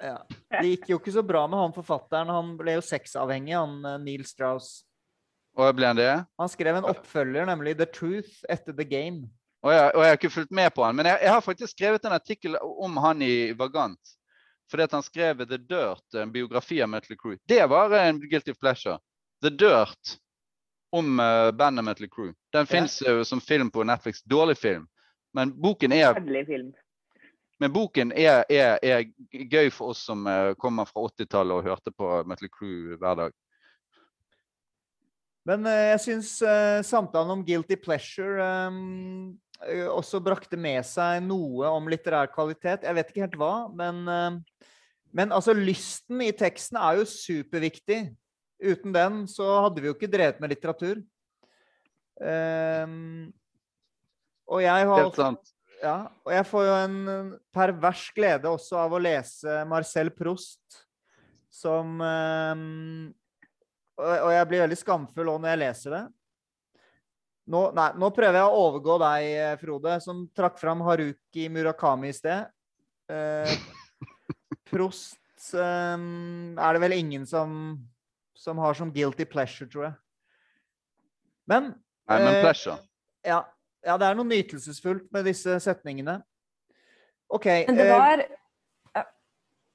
Ja. 0.00 0.14
Det 0.48 0.64
gikk 0.64 0.86
jo 0.88 0.96
ikke 0.96 1.12
så 1.12 1.20
bra 1.28 1.42
med 1.44 1.60
han 1.60 1.74
forfatteren. 1.76 2.30
Han 2.32 2.54
ble 2.56 2.78
jo 2.78 2.82
sexavhengig, 2.84 3.52
han 3.52 3.84
eh, 3.84 3.98
Neil 4.00 4.22
Strauss. 4.24 4.70
Og 5.60 5.74
ble 5.76 5.90
han 5.90 5.98
det? 5.98 6.12
Han 6.40 6.48
skrev 6.48 6.78
en 6.78 6.86
oppfølger, 6.88 7.44
nemlig 7.50 7.74
The 7.76 7.86
Truth, 7.92 8.40
etter 8.48 8.72
The 8.76 8.86
Game. 8.88 9.26
Og 9.60 9.74
jeg, 9.74 9.90
og 9.92 10.00
jeg 10.00 10.08
har 10.08 10.16
ikke 10.16 10.30
fulgt 10.32 10.54
med 10.56 10.70
på 10.72 10.84
han, 10.86 10.96
men 10.96 11.06
jeg, 11.10 11.18
jeg 11.26 11.34
har 11.34 11.42
faktisk 11.44 11.74
skrevet 11.74 12.06
en 12.08 12.16
artikkel 12.16 12.56
om 12.62 12.96
han 13.04 13.20
i 13.22 13.52
Vagant. 13.58 14.14
Fordi 14.70 14.86
at 14.86 14.94
han 14.96 15.02
skrev 15.04 15.42
The 15.50 15.58
Dirt, 15.58 16.06
en 16.16 16.32
biografi 16.32 16.78
av 16.80 16.88
Metal 16.88 17.18
Crew. 17.18 17.36
Det 17.50 17.60
var 17.68 17.92
en 17.98 18.20
guilty 18.30 18.54
pleasure. 18.54 18.96
The 19.42 19.50
Dirt 19.50 20.14
om 20.96 21.20
uh, 21.20 21.50
bandet 21.50 21.84
Metal 21.84 22.08
Crew. 22.08 22.32
Den 22.54 22.64
Ja. 22.64 22.70
fins 22.70 23.02
jo 23.02 23.24
som 23.24 23.40
film 23.40 23.70
på 23.70 23.84
Netflix. 23.84 24.22
Dårlig 24.22 24.56
film. 24.58 24.86
Men 25.34 25.52
boken 25.60 25.92
er, 25.92 26.14
film. 26.46 26.72
men 27.60 27.72
boken 27.72 28.12
er, 28.12 28.44
er, 28.50 28.78
er 28.82 29.04
gøy 29.30 29.70
for 29.70 29.92
oss 29.92 30.00
som 30.08 30.24
uh, 30.26 30.54
kommer 30.58 30.88
fra 30.88 31.04
80-tallet 31.06 31.54
og 31.60 31.68
hørte 31.68 31.92
på 31.92 32.22
Metal 32.26 32.48
Crew 32.48 32.96
hver 32.98 33.14
dag. 33.14 33.36
Men 35.48 35.64
eh, 35.68 35.86
jeg 35.94 36.02
syns 36.04 36.34
eh, 36.44 36.80
samtalen 36.86 37.38
om 37.38 37.44
guilty 37.46 37.78
pleasure 37.80 38.44
eh, 38.44 39.88
også 39.92 40.20
brakte 40.24 40.58
med 40.60 40.84
seg 40.88 41.22
noe 41.24 41.68
om 41.68 41.88
litterær 41.90 42.30
kvalitet. 42.32 42.84
Jeg 42.84 42.96
vet 42.96 43.12
ikke 43.12 43.24
helt 43.26 43.38
hva, 43.40 43.54
men, 43.76 44.06
men 45.12 45.34
altså 45.36 45.52
lysten 45.56 46.22
i 46.24 46.30
teksten 46.32 46.78
er 46.80 47.00
jo 47.00 47.08
superviktig. 47.08 48.06
Uten 48.60 48.94
den 48.96 49.26
så 49.28 49.48
hadde 49.66 49.82
vi 49.82 49.90
jo 49.90 49.96
ikke 49.96 50.08
drevet 50.12 50.40
med 50.40 50.52
litteratur. 50.54 51.02
Um, 52.20 53.28
og 54.48 54.60
jeg 54.60 54.88
har 54.90 54.98
Helt 55.04 55.16
sant. 55.16 55.52
ja, 55.80 55.94
og 56.24 56.32
jeg 56.34 56.48
får 56.50 56.66
jo 56.66 56.74
en 56.76 57.30
pervers 57.54 58.02
glede 58.16 58.50
også 58.50 58.80
av 58.80 58.96
å 58.96 59.00
lese 59.00 59.60
Marcel 59.68 60.10
Proust, 60.12 60.82
som 61.52 62.00
ehm, 62.04 63.08
og, 64.00 64.30
jeg 64.34 64.48
blir 64.50 64.64
veldig 64.64 64.78
skamfull 64.80 65.30
også 65.32 65.44
når 65.44 65.52
jeg 65.52 65.62
leser 65.62 65.96
det. 65.96 66.02
Nå, 67.50 67.62
nei, 67.74 67.86
nå 67.98 68.10
prøver 68.14 68.38
jeg 68.38 68.48
å 68.48 68.64
overgå 68.64 68.96
deg, 69.02 69.28
eh, 69.42 69.54
Frode, 69.58 69.96
som 70.04 70.22
trakk 70.36 70.60
fram 70.60 70.84
Haruki 70.86 71.48
Murakami 71.50 72.12
i 72.12 72.14
sted. 72.14 72.50
Eh, 73.10 73.54
Prost 74.70 75.50
eh, 75.58 75.96
er 75.98 76.76
det 76.76 76.82
vel 76.84 76.94
ingen 76.94 77.26
som, 77.26 77.74
som 78.38 78.60
har 78.62 78.78
som 78.78 78.92
guilty 78.94 79.26
pleasure, 79.26 79.66
tror 79.72 79.88
jeg. 79.88 79.96
Men 81.50 81.72
Nei, 81.72 82.20
men 82.20 82.34
eh, 82.36 82.44
pleasure. 82.44 82.78
ja, 83.26 83.40
ja, 83.86 83.96
det 83.96 84.06
er 84.06 84.18
noe 84.18 84.28
nytelsesfullt 84.28 85.08
med 85.14 85.26
disse 85.26 85.56
setningene. 85.64 86.20
OK. 87.30 87.46
Men 87.68 87.78
det 87.78 87.86
eh, 87.88 87.96
var. 87.96 88.24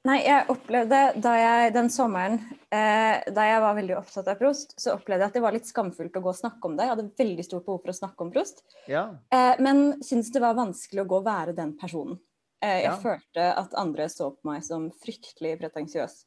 Nei, 0.06 0.20
jeg 0.22 0.46
opplevde 0.54 1.00
da 1.18 1.32
jeg 1.40 1.72
den 1.74 1.88
sommeren 1.90 2.36
eh, 2.70 3.24
da 3.34 3.46
jeg 3.48 3.62
var 3.64 3.74
veldig 3.80 3.96
opptatt 3.98 4.28
av 4.30 4.38
Prost, 4.38 4.76
så 4.78 4.94
opplevde 4.94 5.26
jeg 5.26 5.32
at 5.34 5.38
det 5.40 5.42
var 5.42 5.56
litt 5.56 5.66
skamfullt 5.70 6.20
å 6.20 6.22
gå 6.22 6.30
og 6.30 6.38
snakke 6.38 6.70
om 6.70 6.76
det. 6.78 6.86
Jeg 6.86 6.94
hadde 6.94 7.06
veldig 7.24 7.46
stort 7.48 7.66
behov 7.66 7.80
for 7.82 7.94
å 7.94 7.98
snakke 7.98 8.26
om 8.28 8.30
Prost, 8.36 8.62
ja. 8.92 9.08
eh, 9.34 9.56
men 9.66 9.82
syntes 10.06 10.30
det 10.36 10.44
var 10.44 10.58
vanskelig 10.60 11.02
å 11.02 11.08
gå 11.10 11.18
og 11.24 11.26
være 11.26 11.56
den 11.58 11.74
personen. 11.82 12.20
Eh, 12.62 12.84
jeg 12.84 12.92
Ja. 12.92 13.00
følte 13.02 13.48
at 13.64 13.74
andre 13.82 14.06
så 14.14 14.30
på 14.36 14.52
meg 14.52 14.62
som 14.68 14.92
fryktelig 14.92 15.56
pretensiøs, 15.64 16.20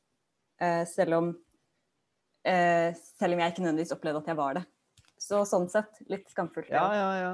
eh, 0.61 0.83
selv 0.91 1.21
om 1.21 1.31
eh, 2.49 2.91
selv 3.21 3.35
om 3.35 3.41
jeg 3.45 3.53
ikke 3.53 3.63
nødvendigvis 3.63 3.95
opplevde 3.95 4.25
at 4.25 4.33
jeg 4.33 4.37
var 4.43 4.55
det. 4.59 4.65
Så 5.19 5.45
sånn 5.47 5.71
sett 5.71 6.03
litt 6.09 6.27
skamfullt. 6.31 6.71
Ja, 6.71 6.89
ja, 6.95 7.09
ja. 7.21 7.33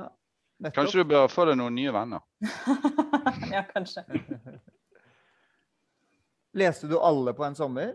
Nettopp. 0.60 0.84
Kanskje 0.84 1.02
du 1.02 1.10
bør 1.10 1.28
få 1.28 1.44
deg 1.48 1.56
noen 1.60 1.74
nye 1.76 1.92
venner. 1.92 2.20
ja, 3.54 3.64
kanskje. 3.72 4.04
Leste 6.54 6.88
du 6.90 6.98
alle 6.98 7.34
på 7.34 7.44
en 7.46 7.56
sommer? 7.58 7.94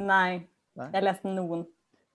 Nei. 0.00 0.42
Nei. 0.78 0.88
Jeg 0.94 1.04
leste 1.04 1.30
noen. 1.30 1.66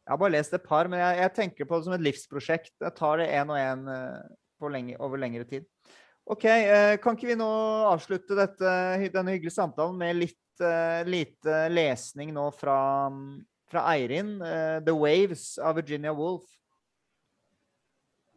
Jeg 0.08 0.14
har 0.14 0.20
bare 0.22 0.36
lest 0.38 0.56
et 0.56 0.64
par, 0.64 0.88
men 0.92 1.02
jeg, 1.02 1.20
jeg 1.20 1.34
tenker 1.36 1.68
på 1.68 1.78
det 1.78 1.88
som 1.88 1.96
et 1.98 2.04
livsprosjekt. 2.06 2.74
Jeg 2.80 2.96
tar 2.96 3.22
det 3.22 3.28
én 3.36 3.52
og 3.52 3.60
én 3.60 4.94
over 4.98 5.20
lengre 5.20 5.44
tid. 5.48 5.66
OK, 6.28 6.46
eh, 6.48 6.94
kan 7.00 7.16
ikke 7.16 7.30
vi 7.30 7.38
nå 7.40 7.48
avslutte 7.88 8.36
dette, 8.36 8.72
denne 9.14 9.36
hyggelige 9.36 9.56
samtalen 9.56 9.96
med 10.00 10.18
litt 10.18 10.64
eh, 10.64 11.04
lite 11.08 11.68
lesning 11.72 12.34
nå 12.36 12.50
fra, 12.56 12.80
fra 13.72 13.84
Eirin? 13.94 14.34
eh, 14.44 14.80
'The 14.84 14.96
Waves' 14.96 15.54
av 15.60 15.80
Virginia 15.80 16.12
Woolf. 16.16 16.48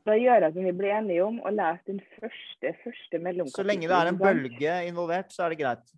Da 0.07 0.15
gjør 0.17 0.47
jeg 0.47 0.55
som 0.55 0.65
vi 0.65 0.75
blir 0.75 0.95
enige 0.97 1.25
om, 1.27 1.41
og 1.43 1.55
leser 1.55 1.91
den 1.91 1.99
første, 2.15 2.75
første 2.85 3.19
mellomkapitlet. 3.19 3.59
Så 3.59 3.67
lenge 3.67 3.91
det 3.91 3.99
er 3.99 4.13
en 4.13 4.21
bølge 4.21 4.77
involvert, 4.89 5.35
så 5.35 5.45
er 5.45 5.55
det 5.55 5.61
greit. 5.61 5.93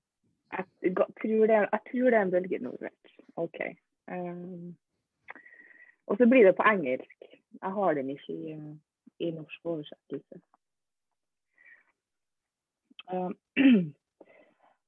Jeg, 0.52 0.64
tror 0.96 1.46
det, 1.46 1.56
jeg 1.72 1.80
tror 1.90 2.10
det 2.10 2.14
er 2.14 2.22
en 2.22 2.30
bølge 2.30 2.54
involvert. 2.54 3.12
OK. 3.36 3.58
Um, 4.12 4.76
og 6.06 6.16
så 6.16 6.26
blir 6.26 6.44
det 6.46 6.56
på 6.56 6.62
engelsk. 6.62 7.18
Jeg 7.62 7.72
har 7.72 7.94
den 7.94 8.10
ikke 8.10 8.32
i, 8.32 8.56
i 9.18 9.30
norsk 9.30 9.60
oversettelse. 9.64 10.40
Um, 13.12 13.36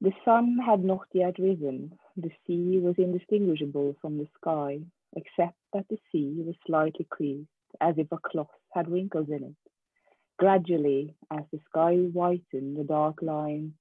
the 0.07 0.13
sun 0.25 0.59
had 0.59 0.79
not 0.79 1.09
yet 1.15 1.39
risen. 1.39 1.93
The 2.17 2.31
sea 2.47 2.81
was 2.81 2.99
indistinguishable 2.99 3.97
from 4.01 4.19
the 4.19 4.29
sky, 4.35 4.85
except 5.17 5.59
that 5.73 5.87
the 5.89 5.99
sea 6.11 6.43
was 6.47 6.57
slightly 6.67 7.07
creased, 7.11 7.49
as 7.81 7.95
if 7.99 8.13
a 8.13 8.19
cloth 8.19 8.55
had 8.75 8.89
wrinkles 8.89 9.29
in 9.29 9.45
it. 9.45 9.57
Gradually, 10.39 11.15
as 11.31 11.45
the 11.53 11.61
sky 11.71 11.95
whitened, 11.97 12.77
the 12.77 12.85
dark 12.85 13.23
line 13.23 13.75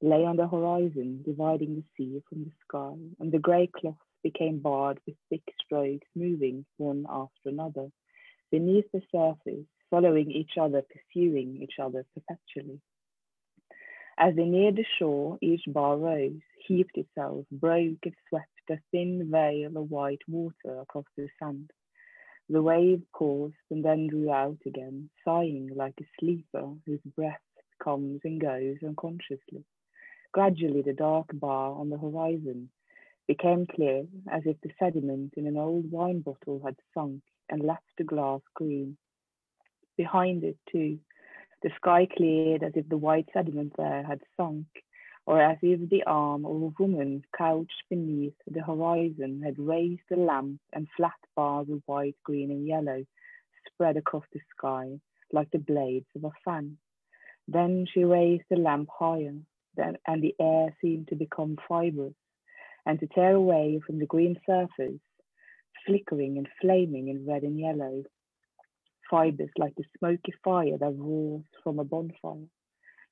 lay 0.00 0.24
on 0.24 0.36
the 0.36 0.46
horizon, 0.46 1.22
dividing 1.24 1.74
the 1.74 1.84
sea 1.96 2.22
from 2.28 2.44
the 2.44 2.52
sky, 2.66 2.94
and 3.18 3.32
the 3.32 3.38
grey 3.38 3.66
cloth 3.66 3.96
became 4.22 4.60
barred 4.60 5.00
with 5.06 5.16
thick 5.28 5.42
strokes 5.64 6.06
moving 6.14 6.64
one 6.76 7.06
after 7.08 7.48
another, 7.48 7.88
beneath 8.50 8.90
the 8.92 9.02
surface, 9.10 9.66
following 9.90 10.30
each 10.30 10.52
other, 10.60 10.82
pursuing 10.82 11.60
each 11.62 11.74
other 11.80 12.04
perpetually. 12.14 12.80
As 14.18 14.34
they 14.34 14.44
neared 14.44 14.76
the 14.76 14.84
shore, 14.98 15.38
each 15.40 15.62
bar 15.68 15.96
rose, 15.96 16.40
heaped 16.66 16.96
itself, 16.96 17.46
broke 17.52 18.04
and 18.04 18.14
swept 18.28 18.48
a 18.70 18.78
thin 18.90 19.30
veil 19.30 19.76
of 19.76 19.90
white 19.90 20.22
water 20.28 20.80
across 20.80 21.06
the 21.16 21.28
sand. 21.38 21.70
The 22.48 22.62
wave 22.62 23.02
paused 23.14 23.54
and 23.70 23.84
then 23.84 24.08
drew 24.08 24.30
out 24.32 24.58
again, 24.66 25.10
sighing 25.24 25.70
like 25.74 25.94
a 26.00 26.08
sleeper 26.18 26.74
whose 26.86 27.00
breath 27.14 27.40
comes 27.82 28.20
and 28.24 28.40
goes 28.40 28.76
unconsciously. 28.82 29.64
Gradually, 30.32 30.82
the 30.82 30.92
dark 30.92 31.26
bar 31.32 31.72
on 31.72 31.88
the 31.88 31.98
horizon 31.98 32.70
became 33.26 33.66
clear, 33.66 34.06
as 34.30 34.42
if 34.44 34.60
the 34.60 34.70
sediment 34.78 35.34
in 35.36 35.46
an 35.46 35.56
old 35.56 35.90
wine 35.90 36.20
bottle 36.20 36.60
had 36.64 36.76
sunk 36.92 37.22
and 37.48 37.62
left 37.62 37.86
the 37.96 38.04
glass 38.04 38.40
green. 38.54 38.96
Behind 39.96 40.44
it, 40.44 40.58
too, 40.70 40.98
the 41.62 41.70
sky 41.76 42.06
cleared 42.06 42.62
as 42.62 42.72
if 42.76 42.88
the 42.88 42.96
white 42.96 43.28
sediment 43.32 43.72
there 43.76 44.02
had 44.02 44.20
sunk, 44.36 44.66
or 45.26 45.40
as 45.42 45.58
if 45.62 45.88
the 45.88 46.04
arm 46.04 46.44
of 46.44 46.62
a 46.62 46.74
woman 46.78 47.22
couched 47.36 47.82
beneath 47.90 48.36
the 48.46 48.62
horizon 48.62 49.42
had 49.42 49.58
raised 49.58 50.02
the 50.08 50.16
lamp 50.16 50.60
and 50.72 50.88
flat 50.96 51.18
bars 51.36 51.68
of 51.70 51.82
white, 51.86 52.16
green, 52.22 52.50
and 52.50 52.66
yellow 52.66 53.04
spread 53.66 53.96
across 53.96 54.24
the 54.32 54.40
sky 54.56 55.00
like 55.32 55.50
the 55.50 55.58
blades 55.58 56.08
of 56.14 56.24
a 56.24 56.30
fan. 56.44 56.76
Then 57.46 57.86
she 57.92 58.04
raised 58.04 58.44
the 58.50 58.56
lamp 58.56 58.88
higher, 58.90 59.34
then, 59.78 59.96
and 60.06 60.22
the 60.22 60.34
air 60.38 60.74
seemed 60.82 61.08
to 61.08 61.14
become 61.14 61.56
fibrous 61.66 62.12
and 62.84 63.00
to 63.00 63.06
tear 63.06 63.34
away 63.34 63.80
from 63.86 63.98
the 63.98 64.06
green 64.06 64.38
surface, 64.44 65.00
flickering 65.86 66.36
and 66.36 66.48
flaming 66.60 67.08
in 67.08 67.26
red 67.26 67.42
and 67.42 67.58
yellow, 67.58 68.02
fibers 69.10 69.50
like 69.56 69.74
the 69.76 69.84
smoky 69.98 70.34
fire 70.44 70.76
that 70.78 70.94
roars 70.98 71.44
from 71.62 71.78
a 71.78 71.84
bonfire. 71.84 72.48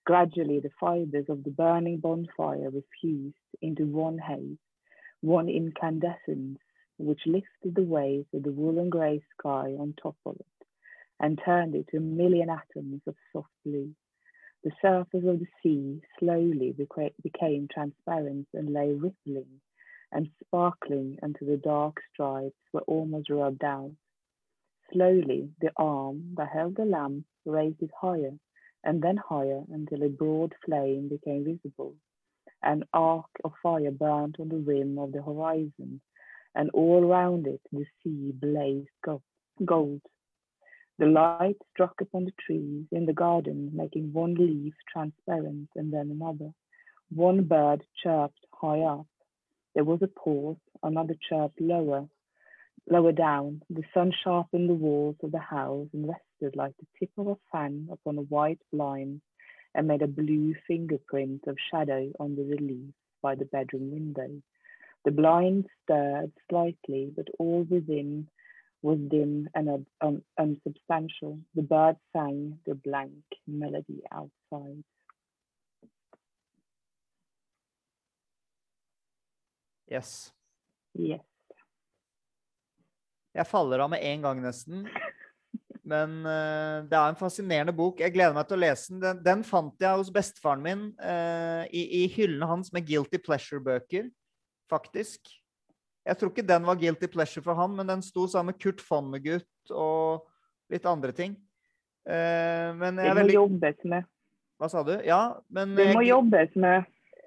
Gradually, 0.05 0.61
the 0.61 0.71
fibers 0.79 1.27
of 1.29 1.43
the 1.43 1.51
burning 1.51 1.99
bonfire 1.99 2.71
were 2.71 2.85
fused 3.01 3.37
into 3.63 3.87
one 3.87 4.19
haze, 4.19 4.59
one 5.21 5.49
incandescence, 5.49 6.59
which 6.99 7.21
lifted 7.27 7.75
the 7.75 7.83
waves 7.83 8.29
of 8.35 8.43
the 8.43 8.53
woolen 8.53 8.91
grey 8.91 9.23
sky 9.39 9.75
on 9.79 9.95
top 10.01 10.17
of 10.27 10.37
it 10.37 10.47
and 11.21 11.41
turned 11.45 11.75
it 11.75 11.87
to 11.91 11.99
a 11.99 12.01
million 12.01 12.51
atoms 12.51 13.01
of 13.07 13.15
soft 13.33 13.51
blue. 13.65 13.91
The 14.67 14.73
surface 14.83 15.25
of 15.25 15.39
the 15.39 15.47
sea 15.63 16.03
slowly 16.19 16.73
became 17.23 17.69
transparent 17.69 18.49
and 18.53 18.73
lay 18.73 18.93
rippling 18.93 19.61
and 20.11 20.29
sparkling 20.45 21.21
until 21.23 21.47
the 21.47 21.57
dark 21.57 22.03
stripes 22.13 22.59
were 22.73 22.81
almost 22.89 23.31
rubbed 23.31 23.63
out. 23.63 23.93
Slowly, 24.91 25.53
the 25.61 25.71
arm 25.77 26.35
that 26.35 26.49
held 26.49 26.75
the 26.75 26.85
lamp 26.85 27.27
raised 27.45 27.81
it 27.81 27.93
higher 27.93 28.37
and 28.83 29.01
then 29.01 29.19
higher 29.19 29.63
until 29.71 30.03
a 30.03 30.09
broad 30.09 30.53
flame 30.65 31.07
became 31.11 31.45
visible. 31.45 31.95
An 32.61 32.83
arc 32.93 33.31
of 33.45 33.55
fire 33.63 33.93
burnt 33.93 34.41
on 34.41 34.49
the 34.49 34.59
rim 34.59 34.99
of 34.99 35.13
the 35.13 35.23
horizon, 35.23 36.01
and 36.57 36.71
all 36.71 37.07
round 37.07 37.47
it 37.47 37.61
the 37.71 37.87
sea 38.03 38.33
blazed 38.33 38.91
go- 39.05 39.23
gold. 39.65 40.03
The 40.99 41.07
light 41.07 41.57
struck 41.73 42.01
upon 42.01 42.25
the 42.25 42.33
trees 42.41 42.87
in 42.91 43.05
the 43.05 43.13
garden, 43.13 43.71
making 43.75 44.15
one 44.15 44.35
leaf 44.35 44.75
transparent 44.91 45.69
and 45.77 45.93
then 45.93 46.11
another. 46.11 46.53
One 47.11 47.45
bird 47.45 47.85
chirped 48.03 48.47
high 48.55 48.81
up. 48.81 49.07
There 49.75 49.85
was 49.85 50.01
a 50.01 50.09
pause, 50.09 50.57
another 50.83 51.15
chirped 51.29 51.61
lower. 51.61 52.09
Lower 52.89 53.13
down, 53.13 53.63
the 53.69 53.85
sun 53.93 54.11
sharpened 54.25 54.71
the 54.71 54.75
walls 54.75 55.17
of 55.23 55.33
the 55.33 55.39
house 55.39 55.89
and 55.93 56.09
rested 56.09 56.57
like 56.57 56.75
the 56.79 56.87
tip 56.99 57.11
of 57.19 57.27
a 57.27 57.37
fan 57.53 57.89
upon 57.93 58.17
a 58.17 58.23
white 58.23 58.63
blind 58.73 59.21
and 59.75 59.89
made 59.89 60.01
a 60.01 60.07
blue 60.07 60.55
fingerprint 60.67 61.47
of 61.47 61.59
shadow 61.71 62.11
on 62.19 62.37
the 62.37 62.45
relief 62.45 62.95
by 63.21 63.35
the 63.35 63.45
bedroom 63.45 63.91
window. 63.91 64.31
The 65.05 65.11
blind 65.11 65.67
stirred 65.83 66.33
slightly, 66.49 67.13
but 67.15 67.29
all 67.39 67.65
within 67.69 68.29
was 68.83 68.99
dim 68.99 69.49
and 69.55 69.87
un- 70.01 70.25
unsubstantial. 70.39 71.39
The 71.55 71.63
bird 71.63 71.97
sang 72.13 72.59
the 72.67 72.75
blank 72.75 73.25
melody 73.47 74.03
outside. 74.13 74.85
Yes. 79.91 80.33
Yes. 80.99 81.23
Jeg 83.37 83.47
faller 83.47 83.85
av 83.85 83.91
med 83.93 84.03
en 84.03 84.23
gang, 84.25 84.41
nesten. 84.43 84.87
Men 85.87 86.19
uh, 86.27 86.83
det 86.89 86.97
er 86.99 87.13
en 87.13 87.19
fascinerende 87.19 87.75
bok. 87.77 88.01
Jeg 88.03 88.15
gleder 88.15 88.35
meg 88.35 88.49
til 88.49 88.57
å 88.57 88.63
lese 88.65 88.91
den. 88.91 89.03
Den, 89.05 89.21
den 89.23 89.45
fant 89.47 89.83
jeg 89.83 90.01
hos 90.01 90.11
bestefaren 90.11 90.65
min 90.65 90.87
uh, 90.99 91.63
i, 91.71 91.85
i 92.01 92.07
hyllene 92.17 92.49
hans 92.51 92.73
med 92.75 92.89
Guilty 92.89 93.21
Pleasure-bøker, 93.23 94.09
faktisk. 94.73 95.31
Jeg 96.07 96.19
tror 96.21 96.31
ikke 96.31 96.47
den 96.47 96.67
var 96.69 96.79
Guilty 96.79 97.09
Pleasure 97.11 97.43
for 97.43 97.59
han, 97.59 97.73
men 97.77 97.89
den 97.91 98.03
sto 98.07 98.27
sammen 98.31 98.53
med 98.55 98.61
Kurt 98.63 98.83
Vonnegut 98.87 99.73
og 99.75 100.27
litt 100.71 100.87
andre 100.87 101.11
ting. 101.17 101.33
Eh, 102.07 102.69
men 102.79 103.01
jeg 103.03 103.11
Det 103.11 103.17
er 103.17 103.25
må 103.27 103.33
jobbes 103.35 103.81
med. 103.91 104.07
Hva 104.61 104.69
sa 104.71 104.83
du? 104.87 104.93
Ja, 105.05 105.35
men 105.51 105.75
Det 105.75 105.89
må 105.95 106.01
jeg- 106.05 106.13
jobbes 106.15 106.55
med. 106.57 106.87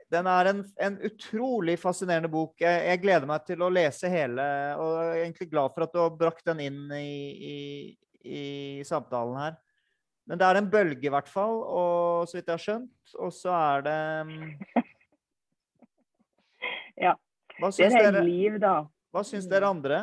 den 0.09 0.25
er 0.25 0.47
en, 0.49 0.63
en 0.79 0.95
utrolig 1.05 1.75
fascinerende 1.77 2.31
bok. 2.31 2.55
Jeg, 2.59 2.85
jeg 2.87 3.01
gleder 3.03 3.27
meg 3.29 3.43
til 3.45 3.61
å 3.61 3.69
lese 3.69 4.09
hele, 4.09 4.41
og 4.79 4.95
jeg 5.03 5.09
er 5.19 5.23
egentlig 5.27 5.49
glad 5.51 5.73
for 5.75 5.83
at 5.85 5.93
du 5.93 5.99
har 5.99 6.09
brakt 6.17 6.45
den 6.47 6.59
inn 6.65 6.79
i, 6.95 7.11
i, 7.51 7.97
i 8.25 8.43
samtalen 8.87 9.37
her. 9.37 9.57
Men 10.25 10.37
det 10.39 10.45
er 10.47 10.55
en 10.61 10.69
bølge, 10.71 11.05
i 11.05 11.09
hvert 11.13 11.27
fall, 11.29 11.59
og 11.65 12.27
så 12.29 12.37
vidt 12.39 12.47
jeg 12.49 12.53
har 12.57 12.63
skjønt. 12.65 13.13
Og 13.19 13.31
så 13.33 13.53
er 13.53 13.81
det 13.85 13.99
mm, 14.29 14.49
Ja. 17.05 17.13
Hva 17.59 17.69
Det 17.71 17.75
syns 17.75 17.95
er 17.99 18.07
dere, 18.07 18.23
liv, 18.23 18.55
da. 18.61 18.73
hva 19.11 19.23
syns 19.27 19.47
dere 19.51 19.67
andre 19.67 19.99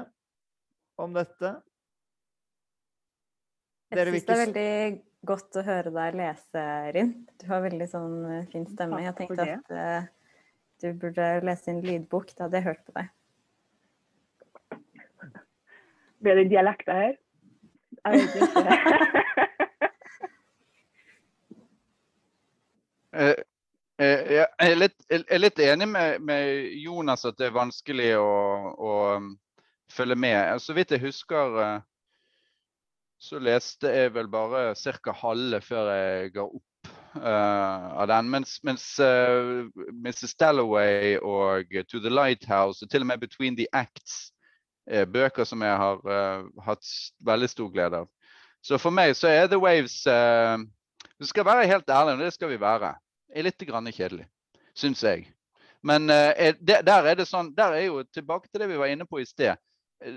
om 1.01 1.15
dette? 1.17 1.53
Jeg 3.91 3.99
Dere 4.01 4.13
syns 4.13 4.27
det 4.27 4.35
er 4.35 4.43
veldig 4.43 4.73
godt 5.31 5.57
å 5.57 5.65
høre 5.67 5.93
deg 5.95 6.19
lese, 6.21 6.65
Rin. 6.97 7.13
Du 7.41 7.47
har 7.51 7.65
veldig 7.65 7.89
sånn 7.91 8.17
eh, 8.29 8.47
fin 8.53 8.67
stemme. 8.69 9.01
Jeg 9.07 9.17
tenkte 9.19 9.47
at 9.57 9.73
uh, 9.73 10.03
du 10.83 10.89
burde 11.01 11.29
lese 11.47 11.73
inn 11.73 11.83
lydbok. 11.87 12.35
Da 12.37 12.47
hadde 12.47 12.61
jeg 12.61 12.69
hørt 12.69 12.85
på 12.87 12.93
deg. 12.99 13.07
Blir 16.25 16.35
det 16.41 16.49
dialekta 16.53 16.93
her? 16.97 17.15
Jeg 18.05 18.11
vet 18.21 18.33
ikke. 18.43 18.65
Eh, 23.97 24.33
Jeg 24.37 24.47
er 24.61 25.39
litt, 25.41 25.61
enig 25.65 25.87
med, 25.89 26.57
Jonas 26.83 27.25
at 27.25 27.39
det 27.41 27.49
er 27.49 27.57
vanskelig 27.57 28.11
å, 28.21 28.33
å 28.77 28.97
um, 29.17 29.31
følge 29.89 30.19
med. 30.21 30.61
Så 30.61 30.77
vidt 30.77 30.93
jeg 30.93 31.01
husker, 31.07 31.57
eh, 31.63 31.79
så 33.17 33.41
leste 33.41 33.89
jeg 33.89 34.13
vel 34.13 34.29
bare 34.29 34.75
ca. 34.77 35.15
halve 35.23 35.63
før 35.65 35.89
jeg 35.95 36.35
ga 36.35 36.45
opp 36.45 36.91
uh, 37.17 38.03
av 38.03 38.11
den. 38.13 38.29
Mens, 38.35 38.59
mens 38.69 38.85
uh, 39.01 39.65
Mrs. 40.05 40.37
Dalloway 40.37 41.17
og 41.17 41.73
To 41.89 42.03
the 42.05 42.13
Lighthouse, 42.13 42.85
og 42.85 42.93
til 42.93 43.01
og 43.01 43.09
med 43.09 43.25
Between 43.25 43.57
the 43.57 43.69
Acts, 43.73 44.35
er 44.87 45.09
bøker 45.09 45.49
som 45.49 45.65
jeg 45.65 45.73
har 45.73 46.05
uh, 46.05 46.45
hatt 46.69 46.85
veldig 47.25 47.49
stor 47.49 47.73
glede 47.73 48.05
av. 48.05 48.13
Så 48.61 48.77
for 48.77 48.93
meg 48.93 49.17
så 49.17 49.33
er 49.33 49.49
The 49.49 49.59
Waves 49.63 50.03
Vi 51.17 51.27
skal 51.29 51.45
være 51.47 51.69
helt 51.71 51.89
ærlige, 51.89 52.17
og 52.17 52.23
det 52.25 52.33
skal 52.35 52.51
vi 52.51 52.61
være 52.61 52.93
er 53.37 53.47
litt 53.47 53.61
kjedelig, 53.61 54.26
syns 54.74 55.03
jeg. 55.05 55.28
Men 55.82 56.11
eh, 56.11 56.32
er- 56.37 56.82
der 56.82 57.07
er 57.07 57.14
det 57.14 57.28
sånn, 57.28 57.55
der 57.55 57.72
er 57.76 57.87
jo 57.87 58.03
tilbake 58.05 58.49
til 58.49 58.61
det 58.61 58.68
vi 58.72 58.76
var 58.80 58.91
inne 58.91 59.07
på 59.07 59.20
i 59.20 59.26
sted. 59.26 59.57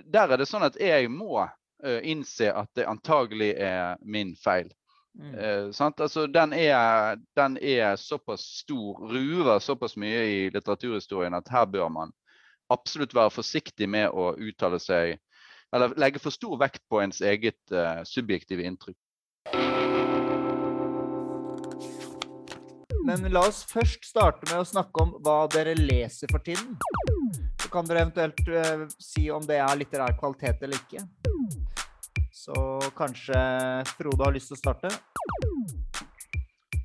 Der 0.05 0.32
er 0.32 0.38
det 0.38 0.47
sånn 0.47 0.63
at 0.65 0.76
jeg 0.80 1.09
må 1.11 1.43
eh, 1.84 1.99
innse 2.03 2.51
at 2.51 2.70
det 2.76 2.88
antagelig 2.88 3.53
er 3.59 3.97
min 4.01 4.36
feil. 4.36 4.72
Mm. 5.20 5.36
Eh, 5.36 5.72
sant? 5.72 5.99
Altså, 5.99 6.28
den, 6.28 6.53
er, 6.53 7.17
den 7.36 7.57
er 7.57 7.95
såpass 7.95 8.41
stor, 8.63 8.99
ruver 9.11 9.59
såpass 9.59 9.97
mye 9.97 10.24
i 10.26 10.49
litteraturhistorien 10.53 11.34
at 11.36 11.49
her 11.49 11.65
bør 11.65 11.89
man 11.89 12.13
absolutt 12.70 13.15
være 13.17 13.34
forsiktig 13.34 13.89
med 13.89 14.09
å 14.13 14.36
uttale 14.38 14.80
seg 14.80 15.17
Eller 15.74 15.91
legge 16.01 16.17
for 16.17 16.34
stor 16.34 16.55
vekt 16.57 16.82
på 16.89 16.97
ens 17.03 17.20
eget 17.22 17.59
eh, 17.72 18.01
subjektive 18.01 18.65
inntrykk. 18.65 18.97
Men 23.10 23.26
la 23.34 23.41
oss 23.47 23.64
først 23.66 24.03
starte 24.05 24.45
med 24.51 24.60
å 24.62 24.66
snakke 24.68 25.01
om 25.01 25.16
hva 25.26 25.47
dere 25.49 25.72
leser 25.74 26.30
for 26.30 26.43
tiden. 26.45 26.76
Så 27.57 27.72
kan 27.74 27.88
dere 27.89 28.03
eventuelt 28.05 28.41
eh, 28.53 28.84
si 29.01 29.24
om 29.34 29.41
det 29.49 29.57
er 29.57 29.80
litterær 29.80 30.14
kvalitet 30.20 30.62
eller 30.68 30.78
ikke. 30.78 31.01
Så 32.30 32.53
kanskje 32.97 33.39
Frode 33.95 34.28
har 34.28 34.36
lyst 34.36 34.53
til 34.53 34.60
å 34.60 34.62
starte? 34.62 34.93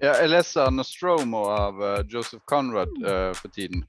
Ja, 0.01 0.15
jeg 0.23 0.31
leser 0.33 0.73
Nostromo 0.73 1.45
av 1.53 1.85
eh, 1.91 2.01
Joseph 2.09 2.41
Conrad 2.49 2.97
uh, 3.05 3.29
for 3.37 3.53
tiden. 3.53 3.85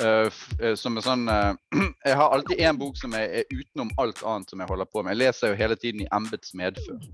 Uh, 0.00 0.32
som 0.80 0.96
er 0.96 1.04
sånn 1.04 1.28
uh, 1.30 1.52
Jeg 2.08 2.16
har 2.18 2.32
alltid 2.32 2.64
én 2.64 2.80
bok 2.80 2.96
som 2.98 3.12
er, 3.14 3.44
er 3.44 3.52
utenom 3.52 3.92
alt 4.00 4.24
annet 4.24 4.48
som 4.48 4.64
jeg 4.64 4.72
holder 4.72 4.88
på 4.88 5.04
med. 5.04 5.18
Jeg 5.18 5.26
leser 5.26 5.52
jo 5.52 5.60
hele 5.60 5.76
tiden 5.84 6.06
i 6.06 6.12
embets 6.16 6.56
medfør. 6.56 7.04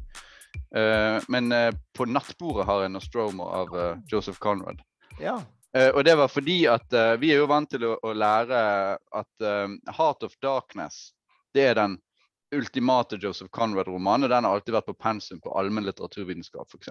Eh, 0.76 1.22
men 1.28 1.52
eh, 1.52 1.74
på 1.96 2.06
nattbordet 2.06 2.66
har 2.66 2.84
jeg 2.84 2.94
Nostromo 2.94 3.48
av 3.54 3.74
eh, 3.78 3.96
Joseph 4.12 4.38
Conrad. 4.38 4.82
Ja. 5.20 5.40
Og 5.94 6.02
det 6.02 6.16
var 6.18 6.26
fordi 6.26 6.64
at 6.66 6.90
vi 7.22 7.28
er 7.30 7.38
jo 7.38 7.46
vant 7.46 7.68
til 7.70 7.84
å, 7.86 7.92
å 8.02 8.10
lære 8.10 8.60
at 8.98 9.44
Heart 9.94 10.24
of 10.26 10.32
Darkness, 10.42 11.12
det 11.54 11.62
er 11.62 11.76
den 11.78 11.94
ultimate 12.50 13.20
Joseph 13.22 13.50
Conrad-romanen. 13.54 14.24
og 14.24 14.30
den 14.30 14.44
har 14.44 14.54
alltid 14.56 14.74
vært 14.74 14.88
på 14.90 14.96
pensum 14.98 15.38
på 15.38 15.52
allmenn 15.54 15.86
litteraturvitenskap 15.86 16.66
f.eks. 16.74 16.90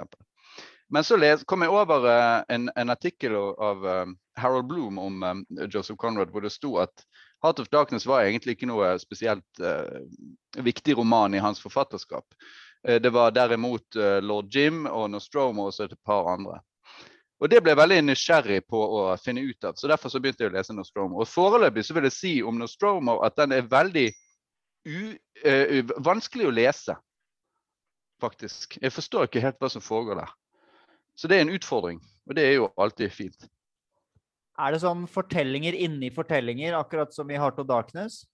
Men 0.90 1.04
så 1.04 1.18
les, 1.18 1.44
kom 1.46 1.62
jeg 1.62 1.74
over 1.74 2.06
uh, 2.08 2.42
en, 2.50 2.70
en, 2.76 2.90
artikkel 2.90 3.36
av 3.36 3.84
uh, 3.86 4.06
Harold 4.40 4.70
Bloom 4.72 4.98
om 4.98 5.24
um, 5.24 5.44
Joseph 5.68 6.00
Conrad 6.02 6.32
hvor 6.34 6.42
det 6.42 6.54
sto 6.56 6.80
at 6.82 7.04
Heart 7.44 7.62
of 7.62 7.70
Darkness 7.70 8.08
var 8.10 8.26
egentlig 8.26 8.58
ikke 8.58 8.72
noe 8.72 8.96
spesielt 9.00 9.62
uh, 9.62 10.02
viktig 10.58 10.98
roman 10.98 11.36
i 11.38 11.44
hans 11.44 11.62
forfatterskap. 11.62 12.26
Det 12.84 13.12
var 13.12 13.34
derimot 13.36 13.98
Lord 14.24 14.56
Jim 14.56 14.86
og 14.88 15.10
Nostromo 15.12 15.66
og 15.68 15.82
et 15.84 15.98
par 16.06 16.30
andre. 16.32 16.62
Og 17.40 17.50
Det 17.50 17.62
ble 17.64 17.72
jeg 17.72 17.80
veldig 17.80 18.00
nysgjerrig 18.04 18.64
på 18.68 18.80
å 18.80 19.04
finne 19.20 19.44
ut 19.48 19.68
av, 19.68 19.78
så 19.80 19.88
derfor 19.88 20.12
så 20.12 20.20
begynte 20.20 20.44
jeg 20.44 20.52
å 20.52 20.56
lese 20.58 20.76
Nostromo. 20.76 21.22
Og 21.22 21.30
Foreløpig 21.30 21.86
så 21.88 21.96
vil 21.96 22.10
jeg 22.10 22.16
si 22.16 22.34
om 22.44 22.58
Nostromo 22.60 23.22
at 23.24 23.38
den 23.40 23.56
er 23.56 23.70
veldig 23.70 24.10
u, 24.90 24.98
uh, 25.46 25.94
vanskelig 26.04 26.50
å 26.50 26.56
lese, 26.56 26.98
faktisk. 28.20 28.76
Jeg 28.84 28.92
forstår 28.92 29.30
ikke 29.30 29.44
helt 29.46 29.60
hva 29.62 29.72
som 29.72 29.84
foregår 29.84 30.20
der. 30.20 30.36
Så 31.16 31.32
det 31.32 31.40
er 31.40 31.48
en 31.48 31.56
utfordring, 31.56 32.04
og 32.28 32.36
det 32.36 32.44
er 32.48 32.58
jo 32.58 32.68
alltid 32.80 33.16
fint. 33.16 33.48
Er 34.60 34.76
det 34.76 34.82
sånn 34.84 35.06
fortellinger 35.08 35.76
inni 35.80 36.12
fortellinger, 36.12 36.76
akkurat 36.76 37.16
som 37.16 37.32
i 37.32 37.40
Heart 37.40 37.62
of 37.64 37.70
Darkness? 37.72 38.26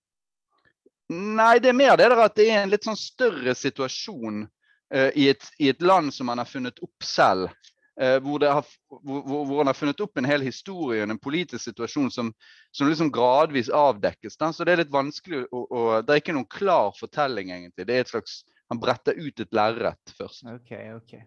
Nei, 1.13 1.59
det 1.61 1.69
er 1.69 1.77
mer 1.77 1.97
det 1.99 2.09
der 2.09 2.23
at 2.23 2.35
det 2.37 2.47
er 2.49 2.63
en 2.63 2.71
litt 2.73 2.87
sånn 2.87 2.97
større 2.97 3.53
situasjon 3.57 4.45
uh, 4.45 5.11
i, 5.13 5.29
et, 5.29 5.47
i, 5.59 5.69
et, 5.69 5.81
land 5.85 6.13
som 6.13 6.29
man 6.31 6.41
har 6.41 6.49
funnet 6.49 6.81
opp 6.81 7.05
selv. 7.05 7.53
Uh, 7.95 8.17
hvor, 8.25 8.41
har, 8.43 8.65
hvor, 8.89 9.21
hvor, 9.23 9.59
han 9.61 9.69
har 9.69 9.77
funnet 9.77 10.01
opp 10.03 10.17
en 10.19 10.27
hel 10.27 10.43
historie 10.43 11.05
og 11.05 11.13
en 11.13 11.21
politisk 11.21 11.69
situasjon 11.69 12.09
som, 12.11 12.33
som 12.75 12.89
liksom 12.89 13.13
gradvis 13.13 13.69
avdekkes. 13.69 14.39
Da. 14.41 14.49
Så 14.51 14.65
det 14.65 14.73
er 14.73 14.83
litt 14.83 14.95
vanskelig 14.95 15.45
å, 15.45 15.63
å, 15.69 15.85
Det 16.01 16.15
er 16.15 16.23
ikke 16.23 16.35
noen 16.35 16.49
klar 16.51 16.91
fortelling, 16.97 17.53
egentlig. 17.53 17.85
Det 17.85 17.95
er 17.95 18.05
et 18.07 18.13
slags 18.15 18.41
Han 18.73 18.79
bretter 18.81 19.13
ut 19.13 19.39
et 19.39 19.51
lerret 19.53 20.15
først. 20.17 20.47
Ok, 20.49 20.71
ok. 20.97 21.19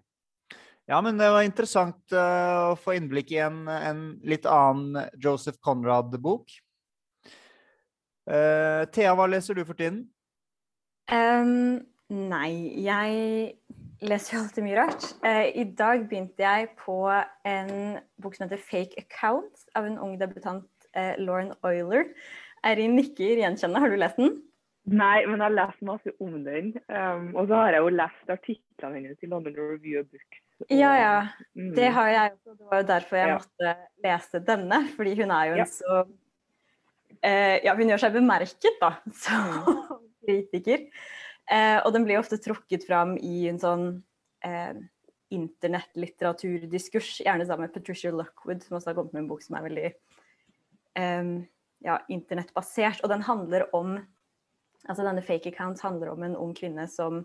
Ja, 0.91 0.99
men 1.05 1.21
det 1.21 1.29
var 1.31 1.45
interessant 1.47 2.01
uh, 2.17 2.73
å 2.73 2.77
få 2.81 2.97
innblikk 2.97 3.31
i 3.37 3.43
en, 3.45 3.61
en 3.69 4.01
litt 4.27 4.49
annen 4.49 5.07
Joseph 5.23 5.61
Conrad-bok. 5.63 6.51
Uh, 8.29 8.85
Thea, 8.93 9.15
hva 9.17 9.27
leser 9.31 9.57
du 9.57 9.65
for 9.65 9.79
tiden? 9.79 10.03
Um, 11.09 11.81
nei, 12.13 12.51
jeg 12.85 13.55
leser 14.05 14.37
jo 14.37 14.43
alltid 14.43 14.67
mye 14.67 14.81
rart. 14.81 15.07
Uh, 15.25 15.47
I 15.49 15.65
dag 15.79 16.05
begynte 16.11 16.45
jeg 16.45 16.69
på 16.81 16.99
en 17.49 17.73
bok 18.21 18.37
som 18.37 18.45
heter 18.47 18.61
'Fake 18.61 19.01
Account' 19.01 19.65
av 19.75 19.89
en 19.89 19.99
ung 19.99 20.19
debutant, 20.21 20.69
Lauren 21.19 21.53
Euler. 21.63 22.09
Eirin 22.67 22.97
nikker 22.97 23.39
gjenkjennende. 23.39 23.81
Har 23.81 23.93
du 23.93 23.97
lest 23.97 24.17
den? 24.19 24.43
Nei, 24.89 25.27
men 25.27 25.37
jeg 25.37 25.45
har 25.45 25.55
lest 25.55 25.83
masse 25.85 26.13
om 26.21 26.45
den. 26.45 26.73
Um, 26.89 27.35
og 27.37 27.47
så 27.47 27.61
har 27.61 27.77
jeg 27.77 27.85
jo 27.85 27.91
lest 27.93 28.33
artiklene 28.33 28.95
hennes 28.97 29.23
i 29.23 29.29
London 29.31 29.55
Review 29.55 30.01
of 30.01 30.09
Books 30.11 30.41
ja, 30.67 30.93
ja. 30.99 31.29
Mm. 31.55 31.75
Det 31.75 31.89
har 31.95 32.09
jeg 32.09 32.33
også. 32.33 32.55
Det 32.59 32.67
var 32.71 32.81
jo 32.81 32.87
derfor 32.87 33.17
jeg 33.17 33.29
ja. 33.29 33.37
måtte 33.39 33.75
lese 34.05 34.41
denne. 34.47 34.81
Fordi 34.97 35.15
hun 35.21 35.31
er 35.31 35.45
jo 35.45 35.53
en 35.53 35.59
ja. 35.59 35.67
så 35.71 36.01
eh, 37.23 37.59
Ja, 37.65 37.75
hun 37.79 37.91
gjør 37.91 38.05
seg 38.05 38.17
bemerket, 38.17 38.79
da, 38.83 38.95
som 39.25 39.49
mm. 39.65 40.05
kritiker. 40.27 40.87
Eh, 41.49 41.79
og 41.83 41.93
den 41.97 42.07
blir 42.07 42.21
ofte 42.21 42.41
trukket 42.43 42.87
fram 42.89 43.17
i 43.25 43.49
en 43.51 43.61
sånn 43.63 43.87
eh, 44.45 44.75
internettlitteraturdiskurs, 45.35 47.19
gjerne 47.25 47.47
sammen 47.49 47.69
med 47.69 47.75
Patricia 47.75 48.13
Luckwood, 48.13 48.63
som 48.65 48.79
også 48.79 48.93
har 48.93 48.99
kommet 48.99 49.17
med 49.17 49.25
en 49.25 49.31
bok 49.31 49.43
som 49.45 49.59
er 49.59 49.67
veldig 49.69 49.89
eh, 51.01 51.35
ja, 51.85 51.99
internettbasert. 52.13 53.03
Og 53.03 53.13
den 53.13 53.27
handler 53.29 53.69
om 53.77 53.99
Altså 54.89 55.03
denne 55.03 55.25
fake 55.27 55.51
account 55.51 55.81
handler 55.83 56.13
om 56.13 56.23
en 56.23 56.37
ung 56.39 56.53
kvinne 56.57 56.85
som 56.89 57.25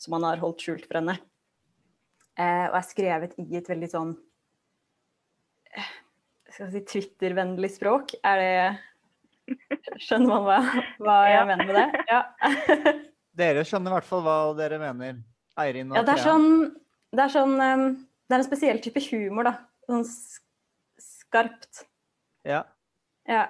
som 0.01 0.17
han 0.17 0.27
har 0.27 0.43
holdt 0.43 0.65
skjult 0.65 0.87
for 0.89 1.01
henne. 1.01 1.17
Eh, 2.35 2.67
og 2.71 2.79
er 2.79 2.87
skrevet 2.87 3.37
i 3.39 3.61
et 3.61 3.69
veldig 3.71 3.89
sånn 3.93 4.15
eh, 5.71 5.93
skal 6.51 6.73
si 6.73 6.83
Twitter-vennlig 6.91 7.71
språk. 7.77 8.17
Er 8.27 8.43
det 8.43 8.57
Skjønner 10.01 10.31
man 10.31 10.45
hva, 10.47 10.59
hva 11.05 11.15
jeg 11.29 11.37
ja. 11.37 11.45
mener 11.51 11.69
med 11.69 11.77
det? 11.77 12.05
Ja. 12.09 12.21
dere 13.41 13.65
skjønner 13.67 13.93
i 13.93 13.97
hvert 13.99 14.09
fall 14.09 14.23
hva 14.25 14.37
dere 14.57 14.79
mener. 14.81 15.19
Eirin 15.61 15.93
og 15.93 15.99
ja, 15.99 16.05
det 16.07 16.15
er 16.17 16.23
sånn, 16.25 16.49
det 17.15 17.23
er 17.23 17.31
sånn 17.31 17.53
um, 17.61 17.85
Det 18.27 18.35
er 18.35 18.41
en 18.41 18.47
spesiell 18.47 18.81
type 18.83 19.03
humor, 19.11 19.51
da. 19.51 19.53
Sånn 19.87 20.07
skarpt. 21.05 21.85
Ja. 22.49 22.65
ja. 23.29 23.45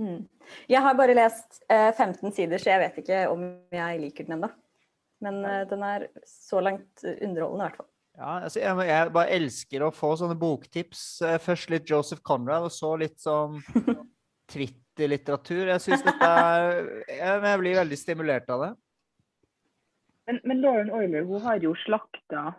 Hmm. 0.00 0.24
Jeg 0.70 0.80
har 0.80 0.96
bare 0.96 1.14
lest 1.16 1.60
eh, 1.68 1.90
15 1.92 2.32
sider, 2.32 2.60
så 2.60 2.72
jeg 2.72 2.82
vet 2.82 3.00
ikke 3.02 3.24
om 3.32 3.42
jeg 3.74 4.00
liker 4.02 4.26
den 4.28 4.38
ennå. 4.38 4.52
Men 5.22 5.42
eh, 5.46 5.64
den 5.70 5.84
er 5.86 6.06
så 6.26 6.62
langt 6.64 7.04
underholdende, 7.04 7.64
i 7.64 7.66
hvert 7.68 7.82
fall. 7.82 7.88
Ja, 8.12 8.32
altså 8.44 8.60
jeg, 8.60 8.86
jeg, 8.88 9.12
bare 9.14 9.36
elsker 9.38 9.84
å 9.86 9.92
få 9.94 10.14
sånne 10.20 10.36
boktips. 10.40 11.04
Eh, 11.24 11.38
først 11.40 11.72
litt 11.72 11.88
Joseph 11.88 12.24
Conrad, 12.26 12.68
og 12.68 12.74
så 12.74 12.94
litt 13.00 13.20
sånn 13.22 13.60
Twitter-litteratur. 14.52 15.70
Jeg 15.74 15.84
syns 15.84 16.04
dette 16.04 16.32
er 16.32 16.82
Jeg 17.08 17.60
blir 17.62 17.78
veldig 17.80 18.00
stimulert 18.00 18.50
av 18.52 18.66
det. 18.66 18.72
Men, 20.28 20.38
men 20.46 20.60
Lauren 20.62 20.92
Oiler 20.94 21.24
hun 21.26 21.42
har 21.44 21.62
jo 21.62 21.72
slakta 21.82 22.52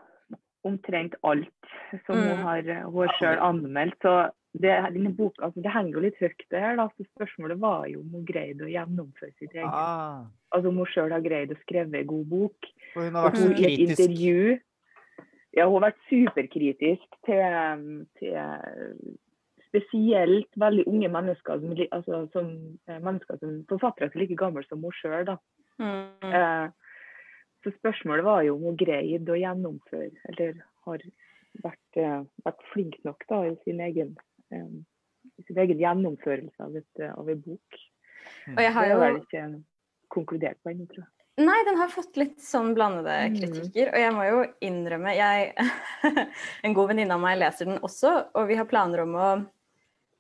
omtrent 0.67 1.15
alt 1.27 1.71
som 2.07 2.17
mm. 2.17 2.23
hun 2.23 2.41
har, 2.47 2.71
hun 2.91 3.13
sjøl 3.19 3.39
anmeldt. 3.43 3.99
Så 4.03 4.15
det, 4.54 4.74
bok, 5.18 5.39
altså, 5.41 5.62
det, 5.62 5.72
henger 5.74 5.97
jo 5.97 6.04
litt 6.04 6.20
høyt, 6.22 6.43
det 6.54 6.62
her. 6.62 6.76
Da. 6.78 6.86
Så 6.93 7.08
spørsmålet 7.16 7.62
var 7.62 7.88
jo 7.89 8.04
om 8.04 8.20
hun 8.20 8.28
greide 8.28 8.68
å 8.68 8.70
gjennomføre 8.70 9.34
sitt 9.39 9.56
eget. 9.56 9.66
Ah. 9.66 10.28
Altså 10.54 10.70
om 10.70 10.78
hun 10.82 10.91
sjøl 10.91 11.16
har 11.16 11.26
greid 11.26 11.54
å 11.54 11.58
skrive 11.64 11.89
en 12.01 12.12
god 12.12 12.30
bok. 12.30 12.70
Og 12.93 13.01
hun 13.01 13.18
har 13.18 13.28
vært 13.30 13.41
så 13.41 13.49
kritisk. 13.58 13.89
Intervju, 13.95 14.60
ja, 15.54 15.66
hun 15.66 15.76
har 15.80 15.88
vært 15.88 16.06
superkritisk 16.10 17.20
til, 17.26 17.89
til 18.22 19.18
spesielt 19.74 20.62
veldig 20.62 20.86
unge 20.89 21.10
mennesker 21.14 21.62
som, 21.62 21.74
altså, 21.97 22.22
som 22.34 22.54
eh, 22.89 23.01
mennesker 23.01 23.41
som 23.41 23.60
forfattere 23.70 24.12
som 24.12 24.20
er 24.20 24.26
like 24.28 24.38
gamle 24.38 24.66
som 24.68 24.86
hun 24.86 24.93
sjøl. 24.99 25.34
Mm. 25.82 26.30
Eh, 26.30 26.68
så 27.64 27.72
spørsmålet 27.80 28.26
var 28.26 28.41
jo 28.45 28.58
om 28.58 28.68
hun 28.70 28.78
greide 28.78 29.34
å 29.34 29.39
gjennomføre, 29.39 30.12
eller 30.30 30.62
har 30.86 31.06
vært, 31.64 31.99
uh, 32.01 32.26
vært 32.43 32.64
flink 32.74 32.97
nok 33.08 33.24
da, 33.30 33.39
i 33.47 33.54
sin 33.64 33.80
egen, 33.84 34.16
sin 35.47 35.60
egen 35.64 35.82
gjennomførelse 35.82 36.68
av, 36.68 36.78
et, 36.80 37.04
av 37.10 37.34
en 37.34 37.43
bok. 37.43 37.82
Og 38.54 38.62
jeg 38.64 38.76
har 38.78 38.88
jo... 38.89 38.95
Det 38.95 39.01
er 39.01 39.04
vel 39.04 39.20
ikke 39.22 39.43
konkludert 40.14 40.60
på 40.62 40.74
ennå, 40.74 40.88
tror 40.91 41.06
jeg. 41.06 41.12
Nei, 41.41 41.58
den 41.66 41.80
har 41.80 41.89
fått 41.89 42.18
litt 42.22 42.41
sånn 42.45 42.76
blandede 42.78 43.14
mm. 43.34 43.38
kritikker. 43.39 43.89
Og 43.89 44.04
jeg 44.04 44.14
må 44.14 44.26
jo 44.28 44.41
innrømme 44.62 45.16
jeg, 45.18 45.70
En 46.68 46.76
god 46.78 46.91
venninne 46.91 47.18
av 47.18 47.24
meg 47.24 47.39
leser 47.41 47.72
den 47.72 47.82
også, 47.82 48.12
og 48.38 48.49
vi 48.51 48.58
har 48.60 48.70
planer 48.70 49.01
om 49.01 49.16
å, 49.18 49.30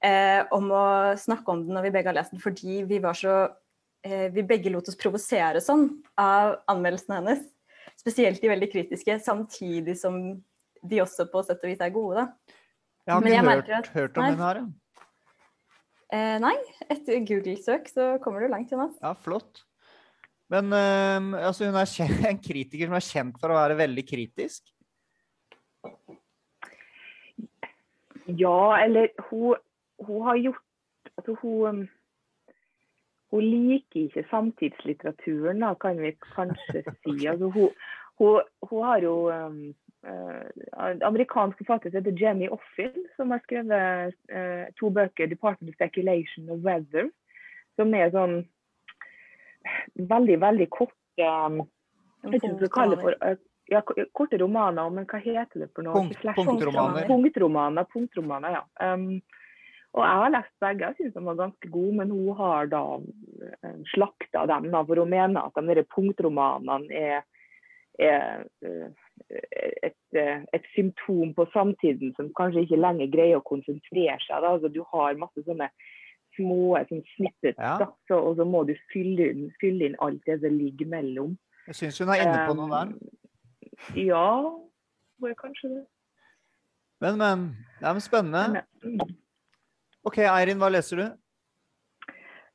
eh, 0.01 0.41
om 0.57 0.71
å 0.73 0.85
snakke 1.21 1.53
om 1.53 1.67
den 1.67 1.77
når 1.77 1.85
vi 1.89 1.93
begge 1.97 2.09
har 2.09 2.17
lest 2.17 2.33
den, 2.33 2.41
fordi 2.41 2.81
vi 2.89 2.97
var 3.03 3.19
så 3.19 3.35
Eh, 4.03 4.31
vi 4.31 4.43
begge 4.43 4.71
lot 4.71 4.87
oss 4.91 4.99
provosere 4.99 5.61
sånn 5.63 5.87
av 6.19 6.57
anmeldelsene 6.71 7.21
hennes. 7.21 7.45
Spesielt 7.99 8.41
de 8.41 8.51
veldig 8.51 8.67
kritiske, 8.73 9.15
samtidig 9.23 9.95
som 9.99 10.17
de 10.83 10.99
også 10.99 11.29
på 11.31 11.43
sett 11.47 11.63
og 11.63 11.71
vis 11.71 11.83
er 11.83 11.93
gode. 11.95 12.25
da. 12.25 12.57
Jeg 13.03 13.13
har 13.13 13.21
ikke 13.21 13.35
jeg 13.35 13.45
hørt, 13.49 13.69
at, 13.77 13.87
hørt, 13.93 14.17
om 14.17 14.23
nei, 14.23 14.31
den 14.31 14.43
her. 14.43 14.59
Ja. 14.61 14.65
Eh, 16.13 16.35
nei, 16.43 16.55
etter 16.93 17.23
Google-søk 17.27 17.89
så 17.91 18.09
kommer 18.23 18.43
du 18.43 18.51
langt, 18.51 18.71
Jonas. 18.71 18.93
Ja, 19.01 19.15
flott. 19.25 19.63
Men 20.53 20.69
eh, 20.75 21.47
altså, 21.47 21.67
hun 21.67 21.79
er 21.79 21.89
en 22.31 22.43
kritiker 22.43 22.87
som 22.87 22.99
er 22.99 23.07
kjent 23.07 23.41
for 23.41 23.51
å 23.51 23.57
være 23.57 23.79
veldig 23.79 24.05
kritisk? 24.07 24.69
Ja, 28.29 28.79
eller 28.79 29.11
hun, 29.29 29.59
hun 30.05 30.29
har 30.29 30.39
gjort 30.39 30.69
Altså, 31.13 31.35
hun 31.43 31.83
hun 33.33 33.45
liker 33.49 34.05
ikke 34.05 34.23
samtidslitteraturen, 34.29 35.63
da, 35.63 35.73
kan 35.81 35.97
vi 36.01 36.11
kanskje 36.21 36.83
si. 36.85 37.15
Altså, 37.31 37.49
hun, 37.49 37.71
hun, 38.21 38.41
hun, 38.69 38.83
har 38.85 39.01
jo 39.01 39.15
um, 39.33 39.73
amerikansk 41.07 41.57
forfatter 41.61 41.91
som 41.91 42.01
heter 42.01 42.17
Jenny 42.19 42.49
Offin, 42.51 43.05
som 43.15 43.31
har 43.31 43.39
skrevet 43.45 44.15
uh, 44.33 44.65
to 44.79 44.89
bøker, 44.91 45.27
'Department 45.27 45.71
of 45.71 45.77
Speculation' 45.77 46.49
og 46.51 46.65
'Weather', 46.65 47.09
som 47.79 47.93
er 47.95 48.11
sånn 48.11 48.41
veldig, 49.95 50.37
veldig 50.43 50.67
korte 50.69 51.29
um, 51.29 51.63
Jeg 52.23 52.31
vet 52.31 52.41
ikke 52.41 52.51
hva 52.51 52.59
du 52.59 52.73
kaller 52.73 52.99
det 52.99 53.05
for 53.05 53.17
uh, 53.23 53.37
ja, 53.71 53.81
korte 54.11 54.39
romaner, 54.41 54.89
men 54.91 55.07
hva 55.07 55.21
heter 55.23 55.63
det 55.63 55.69
for 55.75 55.87
noe? 55.87 55.95
Punkt, 55.95 56.19
punktromaner. 56.35 57.07
Punktromaner, 57.07 57.87
punktromaner, 57.93 58.59
ja. 58.59 58.63
Um, 58.83 59.21
og 59.93 60.01
jeg 60.01 60.21
har 60.23 60.31
lest 60.33 60.53
begge, 60.63 60.87
jeg 60.89 60.97
syns 60.97 61.13
de 61.13 61.21
var 61.27 61.37
ganske 61.37 61.69
gode, 61.69 61.93
men 61.99 62.09
hun 62.09 62.37
har 62.39 62.69
da 62.71 62.81
eh, 62.97 63.75
slakta 63.91 64.47
dem. 64.49 64.71
Da, 64.73 64.81
for 64.87 64.97
hun 65.03 65.11
mener 65.11 65.45
at 65.45 65.59
de 65.69 65.83
punktromanene 65.93 66.97
er, 66.97 67.19
er, 68.01 68.47
eh, 68.65 68.87
et, 69.29 69.95
eh, 70.17 70.41
et, 70.53 70.65
symptom 70.75 71.33
på 71.37 71.45
samtiden 71.53 72.13
som 72.17 72.31
kanskje 72.37 72.65
ikke 72.65 72.81
lenger 72.81 73.11
greier 73.13 73.39
å 73.39 73.45
konsentrere 73.47 74.17
seg. 74.25 74.45
Altså, 74.45 74.71
du 74.73 74.81
har 74.93 75.19
masse 75.21 75.45
sånne 75.45 75.69
små 76.37 76.79
sånn 76.89 77.03
snippet, 77.13 77.57
Ja. 77.57 77.77
så, 78.09 78.17
og 78.17 78.37
så 78.37 78.45
må 78.45 78.63
du 78.65 78.73
fylle 78.91 79.29
inn, 79.29 79.49
fylle 79.61 79.85
inn 79.89 79.97
alt 80.01 80.21
det 80.25 80.39
som 80.41 80.55
ligger 80.57 80.89
mellom. 80.89 81.35
Jeg 81.67 81.75
syns 81.75 81.99
hun 82.01 82.09
er 82.09 82.23
inne 82.23 82.45
på 82.47 82.55
noe 82.57 82.69
der. 82.71 82.93
Um, 82.93 83.19
Ja, 83.97 84.29
må 85.19 85.29
jeg 85.29 85.37
kanskje 85.37 85.69
det. 85.69 85.83
Men, 87.01 87.17
men. 87.17 87.45
Det 87.79 87.89
er 87.89 87.99
spennende. 87.99 88.63
Mm. 88.83 88.99
OK, 90.03 90.17
Eirin, 90.23 90.59
hva 90.61 90.69
leser 90.71 90.99
du? 90.99 91.05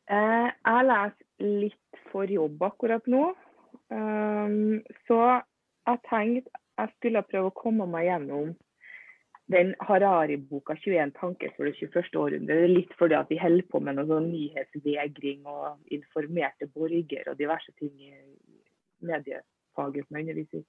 Uh, 0.09 0.48
jeg 0.48 0.86
leser 0.88 1.62
litt 1.64 2.02
for 2.12 2.30
jobb 2.30 2.62
akkurat 2.62 3.06
nå. 3.06 3.34
Um, 3.92 4.80
så 5.09 5.40
jeg 5.89 6.05
tenkte 6.09 6.64
jeg 6.78 6.95
skulle 6.95 7.26
prøve 7.26 7.51
å 7.51 7.59
komme 7.59 7.86
meg 7.91 8.07
gjennom 8.07 8.53
den 9.51 9.72
Harari-boka 9.89 10.76
21 10.76 11.14
tanker 11.16 11.51
for 11.57 11.66
det 11.66 11.74
21. 11.80 12.18
århundre. 12.20 12.59
Litt 12.70 12.93
fordi 13.01 13.16
at 13.18 13.30
vi 13.32 13.41
holder 13.41 13.66
på 13.72 13.80
med 13.82 13.97
noe 13.97 14.07
sånn 14.11 14.28
nyhetsvegring 14.30 15.47
og 15.49 15.95
informerte 15.95 16.68
borgere 16.74 17.32
og 17.32 17.41
diverse 17.41 17.72
ting 17.80 17.95
i 17.97 18.12
mediefaget 19.09 20.07
som 20.07 20.18
jeg 20.18 20.26
underviser 20.26 20.62
i. 20.62 20.66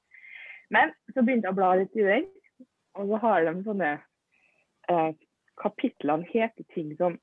Men 0.74 0.93
så 1.13 1.22
begynte 1.22 1.49
jeg 1.49 1.55
å 1.55 1.59
bla 1.59 1.72
litt 1.78 1.97
i 1.97 2.05
den, 2.05 2.28
og 2.97 3.11
så 3.11 3.22
har 3.26 3.45
de 3.45 3.55
sånne 3.65 3.95
eh, 4.89 5.11
Kapitlene 5.59 6.28
heter 6.30 6.63
ting 6.72 6.93
som 6.95 7.17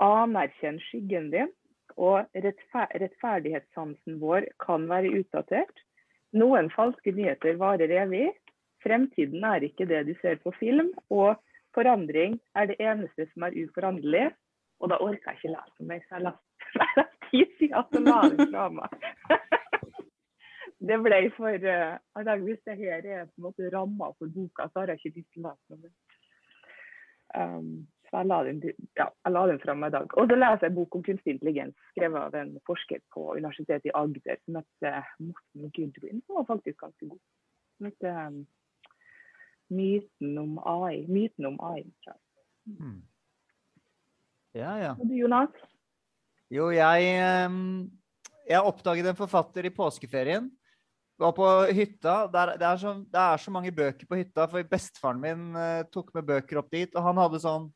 anerkjenn 0.00 0.78
skyggen 0.86 1.28
din, 1.34 1.50
og 2.00 2.24
rettfer 2.32 2.94
rettferdighetssansen 3.02 4.16
vår 4.22 4.48
kan 4.62 4.88
være 4.88 5.12
utdatert. 5.20 5.82
Noen 6.34 6.70
falske 6.74 7.12
nyheter 7.14 7.58
varer 7.60 7.92
evig. 8.02 8.28
Fremtiden 8.84 9.44
er 9.46 9.64
ikke 9.64 9.86
det 9.88 10.02
du 10.08 10.14
ser 10.20 10.40
på 10.42 10.52
film, 10.58 10.90
og 11.10 11.38
forandring 11.76 12.36
er 12.58 12.68
det 12.70 12.80
eneste 12.82 13.28
som 13.32 13.46
er 13.46 13.56
uforanderlig. 13.62 14.26
Og 14.82 14.90
da 14.90 14.98
orker 15.00 15.30
jeg 15.30 15.40
ikke 15.40 15.54
lese 15.54 15.86
mer, 15.88 16.02
så 16.04 16.18
jeg 16.18 16.26
leste 16.26 17.04
ti 17.30 17.44
sider, 17.58 17.86
så 17.92 18.02
la 18.02 18.18
den 18.32 18.50
fra 18.50 18.66
meg. 18.74 18.96
det 20.88 20.98
ble 21.06 21.20
for 21.38 21.68
uh, 21.70 22.34
Hvis 22.42 22.60
det 22.66 22.76
her 22.82 23.06
er 23.06 23.24
på 23.30 23.38
en 23.38 23.46
måte 23.46 23.70
ramma 23.72 24.10
for 24.18 24.28
boka, 24.34 24.68
så 24.68 24.82
har 24.82 24.92
jeg 24.92 25.04
ikke 25.04 25.20
lyst 25.20 25.30
til 25.32 25.44
å 25.44 25.52
lese 25.52 25.72
noe 25.72 25.84
mer. 25.84 25.94
Um, 27.34 27.70
så 28.14 28.20
jeg 28.22 28.30
la, 28.30 28.36
den, 28.46 28.60
ja, 28.94 29.08
jeg 29.26 29.60
fram 29.64 29.80
i 29.82 29.90
dag. 29.90 30.12
Og 30.14 30.28
så 30.30 30.36
leser 30.38 30.62
jeg 30.62 30.70
en 30.70 30.76
bok 30.76 30.94
om 30.94 31.02
kunstig 31.02 31.32
intelligens, 31.34 31.74
skrevet 31.90 32.20
av 32.20 32.36
en 32.38 32.52
forsker 32.68 33.00
på 33.10 33.24
Universitetet 33.34 33.88
i 33.90 33.94
Agder 33.98 34.38
som 34.44 34.58
heter 34.60 35.08
Morten 35.18 35.72
Goodwin, 35.74 36.20
som 36.22 36.38
var 36.38 36.46
faktisk 36.52 36.78
ganske 36.84 37.08
god. 37.10 37.18
Som 37.74 37.90
heter 37.90 38.20
um, 38.28 38.38
Myten 39.74 40.38
om 40.38 40.54
AI. 40.62 41.02
Myten 41.10 41.50
om 41.50 41.58
AI. 41.58 41.82
Hmm. 42.70 43.02
Ja, 44.54 44.78
ja. 44.78 44.94
Og 44.94 45.10
du, 45.10 45.18
Jonas? 45.18 45.62
Jo, 46.54 46.70
jeg, 46.70 47.12
ehm, 47.18 47.88
jeg 48.46 48.62
oppdaget 48.62 49.10
en 49.10 49.18
forfatter 49.18 49.66
i 49.66 49.74
påskeferien. 49.74 50.52
Var 51.18 51.34
på 51.34 51.54
hytta. 51.74 52.28
Der, 52.30 52.58
det, 52.60 52.68
er 52.68 52.78
så, 52.78 52.98
det 53.02 53.26
er 53.26 53.42
så 53.42 53.50
mange 53.50 53.74
bøker 53.74 54.06
på 54.06 54.22
hytta, 54.22 54.46
for 54.52 54.70
bestefaren 54.70 55.24
min 55.24 55.48
uh, 55.58 55.82
tok 55.90 56.14
med 56.14 56.30
bøker 56.30 56.62
opp 56.62 56.70
dit. 56.70 56.94
Og 56.94 57.10
han 57.10 57.18
hadde 57.18 57.42
sånn 57.42 57.72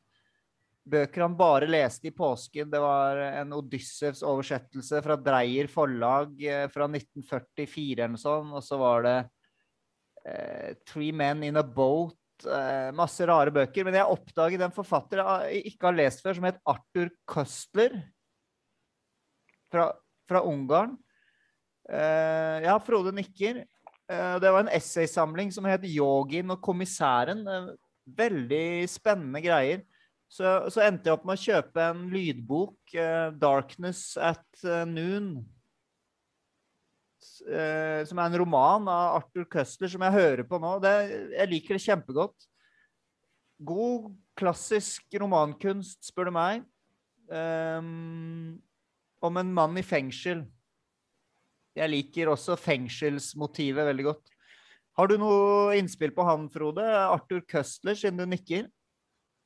bøker 0.89 1.23
han 1.25 1.35
bare 1.37 1.69
leste 1.69 2.09
i 2.09 2.15
påsken. 2.15 2.69
Det 2.71 2.79
var 2.83 3.19
en 3.29 3.53
Odyssevs 3.57 4.23
oversettelse 4.25 5.01
fra 5.05 5.17
Dreyer 5.19 5.69
forlag 5.71 6.35
eh, 6.43 6.65
fra 6.73 6.87
1944 6.89 7.99
eller 7.99 8.15
noe 8.15 8.21
sånt. 8.21 8.55
Og 8.57 8.65
så 8.65 8.79
var 8.81 9.05
det 9.07 9.17
eh, 10.25 10.77
Three 10.87 11.15
Men 11.15 11.45
in 11.47 11.59
a 11.59 11.63
Boat. 11.63 12.17
Eh, 12.45 12.89
masse 12.95 13.25
rare 13.27 13.53
bøker. 13.55 13.87
Men 13.87 13.99
jeg 13.99 14.15
oppdaget 14.15 14.65
en 14.65 14.75
forfatter 14.75 15.23
jeg 15.23 15.73
ikke 15.73 15.89
har 15.89 15.99
lest 15.99 16.23
før, 16.25 16.39
som 16.39 16.49
het 16.49 16.63
Arthur 16.69 17.11
Custler. 17.29 17.99
Fra, 19.69 19.91
fra 20.29 20.41
Ungarn. 20.49 20.97
Eh, 21.89 22.63
ja, 22.65 22.79
Frode 22.81 23.13
nikker. 23.15 23.63
Eh, 24.09 24.39
det 24.41 24.51
var 24.51 24.63
en 24.63 24.73
essaysamling 24.73 25.51
som 25.53 25.65
het 25.65 25.85
'Yogin 25.85 26.51
og 26.51 26.61
kommissæren'. 26.61 27.45
Eh, 27.47 27.75
veldig 28.17 28.89
spennende 28.89 29.41
greier. 29.41 29.83
Så, 30.29 30.45
så, 30.69 30.83
endte 30.85 31.09
jeg 31.09 31.17
opp 31.17 31.23
med 31.25 31.39
å 31.39 31.41
kjøpe 31.41 31.85
en 31.89 32.03
lydbok, 32.13 32.77
uh, 32.93 33.31
'Darkness 33.33 34.13
at 34.21 34.45
uh, 34.61 34.85
Noon'. 34.85 35.39
Uh, 37.49 38.05
som 38.07 38.19
er 38.21 38.29
en 38.29 38.37
roman 38.43 38.85
av 38.91 39.17
Arthur 39.23 39.47
Køstler, 39.49 39.89
som 39.91 40.05
jeg 40.05 40.15
hører 40.15 40.45
på 40.47 40.59
nå. 40.61 40.75
Det, 40.83 40.93
jeg 41.33 41.51
liker 41.55 41.75
det 41.75 41.83
kjempegodt. 41.87 42.47
God, 43.59 44.13
klassisk 44.39 45.17
romankunst, 45.19 46.03
spør 46.07 46.29
du 46.29 46.35
meg. 46.37 46.63
Um, 47.29 48.61
om 49.25 49.41
en 49.41 49.53
mann 49.53 49.77
i 49.81 49.85
fengsel. 49.85 50.45
Jeg 51.77 51.91
liker 51.91 52.31
også 52.31 52.57
fengselsmotivet 52.59 53.87
veldig 53.89 54.05
godt. 54.11 54.31
Har 54.99 55.09
du 55.09 55.17
noe 55.19 55.77
innspill 55.79 56.11
på 56.15 56.25
han, 56.27 56.47
Frode? 56.51 56.83
Arthur 56.85 57.41
Køstler, 57.47 57.97
siden 57.97 58.19
du 58.19 58.25
nikker? 58.29 58.67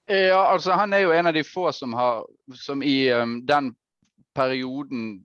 Ja, 0.07 0.51
altså 0.51 0.75
Han 0.75 0.93
er 0.93 1.05
jo 1.05 1.13
en 1.15 1.27
av 1.27 1.33
de 1.33 1.43
få 1.47 1.71
som 1.71 1.93
har 1.95 2.25
som 2.59 2.83
i 2.83 3.11
um, 3.11 3.39
den 3.47 3.71
perioden 4.35 5.23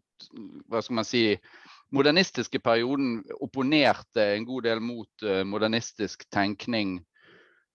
Hva 0.68 0.83
skal 0.83 1.01
man 1.01 1.09
si 1.09 1.22
Modernistiske 1.95 2.61
perioden 2.61 3.22
opponerte 3.41 4.20
en 4.35 4.45
god 4.45 4.66
del 4.68 4.81
mot 4.85 5.24
uh, 5.24 5.41
modernistisk 5.49 6.26
tenkning 6.29 6.99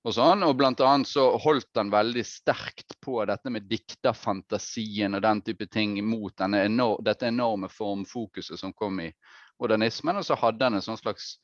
og 0.06 0.14
sånn. 0.14 0.44
Og 0.46 0.54
blant 0.60 0.84
annet 0.86 1.10
så 1.10 1.32
holdt 1.42 1.80
han 1.80 1.90
veldig 1.90 2.24
sterkt 2.28 2.94
på 3.02 3.18
dette 3.26 3.50
med 3.50 3.66
dikterfantasien 3.72 5.18
og 5.18 5.24
den 5.26 5.42
type 5.48 5.66
ting 5.74 5.98
mot 6.06 6.46
enor 6.46 7.02
dette 7.02 7.32
enorme 7.32 7.72
formfokuset 7.74 8.60
som 8.60 8.76
kom 8.78 9.02
i 9.02 9.10
modernismen. 9.58 10.22
Og 10.22 10.28
så 10.28 10.38
hadde 10.38 10.70
han 10.70 10.78
en 10.78 10.86
sånn 10.86 11.02
slags 11.02 11.38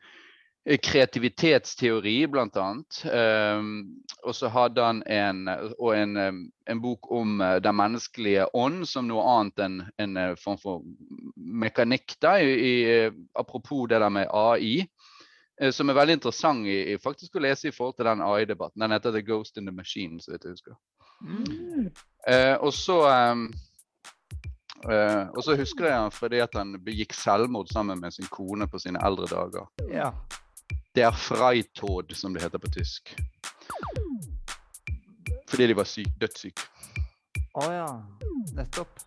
kreativitetsteori, 0.66 2.28
blant 2.28 2.58
annet. 2.60 3.00
Um, 3.08 3.70
og 4.28 4.36
så 4.36 4.50
hadde 4.54 4.84
han 4.84 5.00
en, 5.08 5.46
en, 5.48 6.18
en, 6.70 6.82
bok 6.84 7.12
om 7.16 7.40
den 7.64 7.78
menneskelige 7.80 8.50
ånd 8.58 8.84
som 8.90 9.08
noe 9.08 9.24
annet 9.38 9.64
enn 9.66 9.80
en 10.04 10.20
form 10.38 10.60
for 10.62 10.84
mekanikk. 11.36 12.18
Da, 12.22 12.36
i, 12.44 12.52
i, 12.52 13.30
apropos 13.40 13.88
det 13.90 14.02
der 14.04 14.14
med 14.14 14.30
AI, 14.30 14.84
som 15.72 15.90
er 15.90 15.98
veldig 15.98 16.20
interessant 16.20 16.68
i, 16.68 16.78
i, 16.94 17.00
faktisk 17.02 17.36
å 17.36 17.44
lese 17.44 17.72
i 17.72 17.76
forhold 17.76 17.98
til 17.98 18.08
den 18.12 18.22
AI-debatten. 18.24 18.84
Den 18.84 18.96
heter 18.96 19.16
'The 19.16 19.26
Ghost 19.28 19.58
in 19.58 19.66
the 19.68 19.76
Machine', 19.76 20.22
så 20.22 20.36
vidt 20.36 20.46
jeg 20.46 20.60
husker. 20.60 20.78
Mm. 21.22 21.90
Uh, 22.28 22.56
og 22.60 22.74
så 22.74 23.02
um, 23.32 23.50
Uh, 24.80 25.28
og 25.36 25.44
så 25.44 25.58
husker 25.60 25.90
jeg 25.90 25.96
han 26.00 26.14
fordi 26.16 26.40
at 26.40 26.54
han 26.56 26.78
begikk 26.80 27.12
selvmord 27.12 27.68
sammen 27.68 28.00
med 28.00 28.16
sin 28.16 28.30
kone 28.32 28.64
på 28.72 28.80
sine 28.80 29.02
eldre 29.04 29.28
dager. 29.28 29.66
Ja. 29.92 30.14
Der 30.96 31.12
Freitod, 31.12 32.16
som 32.18 32.34
det 32.34 32.44
heter 32.44 32.62
på 32.62 32.72
tysk. 32.74 33.16
Fordi 35.50 35.68
de 35.68 35.76
var 35.78 35.88
syk, 35.90 36.10
dødssyke. 36.22 36.66
Å 37.58 37.66
oh, 37.66 37.74
ja. 37.74 37.90
Nettopp. 38.58 39.02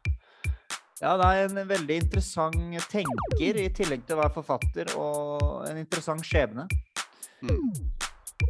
Ja, 1.02 1.16
det 1.18 1.26
er 1.26 1.48
en 1.48 1.66
veldig 1.66 1.96
interessant 2.04 2.58
tenker, 2.90 3.58
i 3.58 3.66
tillegg 3.74 4.04
til 4.06 4.14
å 4.14 4.20
være 4.20 4.34
forfatter, 4.36 4.92
og 4.98 5.64
en 5.66 5.80
interessant 5.80 6.22
skjebne. 6.26 6.68
Mm. 7.42 7.72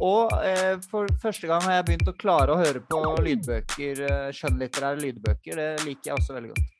Og 0.03 0.33
eh, 0.45 0.75
for 0.89 1.09
første 1.21 1.49
gang 1.49 1.63
har 1.65 1.79
jeg 1.79 1.87
begynt 1.89 2.11
å 2.11 2.17
klare 2.17 2.53
å 2.53 2.59
høre 2.61 2.81
på 2.85 3.01
lydbøker, 3.25 4.03
skjønnlitterære 4.37 5.01
lydbøker. 5.01 5.57
Det 5.57 5.87
liker 5.87 6.11
jeg 6.11 6.19
også 6.19 6.37
veldig 6.37 6.53
godt. 6.53 6.72